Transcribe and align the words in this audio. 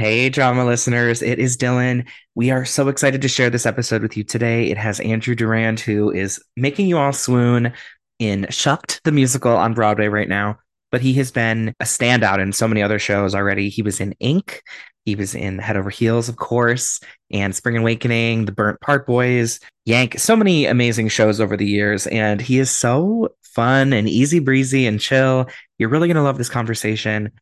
Hey, 0.00 0.30
drama 0.30 0.64
listeners, 0.64 1.20
it 1.20 1.38
is 1.38 1.58
Dylan. 1.58 2.08
We 2.34 2.50
are 2.50 2.64
so 2.64 2.88
excited 2.88 3.20
to 3.20 3.28
share 3.28 3.50
this 3.50 3.66
episode 3.66 4.00
with 4.00 4.16
you 4.16 4.24
today. 4.24 4.70
It 4.70 4.78
has 4.78 4.98
Andrew 4.98 5.34
Durand, 5.34 5.78
who 5.78 6.10
is 6.10 6.42
making 6.56 6.86
you 6.86 6.96
all 6.96 7.12
swoon 7.12 7.74
in 8.18 8.46
Shucked, 8.48 9.02
the 9.04 9.12
musical 9.12 9.54
on 9.54 9.74
Broadway 9.74 10.08
right 10.08 10.26
now. 10.26 10.58
But 10.90 11.02
he 11.02 11.12
has 11.12 11.30
been 11.30 11.74
a 11.80 11.84
standout 11.84 12.38
in 12.38 12.54
so 12.54 12.66
many 12.66 12.82
other 12.82 12.98
shows 12.98 13.34
already. 13.34 13.68
He 13.68 13.82
was 13.82 14.00
in 14.00 14.14
Ink, 14.20 14.62
he 15.04 15.16
was 15.16 15.34
in 15.34 15.58
Head 15.58 15.76
Over 15.76 15.90
Heels, 15.90 16.30
of 16.30 16.36
course, 16.36 17.00
and 17.30 17.54
Spring 17.54 17.76
Awakening, 17.76 18.46
The 18.46 18.52
Burnt 18.52 18.80
Part 18.80 19.06
Boys, 19.06 19.60
Yank, 19.84 20.18
so 20.18 20.34
many 20.34 20.64
amazing 20.64 21.08
shows 21.08 21.42
over 21.42 21.58
the 21.58 21.68
years. 21.68 22.06
And 22.06 22.40
he 22.40 22.58
is 22.58 22.70
so 22.70 23.34
fun 23.42 23.92
and 23.92 24.08
easy 24.08 24.38
breezy 24.38 24.86
and 24.86 24.98
chill. 24.98 25.46
You're 25.76 25.90
really 25.90 26.08
going 26.08 26.16
to 26.16 26.22
love 26.22 26.38
this 26.38 26.48
conversation. 26.48 27.32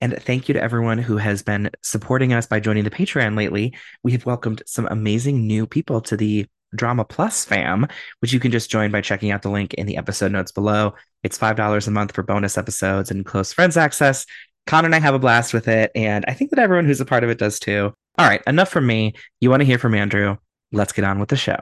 And 0.00 0.16
thank 0.22 0.48
you 0.48 0.54
to 0.54 0.62
everyone 0.62 0.98
who 0.98 1.16
has 1.16 1.42
been 1.42 1.70
supporting 1.82 2.32
us 2.32 2.46
by 2.46 2.60
joining 2.60 2.84
the 2.84 2.90
Patreon 2.90 3.36
lately. 3.36 3.74
We 4.02 4.12
have 4.12 4.26
welcomed 4.26 4.62
some 4.66 4.86
amazing 4.90 5.46
new 5.46 5.66
people 5.66 6.00
to 6.02 6.16
the 6.16 6.46
Drama 6.74 7.04
Plus 7.04 7.44
fam, 7.44 7.86
which 8.20 8.32
you 8.32 8.40
can 8.40 8.52
just 8.52 8.70
join 8.70 8.90
by 8.90 9.00
checking 9.00 9.30
out 9.30 9.42
the 9.42 9.50
link 9.50 9.74
in 9.74 9.86
the 9.86 9.96
episode 9.96 10.32
notes 10.32 10.52
below. 10.52 10.94
It's 11.22 11.38
$5 11.38 11.86
a 11.86 11.90
month 11.90 12.14
for 12.14 12.22
bonus 12.22 12.58
episodes 12.58 13.10
and 13.10 13.26
close 13.26 13.52
friends 13.52 13.76
access. 13.76 14.26
Connor 14.66 14.86
and 14.86 14.94
I 14.94 15.00
have 15.00 15.14
a 15.14 15.18
blast 15.18 15.54
with 15.54 15.66
it, 15.66 15.90
and 15.94 16.24
I 16.28 16.34
think 16.34 16.50
that 16.50 16.58
everyone 16.58 16.84
who's 16.84 17.00
a 17.00 17.06
part 17.06 17.24
of 17.24 17.30
it 17.30 17.38
does 17.38 17.58
too. 17.58 17.92
All 18.18 18.26
right, 18.26 18.42
enough 18.46 18.68
from 18.68 18.86
me. 18.86 19.14
You 19.40 19.48
want 19.48 19.62
to 19.62 19.66
hear 19.66 19.78
from 19.78 19.94
Andrew? 19.94 20.36
Let's 20.72 20.92
get 20.92 21.04
on 21.04 21.18
with 21.18 21.30
the 21.30 21.36
show. 21.36 21.58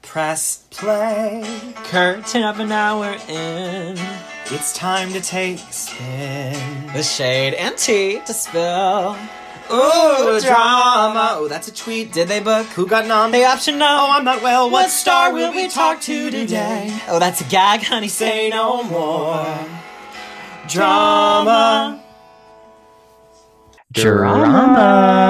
Press 0.00 0.64
play. 0.70 1.74
Curtain 1.84 2.44
of 2.44 2.58
an 2.58 2.72
hour 2.72 3.16
in. 3.28 3.98
It's 4.48 4.72
time 4.72 5.12
to 5.12 5.20
take 5.20 5.58
a 5.58 5.72
spin. 5.72 6.86
The 6.92 7.02
shade 7.02 7.54
and 7.54 7.76
tea 7.76 8.20
to 8.26 8.32
spill. 8.32 9.16
Ooh, 9.72 10.40
drama. 10.40 11.30
Oh, 11.32 11.46
that's 11.48 11.66
a 11.68 11.74
tweet. 11.74 12.12
Did 12.12 12.28
they 12.28 12.38
book? 12.40 12.66
Who 12.68 12.86
got 12.86 13.06
nom? 13.06 13.32
The 13.32 13.44
option 13.44 13.78
no. 13.78 13.86
Oh, 13.86 14.12
I'm 14.12 14.24
not 14.24 14.42
well. 14.42 14.70
What 14.70 14.90
star 14.90 15.32
will 15.32 15.50
we 15.52 15.68
talk 15.68 16.00
to 16.02 16.30
today? 16.30 16.96
Oh, 17.08 17.18
that's 17.18 17.40
a 17.40 17.44
gag, 17.44 17.82
honey. 17.82 18.06
Say 18.08 18.48
no 18.50 18.84
more. 18.84 19.44
Drama. 20.68 22.00
Drama. 23.92 25.24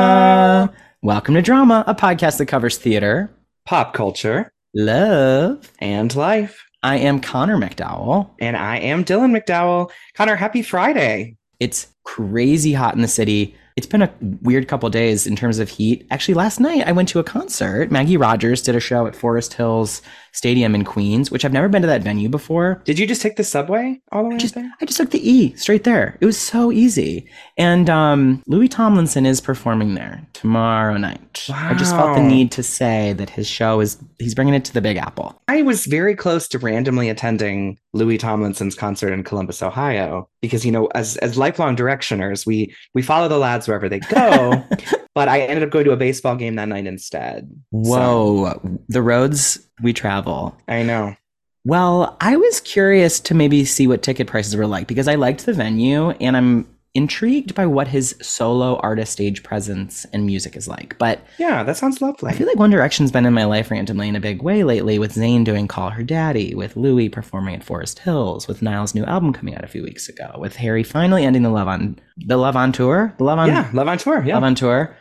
Welcome 1.02 1.34
to 1.34 1.42
Drama, 1.42 1.84
a 1.86 1.94
podcast 1.94 2.36
that 2.38 2.46
covers 2.46 2.76
theater, 2.78 3.30
Pop 3.64 3.94
culture 3.94 4.50
love. 4.74 5.72
and 5.80 6.14
life. 6.14 6.65
I 6.82 6.96
am 6.98 7.20
Connor 7.20 7.56
MacDowell. 7.56 8.30
And 8.40 8.56
I 8.56 8.78
am 8.78 9.04
Dylan 9.04 9.36
MacDowell. 9.36 9.90
Connor, 10.14 10.36
happy 10.36 10.62
Friday. 10.62 11.36
It's 11.58 11.88
crazy 12.04 12.72
hot 12.72 12.94
in 12.94 13.02
the 13.02 13.08
city. 13.08 13.56
It's 13.76 13.86
been 13.86 14.02
a 14.02 14.12
weird 14.42 14.68
couple 14.68 14.88
days 14.88 15.26
in 15.26 15.36
terms 15.36 15.58
of 15.58 15.68
heat. 15.68 16.06
Actually, 16.10 16.34
last 16.34 16.60
night 16.60 16.86
I 16.86 16.92
went 16.92 17.08
to 17.10 17.18
a 17.18 17.24
concert. 17.24 17.90
Maggie 17.90 18.16
Rogers 18.16 18.62
did 18.62 18.74
a 18.74 18.80
show 18.80 19.06
at 19.06 19.14
Forest 19.14 19.54
Hills 19.54 20.00
Stadium 20.36 20.74
in 20.74 20.84
Queens, 20.84 21.30
which 21.30 21.44
I've 21.44 21.52
never 21.52 21.68
been 21.68 21.82
to 21.82 21.88
that 21.88 22.02
venue 22.02 22.28
before. 22.28 22.82
Did 22.84 22.98
you 22.98 23.06
just 23.06 23.22
take 23.22 23.36
the 23.36 23.44
subway 23.44 24.00
all 24.12 24.22
the 24.22 24.28
way 24.28 24.34
I 24.34 24.38
just, 24.38 24.54
there? 24.54 24.70
I 24.80 24.84
just 24.84 24.98
took 24.98 25.10
the 25.10 25.28
E 25.28 25.54
straight 25.56 25.84
there. 25.84 26.18
It 26.20 26.26
was 26.26 26.38
so 26.38 26.70
easy. 26.70 27.26
And 27.56 27.88
um, 27.88 28.42
Louis 28.46 28.68
Tomlinson 28.68 29.24
is 29.24 29.40
performing 29.40 29.94
there 29.94 30.26
tomorrow 30.34 30.98
night. 30.98 31.46
Wow. 31.48 31.70
I 31.70 31.74
just 31.74 31.96
felt 31.96 32.16
the 32.16 32.22
need 32.22 32.52
to 32.52 32.62
say 32.62 33.14
that 33.14 33.30
his 33.30 33.48
show 33.48 33.80
is, 33.80 33.96
he's 34.18 34.34
bringing 34.34 34.54
it 34.54 34.64
to 34.66 34.74
the 34.74 34.82
Big 34.82 34.98
Apple. 34.98 35.40
I 35.48 35.62
was 35.62 35.86
very 35.86 36.14
close 36.14 36.46
to 36.48 36.58
randomly 36.58 37.08
attending 37.08 37.78
Louis 37.94 38.18
Tomlinson's 38.18 38.74
concert 38.74 39.12
in 39.12 39.24
Columbus, 39.24 39.62
Ohio, 39.62 40.28
because 40.42 40.66
you 40.66 40.72
know, 40.72 40.86
as 40.94 41.16
as 41.18 41.38
lifelong 41.38 41.74
directioners, 41.76 42.46
we 42.46 42.74
we 42.94 43.02
follow 43.02 43.26
the 43.26 43.38
lads 43.38 43.66
wherever 43.66 43.88
they 43.88 44.00
go. 44.00 44.62
but 45.16 45.28
I 45.28 45.40
ended 45.40 45.62
up 45.62 45.70
going 45.70 45.86
to 45.86 45.92
a 45.92 45.96
baseball 45.96 46.36
game 46.36 46.56
that 46.56 46.68
night 46.68 46.86
instead. 46.86 47.50
Whoa, 47.70 48.60
the 48.88 49.00
roads 49.00 49.66
we 49.80 49.94
travel. 49.94 50.54
I 50.68 50.82
know. 50.82 51.16
Well, 51.64 52.18
I 52.20 52.36
was 52.36 52.60
curious 52.60 53.18
to 53.20 53.34
maybe 53.34 53.64
see 53.64 53.86
what 53.86 54.02
ticket 54.02 54.26
prices 54.26 54.54
were 54.54 54.66
like 54.66 54.86
because 54.86 55.08
I 55.08 55.14
liked 55.14 55.46
the 55.46 55.54
venue 55.54 56.10
and 56.10 56.36
I'm 56.36 56.68
intrigued 56.92 57.54
by 57.54 57.64
what 57.64 57.88
his 57.88 58.14
solo 58.20 58.76
artist 58.76 59.12
stage 59.12 59.42
presence 59.42 60.04
and 60.12 60.26
music 60.26 60.54
is 60.54 60.68
like. 60.68 60.98
But 60.98 61.20
Yeah, 61.38 61.62
that 61.62 61.78
sounds 61.78 62.02
lovely. 62.02 62.30
I 62.30 62.34
feel 62.34 62.46
like 62.46 62.58
One 62.58 62.70
Direction's 62.70 63.10
been 63.10 63.24
in 63.24 63.32
my 63.32 63.44
life 63.44 63.70
randomly 63.70 64.08
in 64.08 64.16
a 64.16 64.20
big 64.20 64.42
way 64.42 64.64
lately, 64.64 64.98
with 64.98 65.14
Zayn 65.14 65.44
doing 65.44 65.66
Call 65.66 65.90
Her 65.90 66.02
Daddy, 66.02 66.54
with 66.54 66.76
Louis 66.76 67.08
performing 67.08 67.54
at 67.54 67.64
Forest 67.64 68.00
Hills, 68.00 68.48
with 68.48 68.60
Niall's 68.60 68.94
new 68.94 69.04
album 69.04 69.32
coming 69.32 69.54
out 69.54 69.64
a 69.64 69.68
few 69.68 69.82
weeks 69.82 70.10
ago, 70.10 70.36
with 70.38 70.56
Harry 70.56 70.82
finally 70.82 71.24
ending 71.24 71.42
the 71.42 71.50
Love 71.50 71.68
on 71.68 71.98
the 72.18 72.36
Love 72.36 72.56
on 72.56 72.70
tour, 72.70 73.14
the 73.16 73.24
Love 73.24 73.38
on 73.38 73.48
yeah, 73.48 73.70
love 73.72 73.88
on 73.88 73.96
tour. 73.96 74.22
Yeah. 74.22 74.34
Love 74.34 74.44
on 74.44 74.54
tour. 74.54 74.96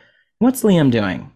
What's 0.45 0.61
Liam 0.61 0.91
doing? 0.91 1.31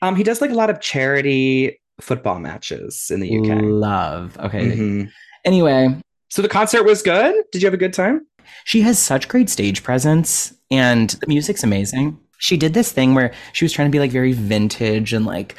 um, 0.00 0.16
he 0.16 0.22
does 0.24 0.40
like 0.40 0.50
a 0.50 0.54
lot 0.54 0.70
of 0.70 0.80
charity 0.80 1.78
football 2.00 2.38
matches 2.40 3.08
in 3.10 3.20
the 3.20 3.28
UK. 3.38 3.60
Love. 3.62 4.36
Okay. 4.40 4.72
Mhm. 4.72 5.10
Anyway, 5.44 5.94
So 6.30 6.40
the 6.40 6.48
concert 6.48 6.84
was 6.84 7.02
good. 7.02 7.34
Did 7.52 7.60
you 7.60 7.66
have 7.66 7.74
a 7.74 7.76
good 7.84 7.92
time? 7.92 8.26
She 8.64 8.80
has 8.80 8.98
such 8.98 9.28
great 9.28 9.50
stage 9.50 9.82
presence 9.82 10.54
and 10.70 11.10
the 11.20 11.26
music's 11.26 11.62
amazing. 11.62 12.18
She 12.38 12.56
did 12.56 12.72
this 12.72 12.90
thing 12.90 13.14
where 13.14 13.32
she 13.52 13.66
was 13.66 13.72
trying 13.74 13.88
to 13.88 13.92
be 13.92 13.98
like 14.00 14.10
very 14.10 14.32
vintage 14.32 15.12
and 15.12 15.26
like 15.26 15.54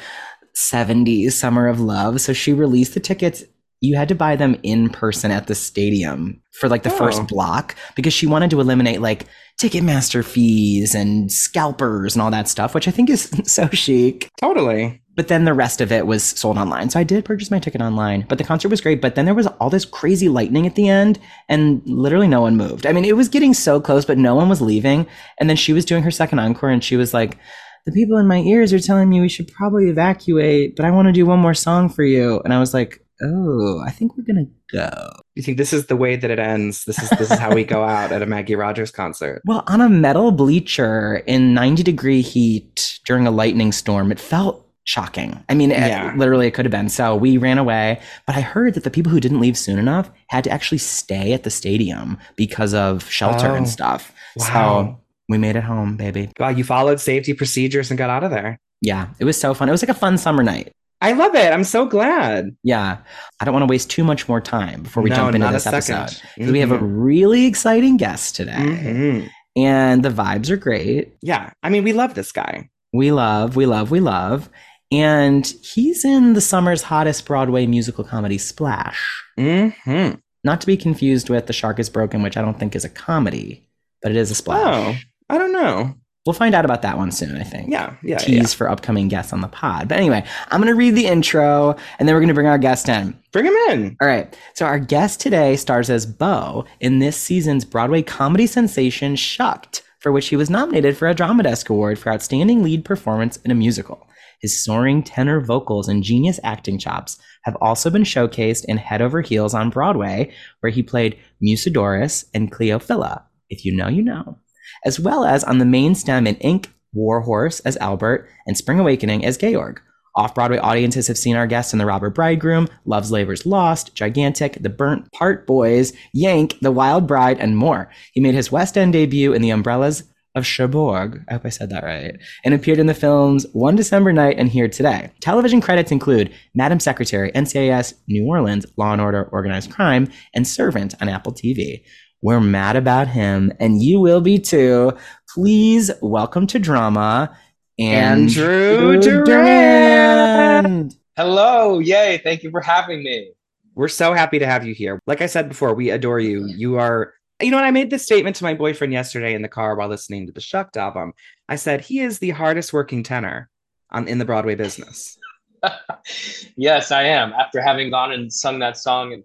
70s 0.56 1.30
summer 1.38 1.68
of 1.68 1.80
love. 1.80 2.20
So 2.20 2.32
she 2.32 2.52
released 2.52 2.94
the 2.94 3.00
tickets. 3.00 3.44
You 3.80 3.96
had 3.96 4.08
to 4.08 4.14
buy 4.14 4.34
them 4.36 4.58
in 4.64 4.88
person 4.90 5.30
at 5.30 5.46
the 5.46 5.54
stadium 5.54 6.40
for 6.58 6.68
like 6.68 6.82
the 6.82 6.92
Oh. 6.92 6.98
first 6.98 7.26
block 7.28 7.76
because 7.94 8.12
she 8.12 8.26
wanted 8.26 8.50
to 8.50 8.60
eliminate 8.60 9.00
like 9.00 9.26
Ticketmaster 9.60 10.24
fees 10.24 10.94
and 10.94 11.30
scalpers 11.30 12.14
and 12.14 12.22
all 12.22 12.30
that 12.30 12.48
stuff, 12.48 12.74
which 12.74 12.88
I 12.88 12.90
think 12.90 13.08
is 13.08 13.30
so 13.44 13.68
chic. 13.68 14.30
Totally. 14.40 15.00
But 15.16 15.28
then 15.28 15.44
the 15.44 15.54
rest 15.54 15.80
of 15.80 15.92
it 15.92 16.06
was 16.06 16.24
sold 16.24 16.58
online. 16.58 16.90
So 16.90 16.98
I 16.98 17.04
did 17.04 17.24
purchase 17.24 17.50
my 17.50 17.60
ticket 17.60 17.80
online, 17.80 18.26
but 18.28 18.38
the 18.38 18.44
concert 18.44 18.68
was 18.68 18.80
great. 18.80 19.00
But 19.00 19.14
then 19.14 19.26
there 19.26 19.34
was 19.34 19.46
all 19.46 19.70
this 19.70 19.84
crazy 19.84 20.28
lightning 20.28 20.66
at 20.66 20.74
the 20.74 20.88
end, 20.88 21.20
and 21.48 21.82
literally 21.86 22.26
no 22.26 22.40
one 22.40 22.56
moved. 22.56 22.84
I 22.84 22.92
mean, 22.92 23.04
it 23.04 23.16
was 23.16 23.28
getting 23.28 23.54
so 23.54 23.80
close, 23.80 24.04
but 24.04 24.18
no 24.18 24.34
one 24.34 24.48
was 24.48 24.60
leaving. 24.60 25.06
And 25.38 25.48
then 25.48 25.56
she 25.56 25.72
was 25.72 25.84
doing 25.84 26.02
her 26.02 26.10
second 26.10 26.40
encore, 26.40 26.70
and 26.70 26.82
she 26.82 26.96
was 26.96 27.14
like, 27.14 27.38
The 27.86 27.92
people 27.92 28.18
in 28.18 28.26
my 28.26 28.38
ears 28.38 28.72
are 28.72 28.80
telling 28.80 29.08
me 29.08 29.20
we 29.20 29.28
should 29.28 29.52
probably 29.52 29.88
evacuate, 29.88 30.74
but 30.74 30.84
I 30.84 30.90
want 30.90 31.06
to 31.06 31.12
do 31.12 31.26
one 31.26 31.38
more 31.38 31.54
song 31.54 31.88
for 31.88 32.02
you. 32.02 32.40
And 32.40 32.52
I 32.52 32.58
was 32.58 32.74
like, 32.74 33.03
Oh, 33.22 33.80
I 33.86 33.90
think 33.90 34.16
we're 34.16 34.24
to 34.24 34.46
go. 34.72 34.90
You 35.34 35.42
think 35.42 35.56
this 35.58 35.72
is 35.72 35.86
the 35.86 35.96
way 35.96 36.16
that 36.16 36.30
it 36.30 36.38
ends? 36.38 36.84
This 36.84 37.00
is 37.02 37.10
this 37.10 37.30
is 37.30 37.38
how 37.38 37.54
we 37.54 37.64
go 37.64 37.82
out 37.84 38.10
at 38.12 38.22
a 38.22 38.26
Maggie 38.26 38.56
Rogers 38.56 38.90
concert. 38.90 39.40
Well, 39.44 39.62
on 39.66 39.80
a 39.80 39.88
metal 39.88 40.32
bleacher 40.32 41.22
in 41.26 41.54
90 41.54 41.82
degree 41.82 42.22
heat 42.22 42.98
during 43.06 43.26
a 43.26 43.30
lightning 43.30 43.70
storm, 43.72 44.10
it 44.10 44.18
felt 44.18 44.66
shocking. 44.84 45.42
I 45.48 45.54
mean, 45.54 45.70
it- 45.70 46.16
literally, 46.18 46.46
it 46.46 46.50
could 46.54 46.64
have 46.64 46.72
been. 46.72 46.88
So 46.88 47.16
we 47.16 47.36
ran 47.38 47.58
away. 47.58 48.00
But 48.26 48.36
I 48.36 48.40
heard 48.40 48.74
that 48.74 48.84
the 48.84 48.90
people 48.90 49.10
who 49.12 49.20
didn't 49.20 49.40
leave 49.40 49.56
soon 49.56 49.78
enough 49.78 50.10
had 50.28 50.44
to 50.44 50.50
actually 50.50 50.78
stay 50.78 51.32
at 51.32 51.42
the 51.44 51.50
stadium 51.50 52.18
because 52.36 52.74
of 52.74 53.08
shelter 53.08 53.48
Oh. 53.48 53.54
and 53.54 53.68
stuff. 53.68 54.12
Wow. 54.36 54.44
So 54.46 55.00
we 55.28 55.38
made 55.38 55.56
it 55.56 55.64
home, 55.64 55.96
baby. 55.96 56.30
Wow, 56.38 56.50
you 56.50 56.64
followed 56.64 57.00
safety 57.00 57.32
procedures 57.32 57.90
and 57.90 57.96
got 57.96 58.10
out 58.10 58.24
of 58.24 58.30
there. 58.30 58.58
Yeah, 58.82 59.08
it 59.18 59.24
was 59.24 59.40
so 59.40 59.54
fun. 59.54 59.68
It 59.68 59.72
was 59.72 59.82
like 59.82 59.88
a 59.88 59.94
fun 59.98 60.18
summer 60.18 60.42
night. 60.42 60.72
I 61.04 61.12
love 61.12 61.34
it. 61.34 61.52
I'm 61.52 61.64
so 61.64 61.84
glad. 61.84 62.56
Yeah. 62.62 62.96
I 63.40 63.44
don't 63.44 63.52
want 63.52 63.62
to 63.68 63.70
waste 63.70 63.90
too 63.90 64.04
much 64.04 64.26
more 64.28 64.40
time 64.40 64.82
before 64.84 65.02
we 65.02 65.10
No, 65.10 65.16
jump 65.16 65.34
into 65.34 65.48
this 65.48 65.66
episode. 65.66 66.08
'Cause 66.38 66.50
We 66.50 66.60
have 66.60 66.72
a 66.72 66.78
really 66.78 67.44
exciting 67.46 67.96
guest 67.98 68.36
today, 68.36 68.52
Mhm. 68.56 69.28
and 69.56 70.02
the 70.02 70.08
vibes 70.10 70.48
are 70.50 70.56
great. 70.56 71.12
Yeah, 71.22 71.50
I 71.62 71.68
mean, 71.68 71.84
we 71.84 71.92
love 71.92 72.14
this 72.14 72.32
guy. 72.32 72.70
We 72.92 73.12
love, 73.12 73.54
we 73.54 73.66
love, 73.66 73.90
we 73.90 74.00
love. 74.00 74.48
And 74.92 75.46
he's 75.62 76.04
in 76.04 76.32
the 76.34 76.40
summer's 76.40 76.82
hottest 76.82 77.26
Broadway 77.26 77.66
musical 77.66 78.04
comedy, 78.04 78.38
Splash. 78.38 79.00
hmm 79.36 80.10
Not 80.42 80.60
to 80.60 80.66
be 80.66 80.76
confused 80.76 81.28
with 81.30 81.46
The 81.46 81.52
Shark 81.54 81.78
is 81.78 81.88
Broken, 81.90 82.22
which 82.22 82.36
I 82.36 82.42
don't 82.42 82.58
think 82.58 82.76
is 82.76 82.84
a 82.84 82.88
comedy, 82.90 83.66
but 84.02 84.10
it 84.12 84.16
is 84.16 84.30
a 84.30 84.34
splash. 84.34 84.60
Oh, 84.64 84.94
I 85.28 85.38
don't 85.38 85.52
know. 85.52 85.94
We'll 86.26 86.32
find 86.32 86.54
out 86.54 86.64
about 86.64 86.80
that 86.82 86.96
one 86.96 87.12
soon, 87.12 87.36
I 87.36 87.42
think. 87.42 87.70
Yeah, 87.70 87.96
yeah, 88.02 88.16
Tease 88.16 88.36
yeah. 88.36 88.46
for 88.46 88.70
upcoming 88.70 89.08
guests 89.08 89.34
on 89.34 89.42
the 89.42 89.48
pod. 89.48 89.88
But 89.88 89.98
anyway, 89.98 90.24
I'm 90.48 90.60
going 90.60 90.72
to 90.72 90.78
read 90.78 90.94
the 90.94 91.06
intro 91.06 91.76
and 91.98 92.08
then 92.08 92.14
we're 92.14 92.20
going 92.20 92.28
to 92.28 92.34
bring 92.34 92.46
our 92.46 92.56
guest 92.56 92.88
in. 92.88 93.18
Bring 93.30 93.44
him 93.44 93.54
in. 93.70 93.96
All 94.00 94.08
right. 94.08 94.34
So 94.54 94.64
our 94.64 94.78
guest 94.78 95.20
today 95.20 95.56
stars 95.56 95.90
as 95.90 96.06
Beau 96.06 96.64
in 96.80 96.98
this 96.98 97.18
season's 97.18 97.66
Broadway 97.66 98.00
comedy 98.00 98.46
sensation 98.46 99.16
Shucked, 99.16 99.82
for 100.00 100.12
which 100.12 100.28
he 100.28 100.36
was 100.36 100.48
nominated 100.48 100.96
for 100.96 101.08
a 101.08 101.14
Drama 101.14 101.42
Desk 101.42 101.68
Award 101.68 101.98
for 101.98 102.10
Outstanding 102.10 102.62
Lead 102.62 102.86
Performance 102.86 103.36
in 103.38 103.50
a 103.50 103.54
Musical. 103.54 104.08
His 104.40 104.64
soaring 104.64 105.02
tenor 105.02 105.40
vocals 105.40 105.88
and 105.88 106.02
genius 106.02 106.40
acting 106.42 106.78
chops 106.78 107.18
have 107.42 107.56
also 107.60 107.90
been 107.90 108.02
showcased 108.02 108.64
in 108.64 108.78
Head 108.78 109.02
Over 109.02 109.20
Heels 109.20 109.52
on 109.52 109.68
Broadway, 109.68 110.32
where 110.60 110.72
he 110.72 110.82
played 110.82 111.18
Musidorus 111.42 112.24
and 112.32 112.50
Cleophila. 112.50 113.22
If 113.50 113.66
you 113.66 113.76
know, 113.76 113.88
you 113.88 114.02
know. 114.02 114.38
As 114.84 115.00
well 115.00 115.24
as 115.24 115.44
on 115.44 115.58
the 115.58 115.64
main 115.64 115.94
stem 115.94 116.26
in 116.26 116.36
Ink, 116.36 116.70
Warhorse 116.92 117.60
as 117.60 117.76
Albert, 117.78 118.28
and 118.46 118.56
Spring 118.56 118.78
Awakening 118.78 119.24
as 119.24 119.36
Georg. 119.36 119.80
Off 120.16 120.34
Broadway 120.34 120.58
audiences 120.58 121.08
have 121.08 121.18
seen 121.18 121.34
our 121.34 121.46
guest 121.46 121.72
in 121.72 121.80
The 121.80 121.86
Robber 121.86 122.08
Bridegroom, 122.08 122.68
Love's 122.84 123.10
Labor's 123.10 123.44
Lost, 123.44 123.96
Gigantic, 123.96 124.58
The 124.60 124.68
Burnt 124.68 125.10
Part 125.10 125.44
Boys, 125.44 125.92
Yank, 126.12 126.56
The 126.60 126.70
Wild 126.70 127.08
Bride, 127.08 127.40
and 127.40 127.56
more. 127.56 127.90
He 128.12 128.20
made 128.20 128.34
his 128.34 128.52
West 128.52 128.78
End 128.78 128.92
debut 128.92 129.32
in 129.32 129.42
The 129.42 129.50
Umbrellas 129.50 130.04
of 130.36 130.46
Cherbourg. 130.46 131.24
I 131.28 131.34
hope 131.34 131.46
I 131.46 131.48
said 131.48 131.70
that 131.70 131.84
right. 131.84 132.16
And 132.44 132.54
appeared 132.54 132.78
in 132.78 132.86
the 132.86 132.94
films 132.94 133.46
One 133.52 133.76
December 133.76 134.12
Night 134.12 134.36
and 134.38 134.48
Here 134.48 134.68
Today. 134.68 135.10
Television 135.20 135.60
credits 135.60 135.92
include 135.92 136.32
Madam 136.54 136.80
Secretary, 136.80 137.30
NCIS, 137.32 137.94
New 138.08 138.26
Orleans, 138.26 138.66
Law 138.76 138.92
and 138.92 139.00
Order, 139.00 139.28
Organized 139.32 139.72
Crime, 139.72 140.08
and 140.34 140.46
Servant 140.46 140.94
on 141.00 141.08
Apple 141.08 141.32
TV. 141.32 141.82
We're 142.24 142.40
mad 142.40 142.76
about 142.76 143.06
him, 143.06 143.52
and 143.60 143.82
you 143.82 144.00
will 144.00 144.22
be 144.22 144.38
too. 144.38 144.92
Please 145.28 145.90
welcome 146.00 146.46
to 146.46 146.58
drama, 146.58 147.36
Andrew 147.78 148.98
Durand. 148.98 149.26
Durand. 149.26 150.94
Hello, 151.18 151.80
yay! 151.80 152.22
Thank 152.24 152.42
you 152.42 152.50
for 152.50 152.62
having 152.62 153.02
me. 153.02 153.32
We're 153.74 153.88
so 153.88 154.14
happy 154.14 154.38
to 154.38 154.46
have 154.46 154.64
you 154.64 154.72
here. 154.72 154.98
Like 155.06 155.20
I 155.20 155.26
said 155.26 155.50
before, 155.50 155.74
we 155.74 155.90
adore 155.90 156.18
you. 156.18 156.46
You 156.46 156.78
are, 156.78 157.12
you 157.42 157.50
know, 157.50 157.58
and 157.58 157.66
I 157.66 157.70
made 157.70 157.90
this 157.90 158.04
statement 158.04 158.36
to 158.36 158.44
my 158.44 158.54
boyfriend 158.54 158.94
yesterday 158.94 159.34
in 159.34 159.42
the 159.42 159.48
car 159.48 159.76
while 159.76 159.88
listening 159.88 160.26
to 160.26 160.32
the 160.32 160.40
Shucked 160.40 160.78
album. 160.78 161.12
I 161.50 161.56
said 161.56 161.82
he 161.82 162.00
is 162.00 162.20
the 162.20 162.30
hardest 162.30 162.72
working 162.72 163.02
tenor 163.02 163.50
on 163.90 164.08
in 164.08 164.16
the 164.16 164.24
Broadway 164.24 164.54
business. 164.54 165.18
yes, 166.56 166.90
I 166.90 167.02
am. 167.02 167.34
After 167.34 167.60
having 167.60 167.90
gone 167.90 168.12
and 168.12 168.32
sung 168.32 168.60
that 168.60 168.78
song 168.78 169.12
in, 169.12 169.24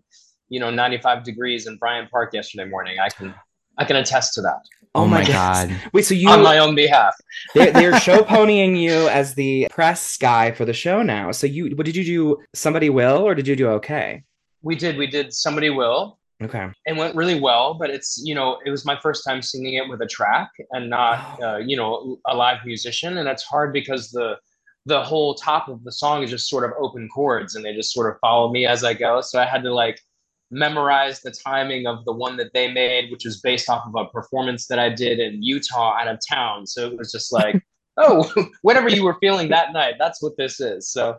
you 0.49 0.59
know, 0.59 0.69
95 0.69 1.23
degrees 1.23 1.67
in 1.67 1.77
Bryant 1.77 2.11
Park 2.11 2.33
yesterday 2.33 2.69
morning, 2.69 2.97
I 2.99 3.09
can 3.09 3.33
I 3.77 3.85
can 3.85 3.95
attest 3.95 4.33
to 4.33 4.41
that 4.41 4.59
Oh, 4.95 5.05
my 5.05 5.23
god. 5.23 5.75
Wait, 5.93 6.05
so 6.05 6.15
you 6.15 6.29
on 6.29 6.41
my 6.41 6.57
own 6.57 6.73
behalf. 6.73 7.13
they're, 7.53 7.71
they're 7.71 7.99
show 7.99 8.23
ponying 8.23 8.79
you 8.79 9.07
as 9.09 9.35
the 9.35 9.67
press 9.69 10.17
guy 10.17 10.51
for 10.51 10.65
the 10.65 10.73
show 10.73 11.03
now. 11.03 11.31
So 11.31 11.45
you, 11.45 11.75
what 11.75 11.85
did 11.85 11.95
you 11.95 12.03
do? 12.03 12.37
Somebody 12.53 12.89
will, 12.89 13.19
or 13.19 13.35
did 13.35 13.47
you 13.47 13.55
do 13.55 13.67
okay? 13.69 14.23
We 14.61 14.75
did 14.75 14.97
we 14.97 15.07
did 15.07 15.33
Somebody 15.33 15.69
Will. 15.69 16.17
Okay. 16.41 16.67
It 16.85 16.95
went 16.95 17.15
really 17.15 17.39
well, 17.39 17.75
but 17.75 17.89
it's 17.89 18.21
you 18.23 18.35
know 18.35 18.59
it 18.65 18.71
was 18.71 18.85
my 18.85 18.99
first 18.99 19.23
time 19.25 19.41
singing 19.41 19.75
it 19.75 19.87
with 19.87 20.01
a 20.01 20.07
track 20.07 20.49
and 20.71 20.89
not 20.89 21.41
uh, 21.41 21.57
you 21.57 21.77
know 21.77 22.17
a 22.27 22.35
live 22.35 22.65
musician, 22.65 23.19
and 23.19 23.29
it's 23.29 23.43
hard 23.43 23.71
because 23.71 24.09
the 24.09 24.37
the 24.85 25.01
whole 25.01 25.35
top 25.35 25.69
of 25.69 25.83
the 25.83 25.91
song 25.91 26.23
is 26.23 26.29
just 26.29 26.49
sort 26.49 26.65
of 26.65 26.71
open 26.79 27.07
chords 27.13 27.55
and 27.55 27.63
they 27.63 27.73
just 27.73 27.93
sort 27.93 28.11
of 28.11 28.19
follow 28.19 28.51
me 28.51 28.65
as 28.65 28.83
I 28.83 28.93
go. 28.93 29.21
So 29.21 29.39
I 29.39 29.45
had 29.45 29.63
to 29.63 29.73
like 29.73 30.01
memorize 30.51 31.21
the 31.21 31.31
timing 31.31 31.87
of 31.87 32.05
the 32.05 32.13
one 32.13 32.37
that 32.37 32.53
they 32.53 32.71
made, 32.71 33.11
which 33.11 33.25
was 33.25 33.39
based 33.41 33.69
off 33.69 33.85
of 33.87 33.95
a 33.95 34.09
performance 34.09 34.67
that 34.67 34.79
I 34.79 34.89
did 34.89 35.19
in 35.19 35.43
Utah 35.43 35.97
out 35.97 36.07
of 36.07 36.19
town. 36.27 36.65
So 36.65 36.87
it 36.87 36.97
was 36.97 37.11
just 37.11 37.31
like, 37.31 37.63
oh, 37.97 38.31
whatever 38.61 38.89
you 38.89 39.03
were 39.03 39.17
feeling 39.19 39.49
that 39.49 39.73
night, 39.73 39.95
that's 39.99 40.21
what 40.21 40.37
this 40.37 40.59
is. 40.59 40.89
So 40.89 41.17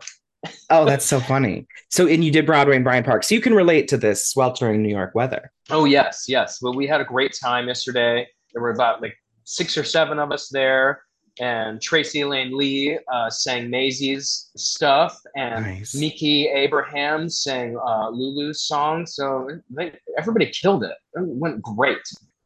Oh, 0.69 0.85
that's 0.85 1.05
so 1.05 1.19
funny. 1.19 1.67
So, 1.89 2.07
and 2.07 2.23
you 2.23 2.31
did 2.31 2.45
Broadway 2.45 2.75
and 2.75 2.83
Bryant 2.83 3.05
Park, 3.05 3.23
so 3.23 3.35
you 3.35 3.41
can 3.41 3.53
relate 3.53 3.87
to 3.89 3.97
this 3.97 4.27
sweltering 4.27 4.81
New 4.81 4.89
York 4.89 5.13
weather. 5.13 5.51
Oh 5.69 5.85
yes, 5.85 6.25
yes. 6.27 6.61
Well, 6.61 6.73
we 6.73 6.87
had 6.87 7.01
a 7.01 7.05
great 7.05 7.37
time 7.39 7.67
yesterday. 7.67 8.27
There 8.53 8.61
were 8.61 8.71
about 8.71 9.01
like 9.01 9.15
six 9.43 9.77
or 9.77 9.83
seven 9.83 10.17
of 10.17 10.31
us 10.31 10.49
there, 10.49 11.03
and 11.41 11.81
Tracy 11.81 12.21
Elaine 12.21 12.55
Lee 12.55 12.99
uh, 13.11 13.29
sang 13.29 13.69
Maisie's 13.69 14.51
stuff, 14.55 15.19
and 15.35 15.65
Nice. 15.65 15.95
Miki 15.95 16.47
Abraham 16.47 17.27
sang 17.29 17.75
uh, 17.77 18.09
Lulu's 18.09 18.61
song. 18.61 19.07
So 19.07 19.49
they, 19.71 19.91
everybody 20.17 20.45
killed 20.45 20.83
it. 20.83 20.93
It 21.15 21.23
went 21.25 21.61
great. 21.63 21.97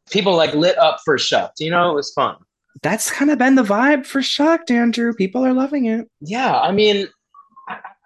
People 0.09 0.35
like 0.35 0.53
lit 0.53 0.77
up 0.77 0.99
for 1.03 1.17
Shucked. 1.17 1.59
You 1.59 1.71
know, 1.71 1.91
it 1.91 1.95
was 1.95 2.13
fun. 2.13 2.37
That's 2.83 3.11
kind 3.11 3.31
of 3.31 3.37
been 3.37 3.55
the 3.55 3.63
vibe 3.63 4.05
for 4.05 4.21
Shucked, 4.21 4.71
Andrew. 4.71 5.13
People 5.13 5.45
are 5.45 5.53
loving 5.53 5.85
it. 5.85 6.09
Yeah, 6.21 6.59
I 6.59 6.71
mean, 6.71 7.07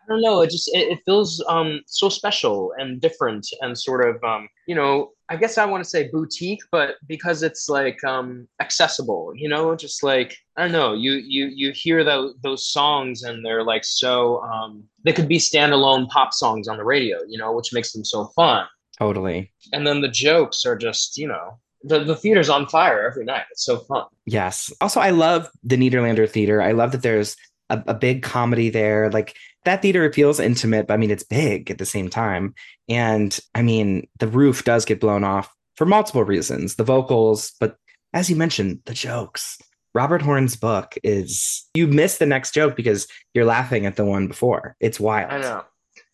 don't 0.09 0.21
know. 0.21 0.41
It 0.41 0.49
just 0.49 0.69
it, 0.73 0.91
it 0.91 0.99
feels 1.05 1.43
um 1.47 1.81
so 1.85 2.09
special 2.09 2.73
and 2.77 2.99
different 2.99 3.47
and 3.61 3.77
sort 3.77 4.07
of 4.07 4.23
um 4.23 4.49
you 4.67 4.75
know 4.75 5.11
I 5.29 5.35
guess 5.35 5.59
I 5.59 5.65
want 5.65 5.83
to 5.83 5.89
say 5.89 6.09
boutique, 6.11 6.61
but 6.71 6.95
because 7.07 7.43
it's 7.43 7.69
like 7.69 8.03
um 8.03 8.47
accessible, 8.59 9.31
you 9.35 9.47
know, 9.47 9.75
just 9.75 10.03
like 10.03 10.35
I 10.57 10.63
don't 10.63 10.71
know. 10.71 10.93
You 10.93 11.13
you 11.13 11.45
you 11.47 11.71
hear 11.71 12.03
those 12.03 12.33
those 12.43 12.67
songs 12.67 13.23
and 13.23 13.45
they're 13.45 13.63
like 13.63 13.85
so 13.85 14.41
um 14.41 14.83
they 15.05 15.13
could 15.13 15.27
be 15.27 15.37
standalone 15.37 16.09
pop 16.09 16.33
songs 16.33 16.67
on 16.67 16.77
the 16.77 16.83
radio, 16.83 17.19
you 17.27 17.37
know, 17.37 17.53
which 17.53 17.73
makes 17.73 17.91
them 17.93 18.03
so 18.03 18.25
fun. 18.35 18.67
Totally. 18.97 19.53
And 19.71 19.87
then 19.87 20.01
the 20.01 20.09
jokes 20.09 20.65
are 20.65 20.75
just 20.75 21.17
you 21.17 21.27
know 21.27 21.59
the 21.83 22.03
the 22.03 22.15
theater's 22.15 22.49
on 22.49 22.67
fire 22.67 23.05
every 23.05 23.25
night. 23.25 23.45
It's 23.51 23.65
so 23.65 23.77
fun. 23.77 24.05
Yes. 24.25 24.73
Also, 24.81 24.99
I 24.99 25.11
love 25.11 25.49
the 25.63 25.77
Nederlander 25.77 26.29
Theater. 26.29 26.61
I 26.61 26.71
love 26.73 26.91
that 26.91 27.01
there's 27.03 27.35
a, 27.69 27.81
a 27.87 27.93
big 27.93 28.23
comedy 28.23 28.69
there. 28.69 29.09
Like 29.09 29.35
that 29.65 29.81
theater 29.81 30.11
feels 30.11 30.39
intimate, 30.39 30.87
but 30.87 30.93
I 30.93 30.97
mean, 30.97 31.11
it's 31.11 31.23
big 31.23 31.69
at 31.69 31.77
the 31.77 31.85
same 31.85 32.09
time. 32.09 32.53
And 32.87 33.37
I 33.55 33.61
mean, 33.61 34.07
the 34.19 34.27
roof 34.27 34.63
does 34.63 34.85
get 34.85 34.99
blown 34.99 35.23
off 35.23 35.53
for 35.75 35.85
multiple 35.85 36.23
reasons 36.23 36.75
the 36.75 36.83
vocals, 36.83 37.53
but 37.59 37.77
as 38.13 38.29
you 38.29 38.35
mentioned, 38.35 38.79
the 38.85 38.93
jokes. 38.93 39.57
Robert 39.93 40.21
Horn's 40.21 40.55
book 40.55 40.95
is 41.03 41.67
you 41.73 41.87
miss 41.87 42.17
the 42.17 42.25
next 42.25 42.53
joke 42.53 42.75
because 42.75 43.07
you're 43.33 43.45
laughing 43.45 43.85
at 43.85 43.95
the 43.95 44.05
one 44.05 44.27
before. 44.27 44.75
It's 44.79 44.99
wild. 44.99 45.31
I 45.31 45.39
know. 45.39 45.63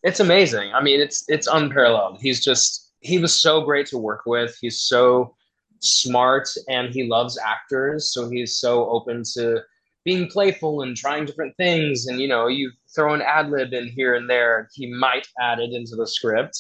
It's 0.04 0.20
amazing. 0.20 0.74
I 0.74 0.82
mean, 0.82 1.00
it's 1.00 1.26
it's 1.28 1.48
unparalleled. 1.48 2.20
He's 2.22 2.44
just 2.44 2.94
he 3.02 3.18
was 3.20 3.38
so 3.40 3.62
great 3.62 3.86
to 3.88 3.98
work 3.98 4.24
with. 4.26 4.58
He's 4.62 4.82
so 4.82 5.36
smart 5.80 6.50
and 6.70 6.94
he 6.94 7.04
loves 7.04 7.38
actors, 7.38 8.14
so 8.14 8.30
he's 8.30 8.58
so 8.58 8.90
open 8.90 9.24
to 9.34 9.62
being 10.06 10.28
playful 10.28 10.84
and 10.84 10.96
trying 10.96 11.26
different 11.26 11.58
things. 11.58 12.06
And 12.06 12.22
you 12.22 12.28
know, 12.28 12.48
you 12.48 12.72
throw 12.96 13.14
an 13.14 13.22
ad 13.22 13.50
lib 13.50 13.74
in 13.74 13.88
here 13.90 14.16
and 14.16 14.30
there, 14.30 14.70
he 14.74 14.88
might 14.88 15.28
add 15.42 15.60
it 15.60 15.74
into 15.74 15.96
the 15.96 16.08
script. 16.08 16.60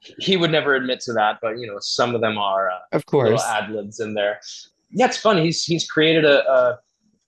he 0.18 0.36
would 0.36 0.50
never 0.50 0.74
admit 0.74 1.00
to 1.00 1.12
that, 1.14 1.38
but 1.40 1.58
you 1.58 1.66
know, 1.66 1.78
some 1.80 2.14
of 2.14 2.20
them 2.20 2.36
are 2.36 2.70
uh, 2.70 2.78
of 2.92 3.04
little 3.12 3.30
course. 3.30 3.44
ad 3.44 3.70
libs 3.70 4.00
in 4.00 4.12
there. 4.12 4.40
Yeah, 4.90 5.06
it's 5.06 5.16
fun. 5.16 5.38
He's 5.38 5.64
he's 5.64 5.88
created 5.88 6.24
a, 6.24 6.50
a 6.50 6.78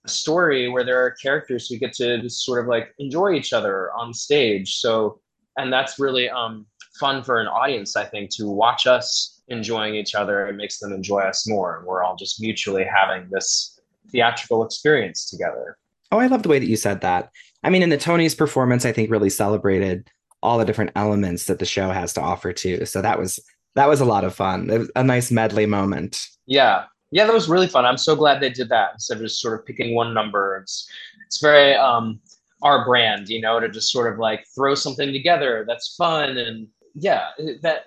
story 0.05 0.67
where 0.67 0.83
there 0.83 1.03
are 1.03 1.11
characters 1.11 1.67
who 1.67 1.77
get 1.77 1.93
to 1.93 2.21
just 2.21 2.45
sort 2.45 2.59
of 2.61 2.67
like 2.67 2.93
enjoy 2.99 3.33
each 3.33 3.53
other 3.53 3.91
on 3.93 4.13
stage. 4.13 4.75
So, 4.77 5.21
and 5.57 5.71
that's 5.71 5.99
really 5.99 6.29
um, 6.29 6.65
fun 6.99 7.23
for 7.23 7.39
an 7.39 7.47
audience, 7.47 7.95
I 7.95 8.05
think, 8.05 8.31
to 8.31 8.47
watch 8.47 8.87
us 8.87 9.41
enjoying 9.47 9.95
each 9.95 10.15
other. 10.15 10.47
It 10.47 10.55
makes 10.55 10.79
them 10.79 10.91
enjoy 10.91 11.21
us 11.21 11.47
more, 11.47 11.77
and 11.77 11.85
we're 11.85 12.03
all 12.03 12.15
just 12.15 12.41
mutually 12.41 12.83
having 12.83 13.29
this 13.29 13.79
theatrical 14.11 14.65
experience 14.65 15.29
together. 15.29 15.77
Oh, 16.11 16.19
I 16.19 16.27
love 16.27 16.43
the 16.43 16.49
way 16.49 16.59
that 16.59 16.67
you 16.67 16.75
said 16.75 17.01
that. 17.01 17.31
I 17.63 17.69
mean, 17.69 17.83
in 17.83 17.89
the 17.89 17.97
Tony's 17.97 18.35
performance, 18.35 18.85
I 18.85 18.91
think 18.91 19.09
really 19.09 19.29
celebrated 19.29 20.09
all 20.43 20.57
the 20.57 20.65
different 20.65 20.91
elements 20.95 21.45
that 21.45 21.59
the 21.59 21.65
show 21.65 21.89
has 21.89 22.13
to 22.13 22.21
offer 22.21 22.51
too. 22.51 22.85
So 22.85 23.01
that 23.01 23.19
was 23.19 23.39
that 23.75 23.87
was 23.87 24.01
a 24.01 24.05
lot 24.05 24.23
of 24.23 24.35
fun. 24.35 24.69
It 24.69 24.77
was 24.79 24.91
a 24.95 25.03
nice 25.03 25.31
medley 25.31 25.65
moment. 25.65 26.27
Yeah, 26.45 26.85
yeah, 27.11 27.25
that 27.25 27.33
was 27.33 27.49
really 27.49 27.67
fun. 27.67 27.85
I'm 27.85 27.97
so 27.97 28.15
glad 28.15 28.41
they 28.41 28.49
did 28.49 28.69
that 28.69 28.91
instead 28.93 29.17
of 29.17 29.23
just 29.23 29.41
sort 29.41 29.59
of 29.59 29.65
picking 29.65 29.95
one 29.95 30.13
number. 30.13 30.57
It's 30.57 30.89
it's 31.25 31.41
very 31.41 31.75
um, 31.75 32.19
our 32.63 32.85
brand, 32.85 33.29
you 33.29 33.41
know, 33.41 33.59
to 33.59 33.69
just 33.69 33.91
sort 33.91 34.11
of 34.11 34.19
like 34.19 34.45
throw 34.53 34.75
something 34.75 35.11
together 35.11 35.65
that's 35.67 35.95
fun 35.95 36.37
and 36.37 36.67
yeah, 36.95 37.27
that 37.61 37.85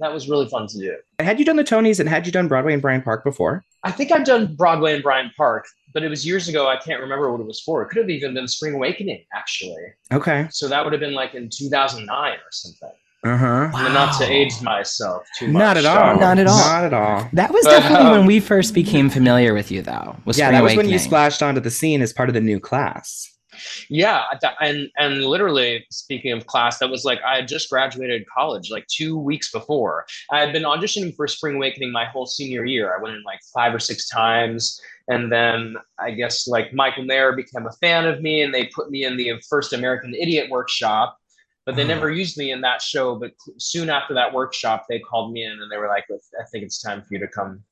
that 0.00 0.12
was 0.12 0.28
really 0.28 0.48
fun 0.48 0.66
to 0.68 0.78
do. 0.78 0.96
Had 1.18 1.38
you 1.38 1.44
done 1.44 1.56
the 1.56 1.64
Tonys 1.64 2.00
and 2.00 2.08
had 2.08 2.26
you 2.26 2.32
done 2.32 2.48
Broadway 2.48 2.72
and 2.72 2.82
Bryant 2.82 3.04
Park 3.04 3.24
before? 3.24 3.64
I 3.84 3.90
think 3.90 4.12
I've 4.12 4.24
done 4.24 4.54
Broadway 4.56 4.94
and 4.94 5.02
Bryant 5.02 5.32
Park, 5.36 5.66
but 5.94 6.02
it 6.02 6.08
was 6.08 6.26
years 6.26 6.48
ago. 6.48 6.68
I 6.68 6.76
can't 6.76 7.00
remember 7.00 7.30
what 7.30 7.40
it 7.40 7.46
was 7.46 7.60
for. 7.60 7.82
It 7.82 7.88
could 7.88 8.02
have 8.02 8.10
even 8.10 8.34
been 8.34 8.48
Spring 8.48 8.74
Awakening, 8.74 9.24
actually. 9.34 9.82
Okay. 10.12 10.48
So 10.50 10.68
that 10.68 10.84
would 10.84 10.92
have 10.92 11.00
been 11.00 11.14
like 11.14 11.34
in 11.34 11.48
2009 11.50 12.32
or 12.32 12.38
something. 12.50 12.92
Uh 13.22 13.36
huh. 13.36 13.70
And 13.74 13.94
Not 13.94 14.18
to 14.18 14.24
age 14.24 14.60
myself 14.62 15.26
too 15.38 15.48
much. 15.48 15.60
Not 15.60 15.76
at 15.76 15.84
all. 15.84 16.18
Not 16.18 16.38
at 16.38 16.46
all. 16.46 16.58
Not 16.58 16.84
at 16.84 16.94
all. 16.94 17.28
That 17.34 17.52
was 17.52 17.64
But, 17.66 17.80
definitely 17.80 18.06
um, 18.06 18.18
when 18.18 18.26
we 18.26 18.40
first 18.40 18.72
became 18.72 19.10
familiar 19.10 19.52
with 19.52 19.70
you, 19.70 19.82
though. 19.82 20.16
Was 20.24 20.38
yeah, 20.38 20.46
Spring 20.46 20.58
that 20.58 20.62
was 20.62 20.76
when 20.76 20.88
you 20.88 20.98
splashed 20.98 21.42
onto 21.42 21.60
the 21.60 21.70
scene 21.70 22.00
as 22.00 22.12
part 22.14 22.30
of 22.30 22.34
the 22.34 22.40
new 22.40 22.58
class. 22.58 23.30
Yeah, 23.88 24.24
and 24.60 24.88
and 24.96 25.24
literally 25.24 25.84
speaking 25.90 26.32
of 26.32 26.46
class, 26.46 26.78
that 26.78 26.90
was 26.90 27.04
like 27.04 27.20
I 27.22 27.36
had 27.36 27.48
just 27.48 27.70
graduated 27.70 28.26
college 28.28 28.70
like 28.70 28.86
two 28.86 29.18
weeks 29.18 29.50
before. 29.50 30.06
I 30.30 30.40
had 30.40 30.52
been 30.52 30.62
auditioning 30.64 31.14
for 31.14 31.26
Spring 31.28 31.56
Awakening 31.56 31.92
my 31.92 32.04
whole 32.04 32.26
senior 32.26 32.64
year. 32.64 32.94
I 32.96 33.02
went 33.02 33.16
in 33.16 33.22
like 33.24 33.40
five 33.54 33.74
or 33.74 33.78
six 33.78 34.08
times, 34.08 34.80
and 35.08 35.30
then 35.30 35.76
I 35.98 36.12
guess 36.12 36.46
like 36.46 36.72
Michael 36.72 37.04
Mayer 37.04 37.32
became 37.32 37.66
a 37.66 37.72
fan 37.72 38.06
of 38.06 38.20
me, 38.22 38.42
and 38.42 38.52
they 38.54 38.66
put 38.66 38.90
me 38.90 39.04
in 39.04 39.16
the 39.16 39.32
first 39.48 39.72
American 39.72 40.14
Idiot 40.14 40.50
workshop. 40.50 41.16
But 41.66 41.76
they 41.76 41.84
Oh. 41.84 41.88
never 41.88 42.10
used 42.10 42.38
me 42.38 42.52
in 42.52 42.62
that 42.62 42.80
show. 42.80 43.16
But 43.16 43.32
soon 43.58 43.90
after 43.90 44.14
that 44.14 44.32
workshop, 44.32 44.86
they 44.88 44.98
called 44.98 45.32
me 45.32 45.44
in 45.44 45.52
and 45.52 45.70
they 45.70 45.76
were 45.76 45.88
like, 45.88 46.06
"I 46.10 46.44
think 46.50 46.64
it's 46.64 46.80
time 46.80 47.02
for 47.02 47.08
you 47.14 47.20
to 47.20 47.28
come 47.28 47.62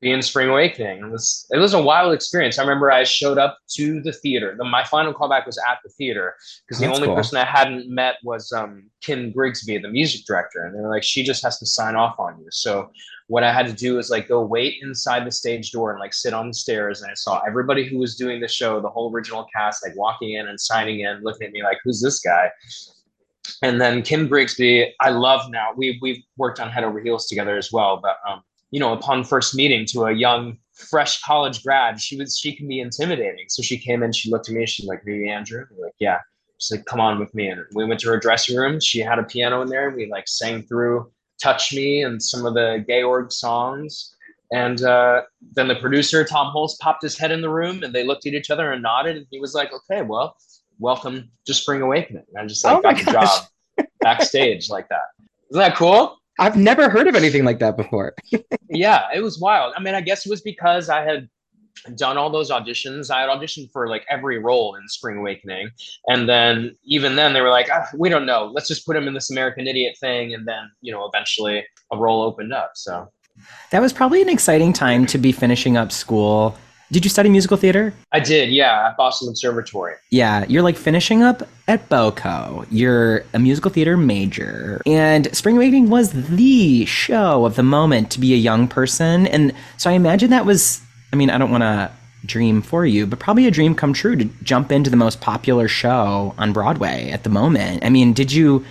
be 0.00 0.10
in 0.10 0.20
Spring 0.22 0.50
Awakening. 0.50 0.98
It 0.98 1.10
was 1.10 1.46
it 1.50 1.58
was 1.58 1.72
a 1.72 1.80
wild 1.80 2.12
experience. 2.12 2.58
I 2.58 2.62
remember 2.62 2.90
I 2.90 3.04
showed 3.04 3.38
up 3.38 3.58
to 3.76 4.02
the 4.02 4.12
theater. 4.12 4.54
The, 4.58 4.64
my 4.64 4.84
final 4.84 5.14
callback 5.14 5.46
was 5.46 5.58
at 5.58 5.78
the 5.82 5.90
theater 5.90 6.34
because 6.66 6.78
the 6.78 6.86
That's 6.86 6.98
only 6.98 7.08
cool. 7.08 7.16
person 7.16 7.38
I 7.38 7.44
hadn't 7.44 7.88
met 7.88 8.16
was 8.22 8.52
um, 8.52 8.90
Kim 9.00 9.32
Grigsby, 9.32 9.78
the 9.78 9.88
music 9.88 10.26
director, 10.26 10.64
and 10.64 10.74
they 10.74 10.80
were 10.80 10.90
like, 10.90 11.02
she 11.02 11.22
just 11.22 11.42
has 11.42 11.58
to 11.58 11.66
sign 11.66 11.96
off 11.96 12.18
on 12.18 12.38
you. 12.38 12.48
So 12.50 12.90
what 13.28 13.44
I 13.44 13.52
had 13.52 13.66
to 13.66 13.72
do 13.72 13.94
was 13.94 14.10
like 14.10 14.28
go 14.28 14.44
wait 14.44 14.76
inside 14.82 15.26
the 15.26 15.32
stage 15.32 15.72
door 15.72 15.90
and 15.90 16.00
like 16.00 16.12
sit 16.12 16.34
on 16.34 16.48
the 16.48 16.54
stairs, 16.54 17.00
and 17.00 17.10
I 17.10 17.14
saw 17.14 17.40
everybody 17.46 17.86
who 17.88 17.98
was 17.98 18.16
doing 18.16 18.40
the 18.40 18.48
show, 18.48 18.80
the 18.80 18.90
whole 18.90 19.10
original 19.10 19.46
cast, 19.54 19.86
like 19.86 19.96
walking 19.96 20.32
in 20.32 20.48
and 20.48 20.60
signing 20.60 21.00
in, 21.00 21.22
looking 21.22 21.46
at 21.46 21.52
me 21.52 21.62
like, 21.62 21.78
who's 21.82 22.02
this 22.02 22.20
guy? 22.20 22.50
And 23.62 23.80
then 23.80 24.02
Kim 24.02 24.28
Grigsby, 24.28 24.94
I 25.00 25.10
love 25.10 25.50
now. 25.50 25.68
We 25.74 25.98
we've 26.02 26.22
worked 26.36 26.60
on 26.60 26.70
Head 26.70 26.84
Over 26.84 27.00
Heels 27.00 27.26
together 27.26 27.56
as 27.56 27.72
well, 27.72 27.98
but 28.02 28.16
um, 28.28 28.42
you 28.70 28.80
know, 28.80 28.92
upon 28.92 29.24
first 29.24 29.54
meeting 29.54 29.86
to 29.86 30.04
a 30.04 30.12
young 30.12 30.58
fresh 30.74 31.20
college 31.22 31.62
grad, 31.62 32.00
she 32.00 32.16
was 32.16 32.38
she 32.38 32.54
can 32.54 32.68
be 32.68 32.80
intimidating. 32.80 33.46
So 33.48 33.62
she 33.62 33.78
came 33.78 34.02
in, 34.02 34.12
she 34.12 34.30
looked 34.30 34.48
at 34.48 34.54
me, 34.54 34.66
she's 34.66 34.86
like, 34.86 35.06
"Are 35.06 35.10
you 35.10 35.30
Andrew?" 35.30 35.64
I'm 35.70 35.80
like, 35.80 35.94
"Yeah." 35.98 36.18
She's 36.58 36.76
like, 36.76 36.86
"Come 36.86 37.00
on 37.00 37.18
with 37.18 37.34
me." 37.34 37.48
And 37.48 37.62
we 37.74 37.84
went 37.84 38.00
to 38.00 38.08
her 38.08 38.18
dressing 38.18 38.56
room. 38.56 38.80
She 38.80 39.00
had 39.00 39.18
a 39.18 39.24
piano 39.24 39.62
in 39.62 39.68
there. 39.68 39.90
We 39.90 40.06
like 40.06 40.28
sang 40.28 40.62
through 40.62 41.10
"Touch 41.40 41.72
Me" 41.72 42.02
and 42.02 42.22
some 42.22 42.46
of 42.46 42.54
the 42.54 42.84
Georg 42.88 43.32
songs. 43.32 44.14
And 44.52 44.82
uh, 44.82 45.22
then 45.54 45.68
the 45.68 45.74
producer 45.76 46.24
Tom 46.24 46.52
Hulce 46.54 46.78
popped 46.78 47.02
his 47.02 47.16
head 47.18 47.32
in 47.32 47.40
the 47.40 47.48
room, 47.48 47.82
and 47.82 47.94
they 47.94 48.04
looked 48.04 48.26
at 48.26 48.34
each 48.34 48.50
other 48.50 48.72
and 48.72 48.82
nodded. 48.82 49.16
And 49.16 49.26
he 49.30 49.40
was 49.40 49.54
like, 49.54 49.72
"Okay, 49.72 50.02
well, 50.02 50.36
welcome 50.78 51.30
to 51.46 51.54
Spring 51.54 51.82
Awakening." 51.82 52.24
And 52.34 52.44
I 52.44 52.46
just 52.46 52.64
like 52.64 52.78
Oh 52.78 52.82
got 52.82 52.98
the 52.98 53.04
gosh. 53.04 53.12
job 53.12 53.86
backstage 54.00 54.70
like 54.70 54.88
that. 54.88 55.02
Isn't 55.50 55.60
that 55.60 55.76
cool? 55.76 56.18
I've 56.38 56.56
never 56.56 56.88
heard 56.88 57.06
of 57.06 57.14
anything 57.14 57.44
like 57.44 57.58
that 57.60 57.76
before. 57.76 58.14
yeah, 58.68 59.06
it 59.14 59.22
was 59.22 59.38
wild. 59.38 59.74
I 59.76 59.80
mean, 59.80 59.94
I 59.94 60.00
guess 60.00 60.26
it 60.26 60.30
was 60.30 60.40
because 60.40 60.88
I 60.88 61.02
had 61.02 61.28
done 61.96 62.16
all 62.16 62.30
those 62.30 62.50
auditions. 62.50 63.10
I 63.10 63.20
had 63.20 63.30
auditioned 63.30 63.70
for 63.72 63.88
like 63.88 64.04
every 64.10 64.38
role 64.38 64.74
in 64.74 64.88
Spring 64.88 65.18
Awakening, 65.18 65.70
and 66.08 66.28
then 66.28 66.76
even 66.84 67.16
then 67.16 67.32
they 67.32 67.40
were 67.40 67.50
like, 67.50 67.68
ah, 67.72 67.86
"We 67.96 68.08
don't 68.08 68.26
know. 68.26 68.50
Let's 68.52 68.68
just 68.68 68.86
put 68.86 68.96
him 68.96 69.06
in 69.06 69.14
this 69.14 69.30
American 69.30 69.66
Idiot 69.66 69.96
thing." 70.00 70.34
And 70.34 70.46
then 70.46 70.70
you 70.80 70.92
know, 70.92 71.06
eventually 71.06 71.64
a 71.92 71.96
role 71.96 72.22
opened 72.22 72.52
up. 72.52 72.72
So 72.74 73.10
That 73.70 73.80
was 73.80 73.92
probably 73.92 74.22
an 74.22 74.28
exciting 74.28 74.72
time 74.72 75.06
to 75.06 75.18
be 75.18 75.32
finishing 75.32 75.76
up 75.76 75.92
school. 75.92 76.56
Did 76.92 77.04
you 77.04 77.08
study 77.10 77.28
musical 77.28 77.56
theater? 77.56 77.94
I 78.12 78.20
did, 78.20 78.50
yeah, 78.50 78.88
at 78.88 78.96
Boston 78.96 79.28
Conservatory. 79.28 79.94
Yeah, 80.10 80.44
you're 80.48 80.62
like 80.62 80.76
finishing 80.76 81.22
up 81.22 81.42
at 81.66 81.88
BOCO. 81.88 82.66
You're 82.70 83.24
a 83.32 83.38
musical 83.38 83.70
theater 83.70 83.96
major. 83.96 84.80
And 84.86 85.34
Spring 85.34 85.56
Awakening 85.56 85.88
was 85.90 86.12
the 86.12 86.84
show 86.84 87.46
of 87.46 87.56
the 87.56 87.62
moment 87.62 88.10
to 88.12 88.20
be 88.20 88.34
a 88.34 88.36
young 88.36 88.68
person. 88.68 89.26
And 89.26 89.52
so 89.76 89.90
I 89.90 89.94
imagine 89.94 90.30
that 90.30 90.46
was, 90.46 90.80
I 91.12 91.16
mean, 91.16 91.30
I 91.30 91.38
don't 91.38 91.50
want 91.50 91.62
to 91.62 91.90
dream 92.26 92.62
for 92.62 92.86
you, 92.86 93.06
but 93.06 93.18
probably 93.18 93.46
a 93.46 93.50
dream 93.50 93.74
come 93.74 93.92
true 93.92 94.16
to 94.16 94.24
jump 94.42 94.70
into 94.70 94.90
the 94.90 94.96
most 94.96 95.20
popular 95.20 95.68
show 95.68 96.34
on 96.38 96.52
Broadway 96.52 97.10
at 97.10 97.22
the 97.22 97.30
moment. 97.30 97.84
I 97.84 97.90
mean, 97.90 98.12
did 98.12 98.32
you, 98.32 98.64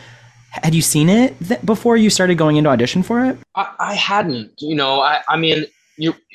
had 0.49 0.73
you 0.75 0.81
seen 0.81 1.09
it 1.09 1.37
th- 1.39 1.61
before 1.61 1.97
you 1.97 2.09
started 2.09 2.37
going 2.37 2.57
into 2.57 2.69
audition 2.69 3.03
for 3.03 3.25
it? 3.25 3.37
I, 3.55 3.73
I 3.79 3.93
hadn't, 3.95 4.53
you 4.59 4.75
know, 4.75 5.01
I, 5.01 5.21
I 5.27 5.37
mean, 5.37 5.65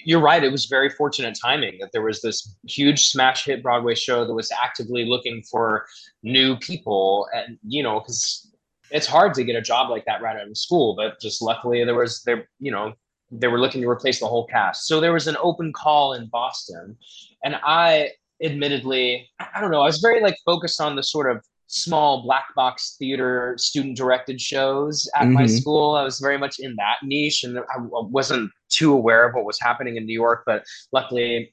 you're 0.04 0.20
right. 0.20 0.42
It 0.42 0.52
was 0.52 0.66
very 0.66 0.90
fortunate 0.90 1.36
timing 1.40 1.78
that 1.80 1.90
there 1.92 2.02
was 2.02 2.20
this 2.20 2.56
huge 2.66 3.08
smash 3.08 3.44
hit 3.44 3.62
Broadway 3.62 3.94
show 3.94 4.24
that 4.24 4.34
was 4.34 4.50
actively 4.52 5.04
looking 5.04 5.42
for 5.42 5.86
new 6.22 6.56
people, 6.56 7.28
and 7.34 7.58
you 7.66 7.82
know, 7.82 8.00
because 8.00 8.50
it's 8.90 9.06
hard 9.06 9.34
to 9.34 9.44
get 9.44 9.56
a 9.56 9.62
job 9.62 9.90
like 9.90 10.04
that 10.06 10.22
right 10.22 10.36
out 10.36 10.48
of 10.48 10.56
school. 10.56 10.94
But 10.96 11.20
just 11.20 11.42
luckily, 11.42 11.84
there 11.84 11.94
was 11.94 12.22
there, 12.24 12.48
you 12.58 12.70
know, 12.70 12.92
they 13.30 13.48
were 13.48 13.60
looking 13.60 13.82
to 13.82 13.88
replace 13.88 14.20
the 14.20 14.26
whole 14.26 14.46
cast. 14.46 14.86
So 14.86 15.00
there 15.00 15.12
was 15.12 15.26
an 15.26 15.36
open 15.42 15.72
call 15.72 16.14
in 16.14 16.28
Boston, 16.28 16.96
and 17.44 17.56
I 17.62 18.10
admittedly, 18.42 19.28
I 19.40 19.60
don't 19.60 19.70
know, 19.70 19.82
I 19.82 19.86
was 19.86 19.98
very 19.98 20.20
like 20.22 20.36
focused 20.44 20.80
on 20.80 20.96
the 20.96 21.02
sort 21.02 21.30
of 21.30 21.44
small 21.68 22.22
black 22.22 22.54
box 22.56 22.96
theater 22.98 23.54
student 23.58 23.96
directed 23.96 24.40
shows 24.40 25.08
at 25.14 25.28
my 25.28 25.44
Mhm. 25.44 25.60
school. 25.60 25.94
I 25.94 26.02
was 26.02 26.18
very 26.18 26.38
much 26.38 26.58
in 26.58 26.74
that 26.76 26.96
niche 27.02 27.44
and 27.44 27.58
I 27.58 27.76
wasn't 27.78 28.50
too 28.70 28.92
aware 28.92 29.28
of 29.28 29.34
what 29.34 29.44
was 29.44 29.60
happening 29.60 29.96
in 29.96 30.06
New 30.06 30.14
York, 30.14 30.44
but 30.46 30.64
luckily, 30.92 31.52